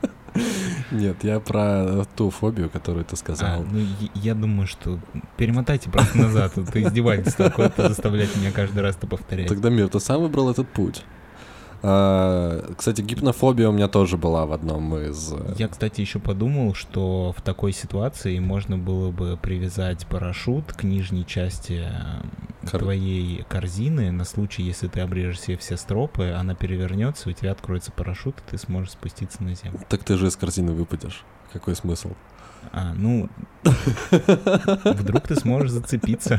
Нет, 0.91 1.23
я 1.23 1.41
про 1.41 2.05
ту 2.17 2.31
фобию, 2.31 2.71
которую 2.71 3.05
ты 3.05 3.17
сказал. 3.17 3.61
А, 3.61 3.65
ну, 3.71 3.81
я 4.15 4.35
думаю, 4.35 4.67
что 4.67 4.99
перемотайте 5.37 5.91
просто 5.91 6.19
назад. 6.19 6.57
Это 6.59 6.83
издевательство 6.83 7.45
какое-то 7.45 7.89
заставлять 7.89 8.37
меня 8.37 8.51
каждый 8.53 8.83
раз 8.83 8.97
это 8.97 9.07
повторять. 9.07 9.49
Тогда, 9.49 9.71
Мир, 9.71 9.89
ты 9.89 10.01
сам 10.01 10.23
выбрал 10.23 10.51
этот 10.51 10.69
путь. 10.69 11.05
А, 11.87 12.73
кстати, 12.79 13.03
гипнофобия 13.03 13.69
у 13.69 13.73
меня 13.73 13.89
тоже 13.89 14.17
была 14.17 14.47
в 14.47 14.53
одном 14.53 14.97
из... 14.97 15.35
Э, 15.35 15.55
Я, 15.59 15.69
кстати, 15.69 16.01
еще 16.01 16.19
подумал, 16.19 16.73
что 16.73 17.35
в 17.37 17.43
такой 17.43 17.73
ситуации 17.73 18.39
можно 18.39 18.79
было 18.79 19.11
бы 19.11 19.37
привязать 19.37 20.07
парашют 20.07 20.73
к 20.73 20.83
нижней 20.83 21.27
части 21.27 21.85
Кор... 22.71 22.81
твоей 22.81 23.45
корзины 23.51 24.11
на 24.13 24.25
случай, 24.25 24.63
если 24.63 24.89
ты 24.89 25.01
обрежешь 25.01 25.41
себе 25.43 25.59
все 25.59 25.77
стропы, 25.77 26.31
она 26.31 26.55
перевернется, 26.55 27.29
у 27.29 27.33
тебя 27.33 27.53
откроется 27.53 27.93
парашют, 27.93 28.37
и 28.39 28.53
ты 28.53 28.57
сможешь 28.57 28.93
спуститься 28.93 29.43
на 29.43 29.55
землю. 29.55 29.81
Так 29.91 30.05
ты 30.05 30.17
же 30.17 30.29
из 30.29 30.37
корзины 30.37 30.73
выпадешь. 30.73 31.23
Какой 31.53 31.77
смысл? 31.77 32.13
А, 32.73 32.93
ну, 32.95 33.29
вдруг 34.85 35.29
ты 35.29 35.37
сможешь 35.37 35.71
зацепиться. 35.71 36.39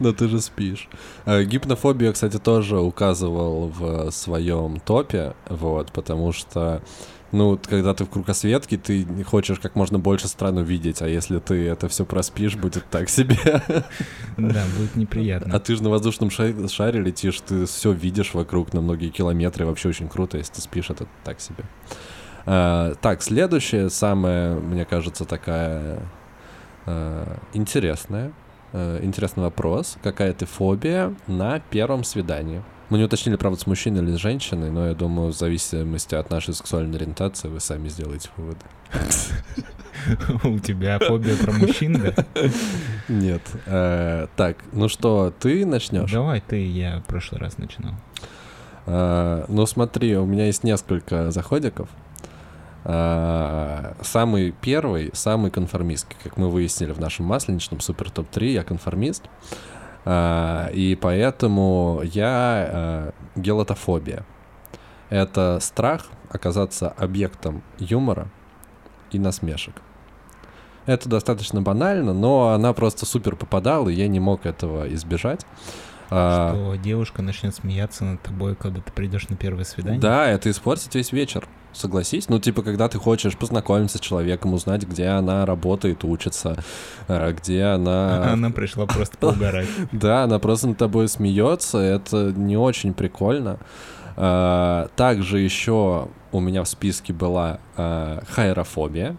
Но 0.00 0.12
ты 0.12 0.28
же 0.28 0.40
спишь. 0.40 0.88
А, 1.24 1.42
гипнофобию, 1.42 2.12
кстати, 2.12 2.38
тоже 2.38 2.78
указывал 2.78 3.68
в 3.68 4.10
своем 4.10 4.80
топе, 4.80 5.34
вот, 5.48 5.92
потому 5.92 6.32
что 6.32 6.82
ну, 7.34 7.58
когда 7.68 7.94
ты 7.94 8.04
в 8.04 8.10
кругосветке, 8.10 8.76
ты 8.76 9.04
хочешь 9.24 9.58
как 9.58 9.74
можно 9.74 9.98
больше 9.98 10.28
стран 10.28 10.58
увидеть, 10.58 11.02
а 11.02 11.08
если 11.08 11.40
ты 11.40 11.66
это 11.66 11.88
все 11.88 12.04
проспишь, 12.04 12.54
будет 12.54 12.84
так 12.90 13.08
себе. 13.08 13.36
Да, 14.36 14.64
будет 14.78 14.94
неприятно. 14.94 15.54
А 15.54 15.58
ты 15.58 15.74
же 15.74 15.82
на 15.82 15.90
воздушном 15.90 16.30
шаре, 16.30 16.68
шаре 16.68 17.00
летишь, 17.00 17.40
ты 17.40 17.66
все 17.66 17.92
видишь 17.92 18.34
вокруг 18.34 18.72
на 18.72 18.80
многие 18.80 19.08
километры, 19.08 19.66
вообще 19.66 19.88
очень 19.88 20.08
круто, 20.08 20.38
если 20.38 20.54
ты 20.54 20.60
спишь, 20.60 20.90
это 20.90 21.06
так 21.24 21.40
себе. 21.40 21.64
Uh, 22.46 22.96
так, 23.00 23.22
следующая, 23.22 23.88
самая, 23.88 24.54
мне 24.56 24.84
кажется, 24.84 25.24
такая 25.24 25.98
uh, 26.84 27.40
интересная, 27.54 28.32
uh, 28.72 29.02
интересный 29.02 29.44
вопрос. 29.44 29.96
Какая 30.02 30.34
ты 30.34 30.44
фобия 30.44 31.14
на 31.26 31.60
первом 31.60 32.04
свидании? 32.04 32.62
Мы 32.90 32.98
не 32.98 33.04
уточнили, 33.04 33.36
правда, 33.36 33.58
с 33.58 33.66
мужчиной 33.66 34.02
или 34.02 34.14
с 34.14 34.18
женщиной, 34.18 34.70
но 34.70 34.88
я 34.88 34.94
думаю, 34.94 35.32
в 35.32 35.36
зависимости 35.36 36.14
от 36.14 36.28
нашей 36.28 36.52
сексуальной 36.52 36.98
ориентации 36.98 37.48
вы 37.48 37.60
сами 37.60 37.88
сделаете 37.88 38.28
выводы. 38.36 38.60
У 40.44 40.58
тебя 40.58 40.98
фобия 40.98 41.34
про 41.36 41.52
мужчин, 41.52 41.94
да? 41.94 42.14
Нет. 43.08 43.40
Так, 44.36 44.58
ну 44.72 44.90
что, 44.90 45.32
ты 45.40 45.64
начнешь? 45.64 46.12
Давай 46.12 46.42
ты, 46.42 46.62
я 46.62 46.98
в 46.98 47.04
прошлый 47.04 47.40
раз 47.40 47.56
начинал. 47.56 47.94
Ну 48.86 49.64
смотри, 49.64 50.14
у 50.18 50.26
меня 50.26 50.44
есть 50.44 50.62
несколько 50.62 51.30
заходиков. 51.30 51.88
А, 52.86 53.94
самый 54.02 54.52
первый, 54.60 55.10
самый 55.14 55.50
конформистский, 55.50 56.16
как 56.22 56.36
мы 56.36 56.50
выяснили 56.50 56.92
в 56.92 57.00
нашем 57.00 57.26
масленичном 57.26 57.80
супер 57.80 58.10
топ-3, 58.10 58.46
я 58.46 58.62
конформист. 58.62 59.24
А, 60.04 60.68
и 60.72 60.94
поэтому 60.94 62.02
я 62.04 62.28
а, 62.30 63.12
гелотофобия. 63.36 64.26
Это 65.08 65.58
страх 65.60 66.06
оказаться 66.28 66.90
объектом 66.90 67.62
юмора 67.78 68.28
и 69.12 69.18
насмешек. 69.18 69.74
Это 70.84 71.08
достаточно 71.08 71.62
банально, 71.62 72.12
но 72.12 72.50
она 72.50 72.74
просто 72.74 73.06
супер 73.06 73.36
попадала, 73.36 73.88
и 73.88 73.94
я 73.94 74.08
не 74.08 74.20
мог 74.20 74.44
этого 74.44 74.92
избежать. 74.92 75.46
Что 76.08 76.74
девушка 76.82 77.22
начнет 77.22 77.54
смеяться 77.54 78.04
над 78.04 78.20
тобой, 78.20 78.54
когда 78.54 78.82
ты 78.82 78.92
придешь 78.92 79.28
на 79.30 79.36
первое 79.36 79.64
свидание? 79.64 80.00
Да, 80.00 80.28
это 80.28 80.50
испортит 80.50 80.94
весь 80.94 81.12
вечер 81.12 81.48
согласись. 81.74 82.28
Ну, 82.28 82.38
типа, 82.38 82.62
когда 82.62 82.88
ты 82.88 82.98
хочешь 82.98 83.36
познакомиться 83.36 83.98
с 83.98 84.00
человеком, 84.00 84.54
узнать, 84.54 84.84
где 84.84 85.06
она 85.06 85.44
работает, 85.46 86.04
учится, 86.04 86.56
э, 87.08 87.32
где 87.32 87.64
она... 87.64 88.32
Она 88.32 88.50
пришла 88.50 88.86
просто 88.86 89.16
поугарать. 89.18 89.68
Да, 89.92 90.24
она 90.24 90.38
просто 90.38 90.68
над 90.68 90.78
тобой 90.78 91.08
смеется, 91.08 91.78
это 91.78 92.32
не 92.36 92.56
очень 92.56 92.94
прикольно. 92.94 93.58
А, 94.16 94.88
также 94.96 95.38
еще 95.38 96.08
у 96.32 96.40
меня 96.40 96.62
в 96.62 96.68
списке 96.68 97.12
была 97.12 97.58
а, 97.76 98.22
хайрофобия. 98.28 99.16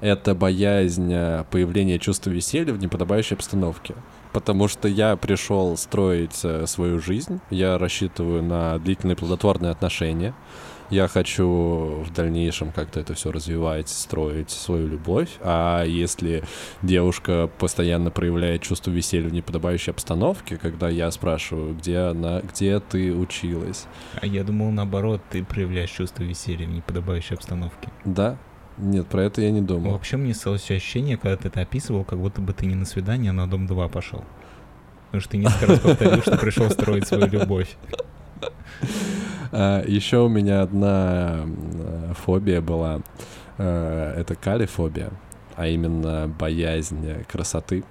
Это 0.00 0.34
боязнь 0.34 1.12
э, 1.12 1.44
появления 1.50 1.98
чувства 1.98 2.30
веселья 2.30 2.72
в 2.72 2.78
неподобающей 2.78 3.36
обстановке 3.36 3.94
потому 4.32 4.68
что 4.68 4.88
я 4.88 5.16
пришел 5.16 5.76
строить 5.76 6.40
э, 6.42 6.66
свою 6.66 7.00
жизнь, 7.00 7.40
я 7.50 7.78
рассчитываю 7.78 8.42
на 8.42 8.78
длительные 8.78 9.16
плодотворные 9.16 9.70
отношения, 9.70 10.34
я 10.92 11.08
хочу 11.08 12.04
в 12.04 12.12
дальнейшем 12.12 12.70
как-то 12.70 13.00
это 13.00 13.14
все 13.14 13.32
развивать, 13.32 13.88
строить 13.88 14.50
свою 14.50 14.88
любовь. 14.88 15.30
А 15.40 15.84
если 15.84 16.44
девушка 16.82 17.48
постоянно 17.58 18.10
проявляет 18.10 18.60
чувство 18.60 18.90
веселья 18.90 19.28
в 19.28 19.32
неподобающей 19.32 19.90
обстановке, 19.90 20.58
когда 20.58 20.90
я 20.90 21.10
спрашиваю, 21.10 21.74
где 21.74 21.98
она, 21.98 22.40
где 22.40 22.78
ты 22.78 23.14
училась? 23.14 23.86
А 24.20 24.26
я 24.26 24.44
думал, 24.44 24.70
наоборот, 24.70 25.22
ты 25.30 25.42
проявляешь 25.42 25.90
чувство 25.90 26.24
веселья 26.24 26.66
в 26.66 26.70
неподобающей 26.70 27.36
обстановке. 27.36 27.88
Да, 28.04 28.36
нет, 28.76 29.06
про 29.06 29.24
это 29.24 29.40
я 29.40 29.50
не 29.50 29.62
думал. 29.62 29.92
Вообще 29.92 30.18
мне 30.18 30.34
сталось 30.34 30.70
ощущение, 30.70 31.16
когда 31.16 31.38
ты 31.38 31.48
это 31.48 31.62
описывал, 31.62 32.04
как 32.04 32.18
будто 32.18 32.42
бы 32.42 32.52
ты 32.52 32.66
не 32.66 32.74
на 32.74 32.84
свидание, 32.84 33.30
а 33.30 33.32
на 33.32 33.48
Дом 33.48 33.66
2 33.66 33.88
пошел. 33.88 34.24
Потому 35.06 35.22
что 35.22 35.30
ты 35.30 35.38
несколько 35.38 35.66
раз 35.68 35.78
повторил, 35.78 36.20
что 36.20 36.36
пришел 36.36 36.68
строить 36.68 37.08
свою 37.08 37.28
любовь. 37.28 37.76
А, 39.52 39.84
Еще 39.86 40.18
у 40.18 40.28
меня 40.28 40.62
одна 40.62 41.46
фобия 42.24 42.60
была. 42.60 43.00
А, 43.58 44.14
это 44.18 44.34
калифобия, 44.34 45.10
а 45.56 45.66
именно 45.66 46.26
боязнь 46.26 47.24
красоты. 47.30 47.84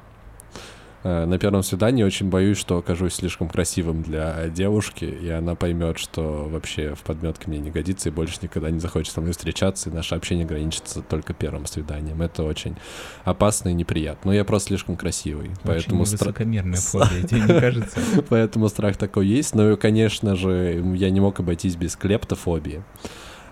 Э, 1.03 1.25
на 1.25 1.39
первом 1.39 1.63
свидании 1.63 2.03
очень 2.03 2.29
боюсь, 2.29 2.57
что 2.57 2.77
окажусь 2.77 3.15
слишком 3.15 3.49
красивым 3.49 4.03
для 4.03 4.47
девушки, 4.49 5.05
и 5.05 5.29
она 5.29 5.55
поймет, 5.55 5.97
что 5.97 6.47
вообще 6.49 6.93
в 6.93 7.01
подметке 7.01 7.45
мне 7.47 7.59
не 7.59 7.71
годится 7.71 8.09
и 8.09 8.11
больше 8.11 8.37
никогда 8.41 8.69
не 8.69 8.79
захочет 8.79 9.13
со 9.13 9.21
мной 9.21 9.33
встречаться, 9.33 9.89
и 9.89 9.93
наше 9.93 10.15
общение 10.15 10.45
ограничится 10.45 11.01
только 11.01 11.33
первым 11.33 11.65
свиданием. 11.65 12.21
Это 12.21 12.43
очень 12.43 12.75
опасно 13.23 13.69
и 13.69 13.73
неприятно. 13.73 14.31
Но 14.31 14.33
я 14.33 14.45
просто 14.45 14.69
слишком 14.69 14.95
красивый. 14.95 15.49
Очень 15.49 15.57
поэтому 15.63 15.99
высокомерная 16.01 16.77
стра... 16.77 17.05
фобия, 17.05 17.27
тебе 17.27 17.41
не 17.41 17.59
кажется? 17.59 17.99
Поэтому 18.29 18.69
страх 18.69 18.97
такой 18.97 19.27
есть. 19.27 19.55
Но, 19.55 19.75
конечно 19.77 20.35
же, 20.35 20.83
я 20.95 21.09
не 21.09 21.19
мог 21.19 21.39
обойтись 21.39 21.75
без 21.75 21.95
клептофобии, 21.95 22.83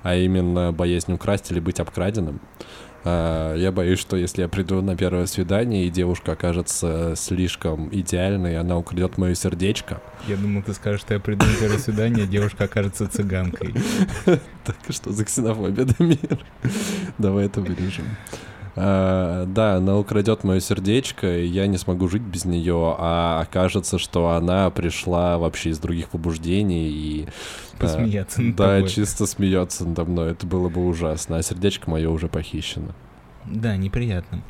а 0.03 0.15
именно 0.15 0.71
боязнь 0.71 1.11
украсть 1.13 1.51
или 1.51 1.59
быть 1.59 1.79
обкраденным. 1.79 2.41
А, 3.05 3.55
я 3.55 3.71
боюсь, 3.71 3.99
что 3.99 4.17
если 4.17 4.41
я 4.41 4.47
приду 4.47 4.81
на 4.81 4.95
первое 4.95 5.25
свидание, 5.25 5.85
и 5.85 5.89
девушка 5.89 6.33
окажется 6.33 7.13
слишком 7.15 7.89
идеальной, 7.91 8.57
она 8.57 8.77
украдет 8.77 9.17
мое 9.17 9.35
сердечко. 9.35 10.01
Я 10.27 10.35
думал, 10.37 10.63
ты 10.63 10.73
скажешь, 10.73 11.01
что 11.01 11.13
я 11.13 11.19
приду 11.19 11.45
на 11.45 11.55
первое 11.59 11.79
свидание, 11.79 12.25
а 12.25 12.27
девушка 12.27 12.65
окажется 12.65 13.07
цыганкой. 13.07 13.73
Так 14.65 14.75
что 14.89 15.11
за 15.11 15.25
ксенофобия, 15.25 15.85
Дамир? 15.85 16.39
Давай 17.17 17.45
это 17.47 17.59
вырежем. 17.61 18.05
Uh, 18.75 19.45
да, 19.47 19.75
она 19.75 19.97
украдет 19.97 20.43
мое 20.43 20.59
сердечко, 20.59 21.39
и 21.39 21.45
я 21.45 21.67
не 21.67 21.77
смогу 21.77 22.07
жить 22.07 22.21
без 22.21 22.45
нее, 22.45 22.95
а 22.97 23.41
окажется, 23.41 23.97
что 23.97 24.29
она 24.29 24.69
пришла 24.69 25.37
вообще 25.37 25.71
из 25.71 25.79
других 25.79 26.09
побуждений 26.09 26.87
и... 26.87 27.27
Посмеяться 27.79 28.41
uh, 28.41 28.45
над 28.45 28.55
Да, 28.55 28.75
тобой. 28.75 28.89
чисто 28.89 29.25
смеется 29.25 29.85
надо 29.85 30.05
мной, 30.05 30.31
это 30.31 30.45
было 30.45 30.69
бы 30.69 30.85
ужасно, 30.85 31.37
а 31.37 31.41
сердечко 31.41 31.89
мое 31.89 32.09
уже 32.09 32.27
похищено. 32.27 32.93
Да, 33.45 33.75
неприятно. 33.75 34.43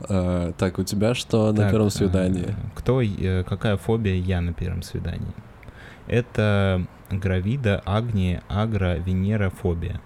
Uh, 0.00 0.54
так, 0.58 0.78
у 0.78 0.82
тебя 0.82 1.14
что 1.14 1.52
так, 1.52 1.66
на 1.66 1.70
первом 1.70 1.90
свидании? 1.90 2.54
Кто, 2.74 3.00
э, 3.02 3.44
какая 3.44 3.76
фобия 3.76 4.14
я 4.14 4.40
на 4.40 4.52
первом 4.52 4.82
свидании? 4.82 5.32
Это 6.06 6.86
гравида, 7.10 7.82
агния, 7.84 8.42
агро, 8.48 8.96
венера, 8.96 9.50
фобия. 9.50 10.00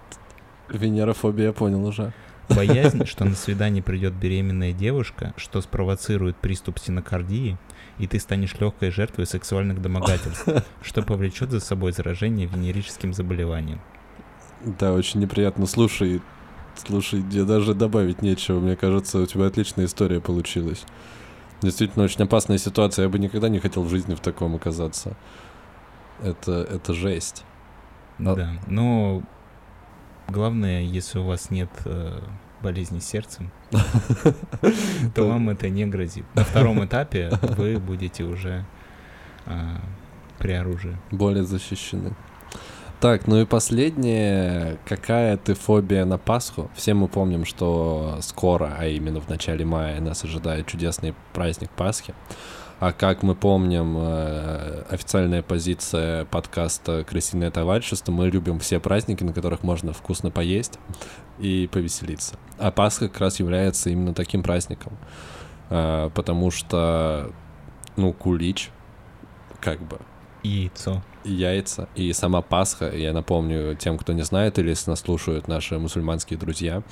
Венерофобия, 0.68 1.46
я 1.46 1.52
понял 1.52 1.84
уже. 1.84 2.12
Боязнь, 2.54 3.06
что 3.06 3.24
на 3.24 3.34
свидание 3.34 3.82
придет 3.82 4.14
беременная 4.14 4.72
девушка, 4.72 5.34
что 5.36 5.60
спровоцирует 5.60 6.36
приступ 6.36 6.78
стенокардии, 6.78 7.58
и 7.98 8.06
ты 8.06 8.18
станешь 8.18 8.54
легкой 8.58 8.90
жертвой 8.90 9.26
сексуальных 9.26 9.80
домогательств, 9.80 10.46
что 10.82 11.02
повлечет 11.02 11.50
за 11.50 11.60
собой 11.60 11.92
заражение 11.92 12.46
венерическим 12.46 13.12
заболеванием. 13.12 13.80
Да, 14.64 14.92
очень 14.92 15.20
неприятно. 15.20 15.66
Слушай, 15.66 16.22
слушай, 16.76 17.20
мне 17.20 17.44
даже 17.44 17.74
добавить 17.74 18.22
нечего. 18.22 18.60
Мне 18.60 18.76
кажется, 18.76 19.18
у 19.18 19.26
тебя 19.26 19.46
отличная 19.46 19.86
история 19.86 20.20
получилась. 20.20 20.84
Действительно, 21.62 22.04
очень 22.04 22.22
опасная 22.24 22.58
ситуация. 22.58 23.04
Я 23.04 23.08
бы 23.08 23.18
никогда 23.18 23.48
не 23.48 23.60
хотел 23.60 23.82
в 23.82 23.88
жизни 23.88 24.14
в 24.14 24.20
таком 24.20 24.54
оказаться. 24.54 25.16
Это, 26.22 26.52
это 26.52 26.92
жесть. 26.94 27.44
Да, 28.18 28.52
но 28.68 29.22
главное, 30.28 30.82
если 30.82 31.18
у 31.18 31.24
вас 31.24 31.50
нет 31.50 31.70
э, 31.84 32.20
болезни 32.62 33.00
сердцем, 33.00 33.50
то 35.14 35.28
вам 35.28 35.50
это 35.50 35.68
не 35.68 35.86
грозит. 35.86 36.24
На 36.34 36.44
втором 36.44 36.84
этапе 36.84 37.30
вы 37.56 37.78
будете 37.78 38.24
уже 38.24 38.64
а, 39.46 39.80
при 40.38 40.52
оружии. 40.52 40.96
Более 41.10 41.44
защищены. 41.44 42.14
Так, 43.00 43.26
ну 43.26 43.40
и 43.40 43.44
последнее. 43.44 44.78
Какая 44.84 45.36
ты 45.36 45.54
фобия 45.54 46.04
на 46.04 46.18
Пасху? 46.18 46.70
Все 46.76 46.94
мы 46.94 47.08
помним, 47.08 47.44
что 47.44 48.18
скоро, 48.20 48.76
а 48.78 48.86
именно 48.86 49.20
в 49.20 49.28
начале 49.28 49.64
мая, 49.64 50.00
нас 50.00 50.22
ожидает 50.22 50.68
чудесный 50.68 51.12
праздник 51.32 51.70
Пасхи. 51.70 52.14
А 52.78 52.92
как 52.92 53.22
мы 53.22 53.36
помним, 53.36 53.96
э, 53.96 54.84
официальная 54.90 55.42
позиция 55.42 56.24
подкаста 56.24 57.04
«Крысиное 57.08 57.52
товарищество», 57.52 58.10
мы 58.10 58.28
любим 58.28 58.58
все 58.58 58.80
праздники, 58.80 59.22
на 59.22 59.32
которых 59.32 59.62
можно 59.62 59.92
вкусно 59.92 60.32
поесть 60.32 60.80
и 61.38 61.68
повеселиться. 61.70 62.38
А 62.58 62.70
Пасха 62.70 63.08
как 63.08 63.20
раз 63.20 63.40
является 63.40 63.90
именно 63.90 64.14
таким 64.14 64.42
праздником, 64.42 64.96
э, 65.70 66.10
потому 66.14 66.50
что, 66.50 67.30
ну, 67.96 68.12
кулич, 68.12 68.70
как 69.60 69.80
бы, 69.80 69.98
Яйцо. 70.42 71.02
яйца 71.24 71.88
и 71.94 72.12
сама 72.12 72.42
Пасха. 72.42 72.90
Я 72.94 73.12
напомню 73.12 73.76
тем, 73.76 73.96
кто 73.96 74.12
не 74.12 74.22
знает 74.22 74.58
или 74.58 74.70
если 74.70 74.90
нас 74.90 75.00
слушают 75.00 75.46
наши 75.46 75.78
мусульманские 75.78 76.38
друзья. 76.38 76.82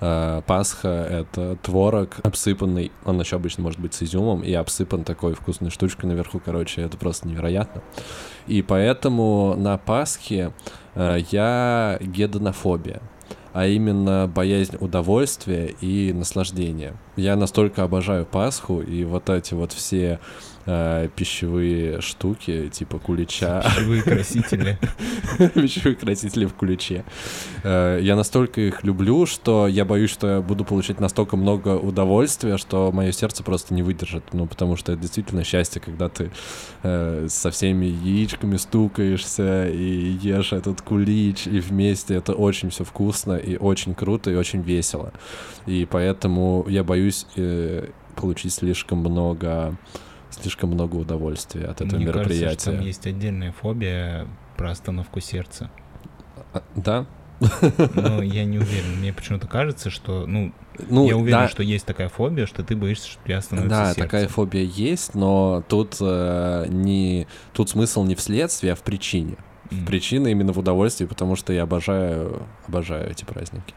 э, 0.00 0.42
Пасха— 0.46 0.88
это 1.10 1.56
творог 1.62 2.16
обсыпанный, 2.22 2.92
он 3.04 3.20
еще 3.20 3.36
обычно 3.36 3.62
может 3.62 3.80
быть 3.80 3.94
с 3.94 4.02
изюмом, 4.02 4.42
и 4.42 4.52
обсыпан 4.52 5.04
такой 5.04 5.34
вкусной 5.34 5.70
штучкой 5.70 6.06
наверху, 6.06 6.40
короче, 6.44 6.82
это 6.82 6.96
просто 6.98 7.28
невероятно. 7.28 7.82
И 8.46 8.62
поэтому 8.62 9.54
на 9.56 9.78
Пасхе 9.78 10.52
э, 10.94 11.18
я 11.30 11.98
гедонофобия 12.00 13.00
а 13.52 13.66
именно 13.66 14.30
боязнь 14.32 14.76
удовольствия 14.80 15.74
и 15.80 16.12
наслаждения. 16.12 16.94
Я 17.16 17.36
настолько 17.36 17.82
обожаю 17.82 18.24
Пасху 18.24 18.80
и 18.80 19.04
вот 19.04 19.28
эти 19.28 19.52
вот 19.52 19.72
все 19.72 20.18
э, 20.64 21.08
пищевые 21.14 22.00
штуки, 22.00 22.70
типа 22.72 22.98
кулича. 22.98 23.60
Пищевые 23.76 24.02
красители. 24.02 24.78
Пищевые 25.54 25.94
красители 25.96 26.46
в 26.46 26.54
куличе. 26.54 27.04
Э, 27.64 27.98
Я 28.00 28.16
настолько 28.16 28.62
их 28.62 28.82
люблю, 28.84 29.26
что 29.26 29.66
я 29.68 29.84
боюсь, 29.84 30.10
что 30.10 30.36
я 30.36 30.40
буду 30.40 30.64
получать 30.64 31.00
настолько 31.00 31.36
много 31.36 31.76
удовольствия, 31.76 32.56
что 32.56 32.90
мое 32.92 33.12
сердце 33.12 33.42
просто 33.42 33.74
не 33.74 33.82
выдержит. 33.82 34.24
Ну, 34.32 34.46
потому 34.46 34.76
что 34.76 34.92
это 34.92 35.02
действительно 35.02 35.44
счастье, 35.44 35.82
когда 35.82 36.08
ты 36.08 36.30
э, 36.82 37.26
со 37.28 37.50
всеми 37.50 37.84
яичками 37.84 38.56
стукаешься 38.56 39.68
и 39.68 40.16
ешь 40.22 40.54
этот 40.54 40.80
кулич, 40.80 41.46
и 41.46 41.60
вместе 41.60 42.14
это 42.14 42.32
очень 42.32 42.70
все 42.70 42.84
вкусно 42.84 43.36
и 43.42 43.56
очень 43.56 43.94
круто 43.94 44.30
и 44.30 44.34
очень 44.36 44.62
весело. 44.62 45.12
И 45.66 45.86
поэтому 45.90 46.64
я 46.68 46.84
боюсь 46.84 47.26
э, 47.36 47.88
получить 48.16 48.52
слишком 48.52 48.98
много 48.98 49.76
слишком 50.30 50.70
много 50.70 50.96
удовольствия 50.96 51.66
от 51.66 51.82
этого 51.82 51.96
Мне 51.96 52.06
мероприятия. 52.06 52.44
кажется, 52.44 52.70
что 52.70 52.76
там 52.78 52.86
есть 52.86 53.06
отдельная 53.06 53.52
фобия 53.52 54.26
про 54.56 54.70
остановку 54.70 55.20
сердца. 55.20 55.70
А, 56.54 56.62
Да? 56.74 57.06
Но 57.94 58.22
я 58.22 58.44
не 58.44 58.58
уверен. 58.58 58.98
Мне 58.98 59.12
почему-то 59.12 59.46
кажется, 59.48 59.90
что, 59.90 60.26
ну, 60.26 60.52
Ну, 60.88 61.08
я 61.08 61.16
уверен, 61.16 61.40
да, 61.40 61.48
что 61.48 61.62
есть 61.62 61.84
такая 61.84 62.08
фобия, 62.08 62.46
что 62.46 62.62
ты 62.62 62.76
боишься, 62.76 63.08
что 63.08 63.22
тебя 63.24 63.38
остановится 63.38 63.76
Да, 63.76 63.86
сердце. 63.86 64.00
такая 64.00 64.28
фобия 64.28 64.62
есть, 64.62 65.14
но 65.14 65.62
тут 65.68 65.96
э, 66.00 66.66
не 66.68 67.26
тут 67.52 67.70
смысл 67.70 68.04
не 68.04 68.14
в 68.14 68.20
следствии, 68.20 68.70
а 68.70 68.74
в 68.76 68.82
причине. 68.82 69.36
М. 69.72 69.86
Причина 69.86 70.28
именно 70.28 70.52
в 70.52 70.58
удовольствии, 70.58 71.06
потому 71.06 71.36
что 71.36 71.52
я 71.52 71.62
обожаю 71.64 72.42
обожаю 72.66 73.10
эти 73.10 73.24
праздники. 73.24 73.74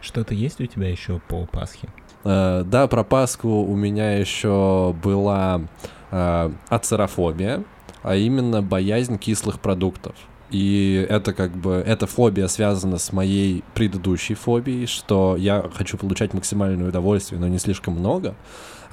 Что-то 0.00 0.34
есть 0.34 0.60
у 0.60 0.66
тебя 0.66 0.88
еще 0.88 1.20
по 1.28 1.46
Пасхе? 1.46 1.88
Э, 2.24 2.64
да, 2.66 2.86
про 2.88 3.04
Пасху 3.04 3.48
у 3.48 3.76
меня 3.76 4.16
еще 4.18 4.94
была 5.02 5.62
э, 6.10 6.50
ацерофобия, 6.68 7.64
а 8.02 8.16
именно 8.16 8.62
боязнь 8.62 9.18
кислых 9.18 9.60
продуктов. 9.60 10.14
И 10.50 11.06
это 11.08 11.32
как 11.32 11.56
бы, 11.56 11.82
эта 11.86 12.06
фобия 12.06 12.46
связана 12.46 12.98
с 12.98 13.10
моей 13.12 13.64
предыдущей 13.74 14.34
фобией, 14.34 14.86
что 14.86 15.34
я 15.38 15.64
хочу 15.72 15.96
получать 15.96 16.34
максимальное 16.34 16.88
удовольствие, 16.90 17.40
но 17.40 17.48
не 17.48 17.58
слишком 17.58 17.94
много. 17.94 18.34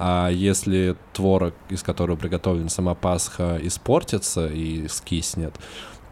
А 0.02 0.30
если 0.30 0.96
творог, 1.12 1.52
из 1.68 1.82
которого 1.82 2.16
приготовлена 2.16 2.70
сама 2.70 2.94
Пасха, 2.94 3.58
испортится 3.62 4.46
и 4.46 4.88
скиснет, 4.88 5.54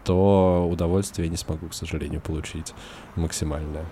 то 0.05 0.67
удовольствие 0.71 1.25
я 1.25 1.31
не 1.31 1.37
смогу, 1.37 1.69
к 1.69 1.73
сожалению, 1.73 2.21
получить 2.21 2.75
максимальное. 3.15 3.85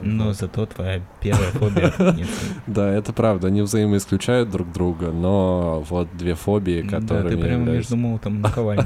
Но 0.00 0.32
зато 0.32 0.66
твоя 0.66 1.00
первая 1.20 1.50
фобия. 1.50 1.92
Да, 2.66 2.88
это 2.90 3.12
правда, 3.12 3.48
они 3.48 3.62
взаимоисключают 3.62 4.50
друг 4.50 4.70
друга, 4.72 5.10
но 5.10 5.84
вот 5.88 6.08
две 6.16 6.34
фобии, 6.34 6.82
Да, 6.82 7.00
которые... 7.00 7.36
ты 7.36 7.42
прямо 7.42 7.64
между 7.64 7.96
молотом 7.96 8.36
и 8.36 8.38
наковальней. 8.40 8.84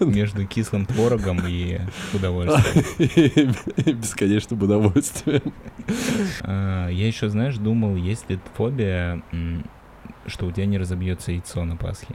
Между 0.00 0.46
кислым 0.46 0.86
творогом 0.86 1.40
и 1.46 1.80
удовольствием. 2.12 3.54
Бесконечным 4.00 4.62
удовольствием. 4.62 5.52
А, 6.42 6.88
Я 6.88 7.06
еще, 7.06 7.28
знаешь, 7.28 7.56
думал, 7.56 7.96
есть 7.96 8.28
ли 8.28 8.38
фобия, 8.54 9.22
что 10.26 10.46
у 10.46 10.52
тебя 10.52 10.66
не 10.66 10.78
разобьется 10.78 11.32
яйцо 11.32 11.64
на 11.64 11.76
Пасхе. 11.76 12.14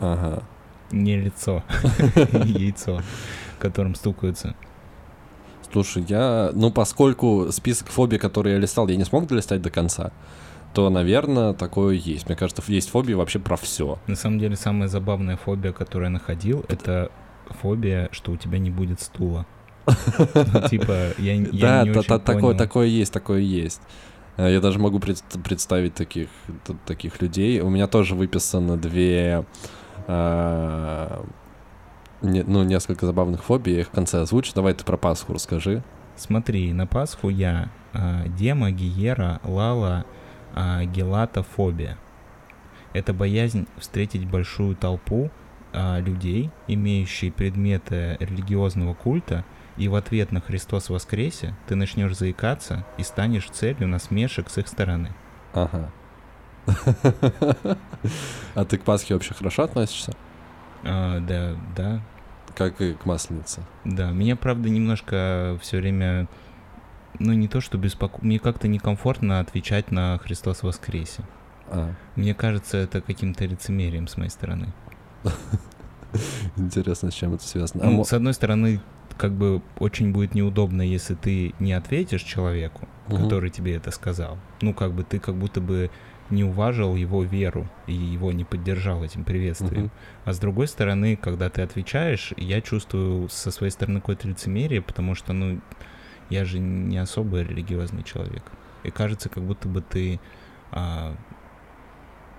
Ага. 0.00 0.42
Не 0.90 1.16
лицо, 1.20 1.62
яйцо, 2.44 3.02
которым 3.58 3.94
стукаются. 3.94 4.54
Слушай, 5.72 6.04
я... 6.08 6.50
Ну, 6.54 6.70
поскольку 6.70 7.48
список 7.52 7.88
фобий, 7.88 8.18
которые 8.18 8.54
я 8.54 8.60
листал, 8.60 8.88
я 8.88 8.96
не 8.96 9.04
смог 9.04 9.26
долистать 9.26 9.60
до 9.62 9.70
конца, 9.70 10.12
то, 10.74 10.88
наверное, 10.90 11.52
такое 11.54 11.94
есть. 11.94 12.26
Мне 12.28 12.36
кажется, 12.36 12.62
есть 12.68 12.90
фобии 12.90 13.14
вообще 13.14 13.38
про 13.38 13.56
все. 13.56 13.98
На 14.06 14.16
самом 14.16 14.38
деле, 14.38 14.56
самая 14.56 14.88
забавная 14.88 15.36
фобия, 15.36 15.72
которую 15.72 16.06
я 16.06 16.10
находил, 16.10 16.64
это 16.68 17.10
фобия, 17.62 18.08
что 18.12 18.32
у 18.32 18.36
тебя 18.36 18.58
не 18.58 18.70
будет 18.70 19.00
стула. 19.00 19.46
Ну, 19.86 20.68
Типа, 20.70 21.12
я, 21.18 21.38
Да, 21.52 21.84
не 21.84 21.92
та- 22.02 22.18
такое, 22.18 22.54
такое 22.54 22.86
есть, 22.86 23.12
такое 23.12 23.40
есть. 23.40 23.80
Э, 24.36 24.52
Я 24.52 24.60
даже 24.60 24.78
могу 24.78 25.00
пред- 25.00 25.22
представить 25.44 25.94
таких, 25.94 26.28
таких 26.86 27.20
людей. 27.22 27.60
У 27.60 27.70
меня 27.70 27.86
тоже 27.86 28.14
выписано 28.14 28.76
две, 28.76 29.44
а, 30.06 31.24
не- 32.22 32.42
ну, 32.42 32.62
несколько 32.62 33.06
забавных 33.06 33.44
фобий, 33.44 33.74
я 33.74 33.80
их 33.80 33.88
в 33.88 33.90
конце 33.90 34.20
озвучу. 34.20 34.52
Давай 34.54 34.74
ты 34.74 34.84
про 34.84 34.96
Пасху 34.96 35.32
расскажи. 35.32 35.82
Смотри, 36.16 36.72
на 36.72 36.86
Пасху 36.86 37.28
я 37.28 37.70
а, 37.92 38.26
Дема, 38.26 38.70
Гиера, 38.70 39.40
Лала, 39.44 40.04
а, 40.54 40.84
Гелатофобия. 40.84 41.96
Это 42.92 43.12
боязнь 43.12 43.66
встретить 43.76 44.26
большую 44.26 44.74
толпу 44.76 45.30
а, 45.72 46.00
людей, 46.00 46.50
имеющие 46.66 47.30
предметы 47.30 48.16
религиозного 48.20 48.94
культа, 48.94 49.44
и 49.76 49.86
в 49.86 49.94
ответ 49.94 50.32
на 50.32 50.40
Христос 50.40 50.90
воскресе 50.90 51.54
ты 51.68 51.76
начнешь 51.76 52.16
заикаться 52.16 52.84
и 52.96 53.04
станешь 53.04 53.48
целью 53.50 53.86
насмешек 53.86 54.50
с 54.50 54.58
их 54.58 54.66
стороны. 54.68 55.12
Ага. 55.54 55.90
А 58.54 58.64
ты 58.64 58.76
к 58.76 58.82
Пасхе 58.82 59.14
вообще 59.14 59.34
хорошо 59.34 59.62
относишься? 59.64 60.12
А, 60.84 61.20
да, 61.20 61.56
да, 61.76 62.00
Как 62.56 62.80
и 62.80 62.94
к 62.94 63.04
Масленице? 63.04 63.62
да. 63.84 64.10
Меня, 64.10 64.36
правда, 64.36 64.68
немножко 64.68 65.58
все 65.60 65.78
время, 65.78 66.28
ну 67.18 67.32
не 67.32 67.48
то, 67.48 67.60
что 67.60 67.78
беспоко... 67.78 68.18
Мне 68.22 68.38
как-то 68.38 68.68
некомфортно 68.68 69.40
отвечать 69.40 69.90
на 69.90 70.18
Христос 70.18 70.62
воскресе. 70.62 71.22
А, 71.68 71.92
Мне 72.16 72.34
кажется, 72.34 72.78
это 72.78 73.00
каким-то 73.00 73.44
лицемерием 73.44 74.08
с 74.08 74.16
моей 74.16 74.30
стороны. 74.30 74.72
интересно, 76.56 77.10
с 77.10 77.14
чем 77.14 77.34
это 77.34 77.44
связано. 77.44 77.84
А 77.84 77.90
Ну, 77.90 78.04
с 78.04 78.12
одной 78.12 78.34
стороны, 78.34 78.80
как 79.16 79.32
бы 79.32 79.62
очень 79.78 80.12
будет 80.12 80.34
неудобно, 80.34 80.82
если 80.82 81.14
ты 81.14 81.54
не 81.58 81.72
ответишь 81.72 82.22
человеку, 82.22 82.88
который 83.08 83.50
тебе 83.50 83.74
это 83.74 83.90
сказал. 83.90 84.38
Ну, 84.60 84.72
как 84.74 84.92
бы 84.92 85.02
ты 85.02 85.18
как 85.18 85.34
будто 85.34 85.60
бы 85.60 85.90
не 86.30 86.44
уважил 86.44 86.94
его 86.94 87.22
веру 87.22 87.68
и 87.86 87.92
его 87.92 88.32
не 88.32 88.44
поддержал 88.44 89.02
этим 89.02 89.24
приветствием. 89.24 89.84
Мгм. 89.84 89.90
А 90.24 90.32
с 90.32 90.38
другой 90.38 90.68
стороны, 90.68 91.16
когда 91.16 91.48
ты 91.48 91.62
отвечаешь, 91.62 92.32
я 92.36 92.60
чувствую 92.60 93.28
со 93.28 93.50
своей 93.50 93.70
стороны 93.70 94.00
какое-то 94.00 94.28
лицемерие, 94.28 94.82
потому 94.82 95.14
что, 95.14 95.32
ну, 95.32 95.60
я 96.30 96.44
же 96.44 96.58
не 96.58 96.98
особо 96.98 97.40
религиозный 97.40 98.02
человек. 98.02 98.42
И 98.82 98.90
кажется, 98.90 99.28
как 99.28 99.42
будто 99.42 99.68
бы 99.68 99.80
ты, 99.80 100.20
а, 100.70 101.14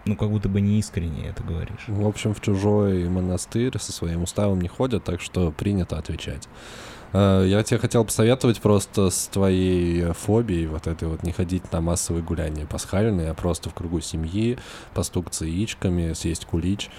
ну, 0.06 0.16
как 0.16 0.30
будто 0.30 0.50
бы 0.50 0.62
не 0.62 0.80
искренне 0.80 1.28
это 1.28 1.44
говоришь. 1.44 1.86
В 1.88 2.08
общем, 2.08 2.34
в 2.34 2.42
чужой 2.42 3.10
монастырь 3.10 3.78
со 3.80 3.92
своим 3.92 4.24
уставом 4.24 4.62
не 4.62 4.68
ходят, 4.68 5.04
так 5.04 5.22
что 5.22 5.52
принято 5.52 5.98
отвечать. 5.98 6.48
Э, 7.14 7.44
Я 7.48 7.64
тебе 7.64 7.80
хотел 7.80 8.06
посоветовать 8.06 8.62
просто 8.62 9.10
с 9.10 9.28
твоей 9.28 10.12
фобией 10.14 10.68
вот 10.68 10.88
этой 10.88 11.08
вот 11.08 11.24
не 11.24 11.32
ходить 11.32 11.72
на 11.72 11.82
массовые 11.82 12.24
гуляния 12.24 12.66
пасхальные, 12.66 13.32
а 13.32 13.34
просто 13.34 13.70
в 13.70 13.74
кругу 13.74 14.00
семьи 14.02 14.58
постукаться 14.94 15.46
яичками, 15.46 16.14
съесть 16.14 16.46
кулич 16.46 16.90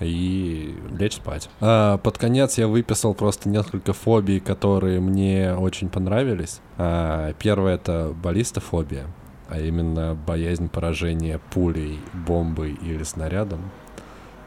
и 0.00 0.74
лечь 0.98 1.14
спать. 1.14 1.48
А, 1.60 1.98
Под 1.98 2.18
конец 2.18 2.58
я 2.58 2.66
выписал 2.66 3.14
просто 3.14 3.48
несколько 3.48 3.92
фобий, 3.92 4.40
которые 4.40 5.00
мне 5.00 5.54
очень 5.54 5.88
понравились. 5.88 6.60
А, 6.78 7.32
Первое— 7.34 7.74
это 7.76 8.12
баллистофобия, 8.22 9.06
а 9.48 9.60
именно 9.60 10.14
боязнь 10.14 10.68
поражения 10.68 11.40
пулей, 11.52 12.00
бомбой 12.26 12.72
или 12.82 13.02
снарядом. 13.04 13.70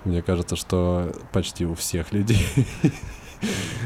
Мне 0.04 0.22
кажется, 0.22 0.56
что 0.56 1.12
почти 1.32 1.66
у 1.66 1.74
всех 1.74 2.12
людей 2.12 2.46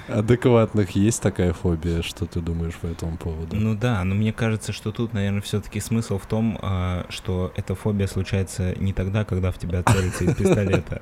адекватных 0.08 0.92
есть 0.92 1.22
такая 1.22 1.54
фобия. 1.54 2.02
Что 2.02 2.26
ты 2.26 2.40
думаешь 2.42 2.76
по 2.76 2.88
этому 2.88 3.18
поводу? 3.18 3.56
Ну 3.56 3.76
да, 3.76 4.04
но 4.04 4.16
мне 4.16 4.34
кажется, 4.34 4.72
что 4.72 4.92
тут, 4.92 5.14
наверное, 5.14 5.42
все-таки 5.42 5.80
смысл 5.80 6.18
в 6.18 6.26
том, 6.26 6.58
а, 6.62 7.06
что 7.10 7.52
эта 7.56 7.76
фобия 7.76 8.08
случается 8.08 8.74
не 8.80 8.94
тогда, 8.94 9.26
когда 9.26 9.52
в 9.52 9.58
тебя 9.58 9.84
целится 9.84 10.24
из 10.26 10.36
пистолета. 10.36 11.02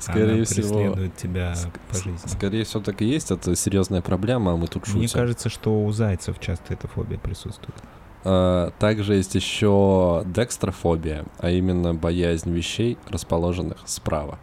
Скорее 0.00 0.34
Она 0.34 0.44
всего. 0.44 0.78
преследует 0.78 1.16
тебя 1.16 1.54
по 1.88 1.94
жизни. 1.94 2.18
Скорее 2.26 2.64
всего, 2.64 2.82
так 2.82 3.02
и 3.02 3.06
есть. 3.06 3.30
Это 3.30 3.54
серьезная 3.56 4.02
проблема, 4.02 4.52
а 4.52 4.56
мы 4.56 4.66
тут 4.66 4.86
шутим. 4.86 5.00
Мне 5.00 5.08
кажется, 5.08 5.48
что 5.48 5.84
у 5.84 5.92
зайцев 5.92 6.38
часто 6.40 6.74
эта 6.74 6.88
фобия 6.88 7.18
присутствует. 7.18 7.76
А, 8.24 8.72
Также 8.78 9.14
есть 9.14 9.34
еще 9.34 10.22
декстрофобия, 10.26 11.24
а 11.38 11.50
именно 11.50 11.94
боязнь 11.94 12.52
вещей, 12.52 12.98
расположенных 13.08 13.78
справа. 13.86 14.38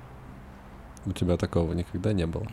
У 1.06 1.11
тебя 1.11 1.38
такого 1.38 1.73
никогда 1.73 2.14
не 2.14 2.26
было? 2.26 2.48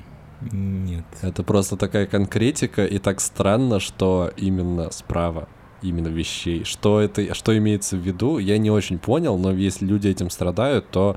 Нет. 0.51 1.05
Это 1.21 1.43
просто 1.43 1.77
такая 1.77 2.07
конкретика, 2.07 2.85
и 2.85 2.99
так 2.99 3.21
странно, 3.21 3.81
что 3.81 4.33
именно 4.37 4.91
справа, 4.91 5.49
именно 5.83 6.09
вещей. 6.09 6.65
Что 6.65 7.01
это, 7.01 7.35
что 7.35 7.57
имеется 7.57 7.97
в 7.97 8.01
виду, 8.01 8.39
я 8.39 8.59
не 8.59 8.71
очень 8.71 8.99
понял, 8.99 9.39
но 9.39 9.53
если 9.53 9.87
люди 9.87 10.09
этим 10.09 10.31
страдают, 10.31 10.89
то 10.91 11.17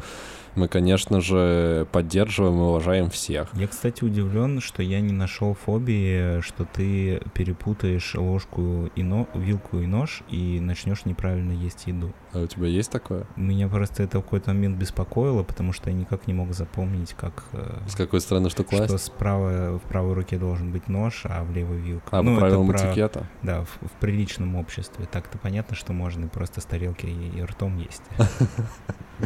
мы, 0.56 0.68
конечно 0.68 1.22
же, 1.22 1.88
поддерживаем 1.92 2.56
и 2.56 2.62
уважаем 2.64 3.10
всех. 3.10 3.50
Я, 3.54 3.68
кстати, 3.68 4.04
удивлен, 4.04 4.62
что 4.62 4.82
я 4.84 5.02
не 5.02 5.12
нашел 5.14 5.54
фобии, 5.54 6.42
что 6.42 6.66
ты 6.66 7.22
перепутаешь 7.34 8.16
ложку 8.16 8.90
и 8.96 9.04
но... 9.04 9.28
вилку 9.34 9.80
и 9.80 9.86
нож 9.86 10.22
и 10.30 10.60
начнешь 10.60 11.06
неправильно 11.06 11.52
есть 11.52 11.88
еду. 11.88 12.14
А 12.34 12.42
у 12.44 12.48
тебя 12.48 12.68
есть 12.68 12.92
такое? 12.92 13.26
Меня 13.36 13.68
просто 13.68 14.04
это 14.04 14.20
в 14.20 14.24
какой-то 14.24 14.52
момент 14.54 14.78
беспокоило, 14.78 15.44
потому 15.44 15.74
что 15.74 15.90
я 15.90 15.96
никак 15.96 16.28
не 16.28 16.34
мог 16.34 16.54
запомнить, 16.54 17.14
как 17.14 17.44
э, 17.54 17.80
С 17.88 17.96
какой 17.96 18.22
стороны 18.22 18.50
что 18.50 18.64
класть? 18.64 18.86
что 18.90 18.98
справа 18.98 19.78
в 19.80 19.82
правой 19.88 20.14
руке 20.14 20.38
должен 20.38 20.72
быть 20.72 20.88
нож, 20.88 21.22
а 21.26 21.44
в 21.44 21.52
левой 21.54 21.78
вилка. 21.78 22.18
А, 22.18 22.22
Ну, 22.22 22.36
по 22.36 22.42
правилам 22.42 22.68
про- 22.68 22.78
этикета? 22.78 23.28
Да, 23.42 23.64
в, 23.64 23.88
в 23.88 23.92
приличном 24.00 24.56
обществе. 24.56 25.06
Так-то 25.12 25.38
понятно, 25.38 25.76
что 25.76 25.94
можно 25.94 26.28
просто 26.28 26.62
с 26.62 26.66
тарелки 26.66 27.06
и, 27.06 27.40
и 27.40 27.44
ртом 27.44 27.78
есть. 27.78 28.04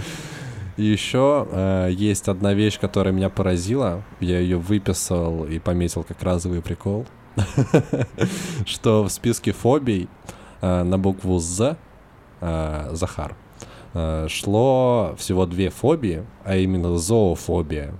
Еще 0.80 1.46
э, 1.52 1.90
есть 1.92 2.30
одна 2.30 2.54
вещь, 2.54 2.80
которая 2.80 3.14
меня 3.14 3.30
поразила. 3.30 4.02
Я 4.22 4.40
ее 4.40 4.58
выписал 4.58 5.44
и 5.44 5.60
пометил 5.60 6.06
как 6.06 6.24
разовый 6.24 6.62
прикол. 6.62 7.06
Что 8.66 9.04
в 9.04 9.10
списке 9.10 9.52
фобий 9.52 10.08
э, 10.62 10.84
на 10.84 10.98
букву 10.98 11.38
З, 11.40 11.76
э, 12.40 12.90
Захар, 12.94 13.36
э, 13.94 14.28
шло 14.30 15.16
всего 15.18 15.46
две 15.46 15.70
фобии, 15.70 16.24
а 16.46 16.56
именно 16.56 16.98
зоофобия. 16.98 17.94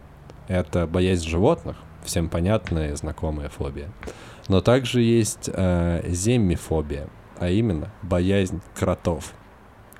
Это 0.48 0.88
боязнь 0.88 1.28
животных, 1.28 1.76
всем 2.06 2.30
понятная 2.30 2.94
и 2.94 2.96
знакомая 2.96 3.50
фобия. 3.50 3.92
Но 4.48 4.62
также 4.62 5.02
есть 5.02 5.48
земмифобия, 5.48 7.10
а 7.40 7.50
именно 7.50 7.92
боязнь 8.04 8.62
кротов. 8.74 9.34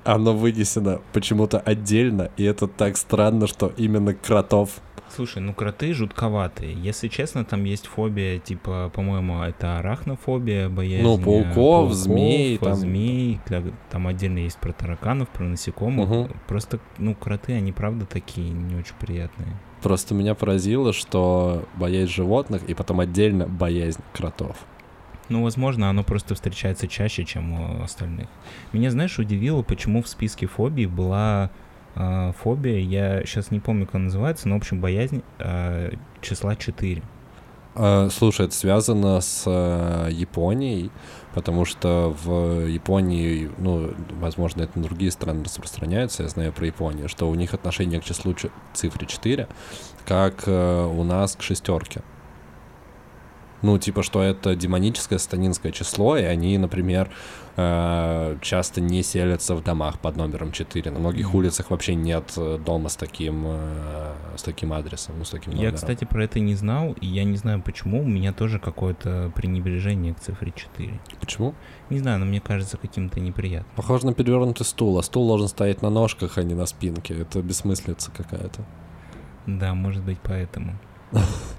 Оно 0.04 0.32
вынесено 0.32 1.00
почему-то 1.12 1.58
отдельно, 1.58 2.30
и 2.36 2.44
это 2.44 2.66
так 2.66 2.96
странно, 2.96 3.46
что 3.46 3.72
именно 3.76 4.14
кротов. 4.14 4.80
Слушай, 5.14 5.42
ну 5.42 5.52
кроты 5.52 5.92
жутковатые. 5.92 6.72
Если 6.72 7.08
честно, 7.08 7.44
там 7.44 7.64
есть 7.64 7.86
фобия, 7.86 8.38
типа, 8.38 8.92
по-моему, 8.94 9.42
это 9.42 9.78
арахнофобия, 9.78 10.68
боязнь 10.68 11.02
Ну, 11.02 11.18
э, 11.18 11.24
пауков, 11.52 11.92
змей, 11.92 12.54
э, 12.54 12.58
там- 12.58 12.74
змей, 12.74 13.40
там 13.90 14.06
отдельно 14.06 14.38
есть 14.38 14.58
про 14.58 14.72
тараканов, 14.72 15.28
про 15.30 15.44
насекомых. 15.44 16.08
Мгм. 16.08 16.30
Просто, 16.46 16.78
ну, 16.98 17.14
кроты, 17.14 17.54
они 17.54 17.72
правда 17.72 18.06
такие 18.06 18.50
не 18.50 18.76
очень 18.76 18.94
приятные. 19.00 19.48
Просто 19.82 20.14
меня 20.14 20.34
поразило, 20.34 20.92
что 20.92 21.64
боязнь 21.74 22.12
животных, 22.12 22.62
и 22.64 22.74
потом 22.74 23.00
отдельно 23.00 23.46
боязнь 23.48 24.02
кротов. 24.12 24.56
Ну, 25.30 25.44
возможно, 25.44 25.88
оно 25.88 26.02
просто 26.02 26.34
встречается 26.34 26.88
чаще, 26.88 27.24
чем 27.24 27.52
у 27.52 27.82
остальных. 27.84 28.26
Меня, 28.72 28.90
знаешь, 28.90 29.16
удивило, 29.20 29.62
почему 29.62 30.02
в 30.02 30.08
списке 30.08 30.48
фобий 30.48 30.86
была 30.86 31.50
э, 31.94 32.32
фобия, 32.42 32.80
я 32.80 33.24
сейчас 33.24 33.52
не 33.52 33.60
помню, 33.60 33.86
как 33.86 33.94
она 33.94 34.04
называется, 34.06 34.48
но, 34.48 34.56
в 34.56 34.58
общем, 34.58 34.80
боязнь 34.80 35.22
э, 35.38 35.92
числа 36.20 36.56
4. 36.56 37.02
Э, 37.76 38.08
Слушай, 38.10 38.46
это 38.46 38.54
связано 38.56 39.20
с 39.20 39.48
Японией, 39.48 40.90
потому 41.32 41.64
что 41.64 42.12
в 42.24 42.66
Японии, 42.66 43.52
ну, 43.58 43.94
возможно, 44.20 44.62
это 44.62 44.76
на 44.80 44.84
другие 44.84 45.12
страны 45.12 45.44
распространяется, 45.44 46.24
я 46.24 46.28
знаю 46.28 46.52
про 46.52 46.66
Японию, 46.66 47.08
что 47.08 47.30
у 47.30 47.36
них 47.36 47.54
отношение 47.54 48.00
к 48.00 48.04
числу 48.04 48.34
цифры 48.72 49.06
4, 49.06 49.46
как 50.06 50.42
у 50.48 51.04
нас 51.04 51.36
к 51.36 51.42
шестерке. 51.42 52.02
Ну, 53.62 53.78
типа, 53.78 54.02
что 54.02 54.22
это 54.22 54.56
демоническое 54.56 55.18
сатанинское 55.18 55.72
число, 55.72 56.16
и 56.16 56.22
они, 56.22 56.56
например, 56.56 57.10
э, 57.56 58.38
часто 58.40 58.80
не 58.80 59.02
селятся 59.02 59.54
в 59.54 59.62
домах 59.62 59.98
под 59.98 60.16
номером 60.16 60.52
4. 60.52 60.90
На 60.90 60.98
многих 60.98 61.34
улицах 61.34 61.70
вообще 61.70 61.94
нет 61.94 62.32
э, 62.36 62.58
дома 62.58 62.88
с 62.88 62.96
таким, 62.96 63.44
э, 63.46 64.14
с 64.36 64.42
таким 64.42 64.72
адресом, 64.72 65.16
ну, 65.18 65.24
с 65.24 65.30
таким 65.30 65.52
Я, 65.52 65.56
номером. 65.58 65.76
кстати, 65.76 66.04
про 66.04 66.24
это 66.24 66.40
не 66.40 66.54
знал, 66.54 66.92
и 67.00 67.06
я 67.06 67.24
не 67.24 67.36
знаю 67.36 67.62
почему, 67.62 68.02
у 68.02 68.06
меня 68.06 68.32
тоже 68.32 68.58
какое-то 68.58 69.30
пренебрежение 69.34 70.14
к 70.14 70.20
цифре 70.20 70.52
4. 70.56 70.98
Почему? 71.20 71.54
Не 71.90 71.98
знаю, 71.98 72.18
но 72.18 72.24
мне 72.24 72.40
кажется 72.40 72.78
каким-то 72.78 73.20
неприятным. 73.20 73.76
Похоже 73.76 74.06
на 74.06 74.14
перевернутый 74.14 74.64
стул, 74.64 74.98
а 74.98 75.02
стул 75.02 75.28
должен 75.28 75.48
стоять 75.48 75.82
на 75.82 75.90
ножках, 75.90 76.38
а 76.38 76.42
не 76.42 76.54
на 76.54 76.66
спинке. 76.66 77.14
Это 77.14 77.42
бессмыслица 77.42 78.10
какая-то. 78.10 78.64
Да, 79.46 79.74
может 79.74 80.02
быть, 80.02 80.18
поэтому. 80.22 80.78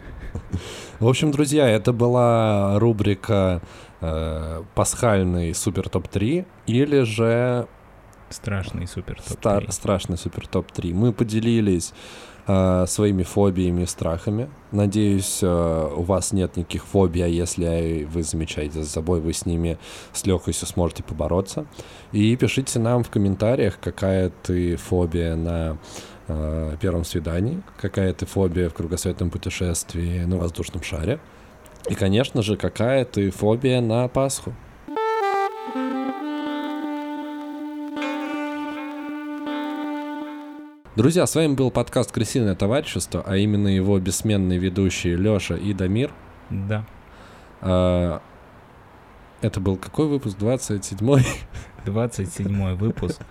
В 0.99 1.07
общем, 1.07 1.31
друзья, 1.31 1.67
это 1.67 1.93
была 1.93 2.79
рубрика 2.79 3.61
э, 4.01 4.63
«Пасхальный 4.75 5.53
супер 5.53 5.89
топ-3» 5.89 6.45
или 6.67 7.01
же 7.01 7.67
Страшный 8.29 8.87
супер 8.87 9.21
стар- 9.25 9.65
топ 9.65 9.73
«Страшный 9.73 10.17
супер 10.17 10.47
топ-3». 10.47 10.93
Мы 10.93 11.11
поделились 11.11 11.93
э, 12.47 12.85
своими 12.87 13.23
фобиями 13.23 13.83
и 13.83 13.85
страхами. 13.85 14.49
Надеюсь, 14.71 15.39
э, 15.41 15.91
у 15.95 16.01
вас 16.03 16.31
нет 16.31 16.55
никаких 16.55 16.85
фобий, 16.85 17.25
а 17.25 17.27
если 17.27 18.07
вы 18.11 18.23
замечаете 18.23 18.83
за 18.83 18.89
собой, 18.89 19.19
вы 19.19 19.33
с 19.33 19.45
ними 19.45 19.77
с 20.13 20.25
легкостью 20.25 20.67
сможете 20.67 21.03
побороться. 21.03 21.65
И 22.13 22.35
пишите 22.37 22.79
нам 22.79 23.03
в 23.03 23.09
комментариях, 23.09 23.79
какая 23.81 24.31
ты 24.43 24.77
фобия 24.77 25.35
на 25.35 25.77
э, 26.27 26.75
первом 26.79 27.03
свидании, 27.03 27.61
какая 27.79 28.13
ты 28.13 28.25
фобия 28.25 28.69
в 28.69 28.73
кругосветном 28.73 29.29
путешествии 29.29 30.19
на 30.25 30.37
воздушном 30.37 30.83
шаре. 30.83 31.19
И, 31.89 31.95
конечно 31.95 32.41
же, 32.41 32.57
какая 32.57 33.05
ты 33.05 33.31
фобия 33.31 33.81
на 33.81 34.07
Пасху. 34.07 34.53
Друзья, 40.95 41.25
с 41.25 41.35
вами 41.35 41.53
был 41.55 41.71
подкаст 41.71 42.11
«Крысиное 42.11 42.53
товарищество», 42.53 43.23
а 43.25 43.37
именно 43.37 43.69
его 43.69 43.97
бессменные 43.97 44.59
ведущие 44.59 45.15
Лёша 45.15 45.55
и 45.55 45.73
Дамир. 45.73 46.11
Да. 46.49 46.85
А, 47.61 48.21
Это 49.41 49.59
был 49.61 49.77
какой 49.77 50.07
выпуск? 50.07 50.37
27-й? 50.37 51.25
27 51.85 52.75
выпуск. 52.75 53.21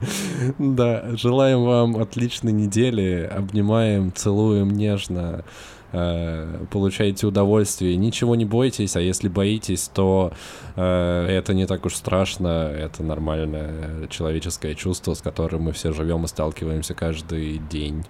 Да, 0.58 1.04
желаем 1.16 1.64
вам 1.64 1.96
отличной 1.96 2.52
недели, 2.52 3.30
обнимаем, 3.30 4.12
целуем 4.12 4.70
нежно, 4.70 5.44
э, 5.92 6.64
получайте 6.70 7.26
удовольствие, 7.26 7.96
ничего 7.96 8.34
не 8.34 8.44
бойтесь, 8.44 8.96
а 8.96 9.00
если 9.00 9.28
боитесь, 9.28 9.88
то 9.88 10.32
э, 10.76 11.26
это 11.28 11.54
не 11.54 11.66
так 11.66 11.84
уж 11.86 11.94
страшно, 11.94 12.70
это 12.72 13.02
нормальное 13.02 14.06
человеческое 14.08 14.74
чувство, 14.74 15.14
с 15.14 15.22
которым 15.22 15.62
мы 15.62 15.72
все 15.72 15.92
живем 15.92 16.24
и 16.24 16.28
сталкиваемся 16.28 16.94
каждый 16.94 17.58
день 17.58 18.04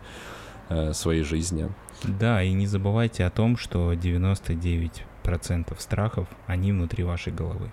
э, 0.68 0.92
своей 0.92 1.22
жизни. 1.22 1.68
Да, 2.04 2.42
и 2.42 2.52
не 2.52 2.66
забывайте 2.66 3.24
о 3.24 3.30
том, 3.30 3.56
что 3.56 3.92
99% 3.92 5.74
страхов, 5.78 6.28
они 6.46 6.72
внутри 6.72 7.04
вашей 7.04 7.32
головы. 7.32 7.70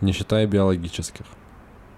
Не 0.00 0.12
считая 0.12 0.46
биологических. 0.46 1.24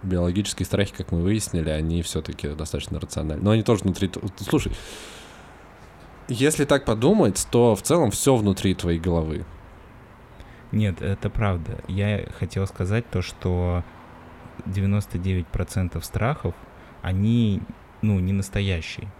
Биологические 0.04 0.66
страхи, 0.66 0.94
как 0.96 1.12
мы 1.12 1.22
выяснили, 1.22 1.70
они 1.70 2.02
все-таки 2.02 2.48
достаточно 2.48 3.00
рациональны. 3.00 3.42
Но 3.42 3.50
они 3.52 3.62
тоже 3.62 3.82
внутри... 3.82 4.10
Слушай, 4.38 4.72
если 6.28 6.64
так 6.64 6.84
подумать, 6.84 7.46
то 7.50 7.74
в 7.74 7.82
целом 7.82 8.10
все 8.10 8.36
внутри 8.36 8.74
твоей 8.74 8.98
головы. 8.98 9.44
Нет, 10.72 11.02
это 11.02 11.30
правда. 11.30 11.78
Я 11.88 12.26
хотел 12.38 12.66
сказать 12.66 13.08
то, 13.10 13.22
что 13.22 13.84
99% 14.66 16.02
страхов, 16.02 16.54
они, 17.02 17.60
ну, 18.02 18.20
не 18.20 18.32
настоящие. 18.32 19.10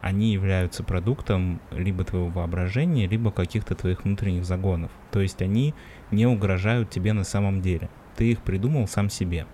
Они 0.00 0.32
являются 0.32 0.82
продуктом 0.82 1.60
либо 1.70 2.04
твоего 2.04 2.28
воображения, 2.28 3.06
либо 3.06 3.30
каких-то 3.30 3.74
твоих 3.74 4.04
внутренних 4.04 4.44
загонов. 4.44 4.90
То 5.10 5.20
есть 5.20 5.40
они 5.40 5.74
не 6.10 6.26
угрожают 6.26 6.90
тебе 6.90 7.12
на 7.12 7.24
самом 7.24 7.62
деле. 7.62 7.88
Ты 8.16 8.32
их 8.32 8.42
придумал 8.42 8.86
сам 8.86 9.08
себе. 9.08 9.46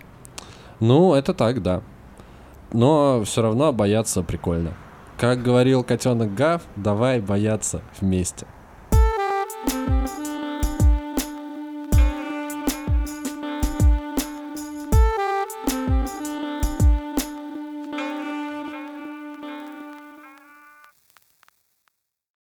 Ну, 0.81 1.15
это 1.15 1.35
так, 1.35 1.63
да. 1.63 1.83
Но 2.73 3.23
все 3.25 3.43
равно 3.43 3.73
бояться 3.73 4.23
прикольно. 4.23 4.73
Как 5.19 5.43
говорил 5.43 5.85
котенок 5.85 6.35
Гав, 6.35 6.63
давай 6.77 7.21
бояться 7.21 7.83
вместе. 8.01 8.47
thank 9.67 10.09
you 10.09 10.20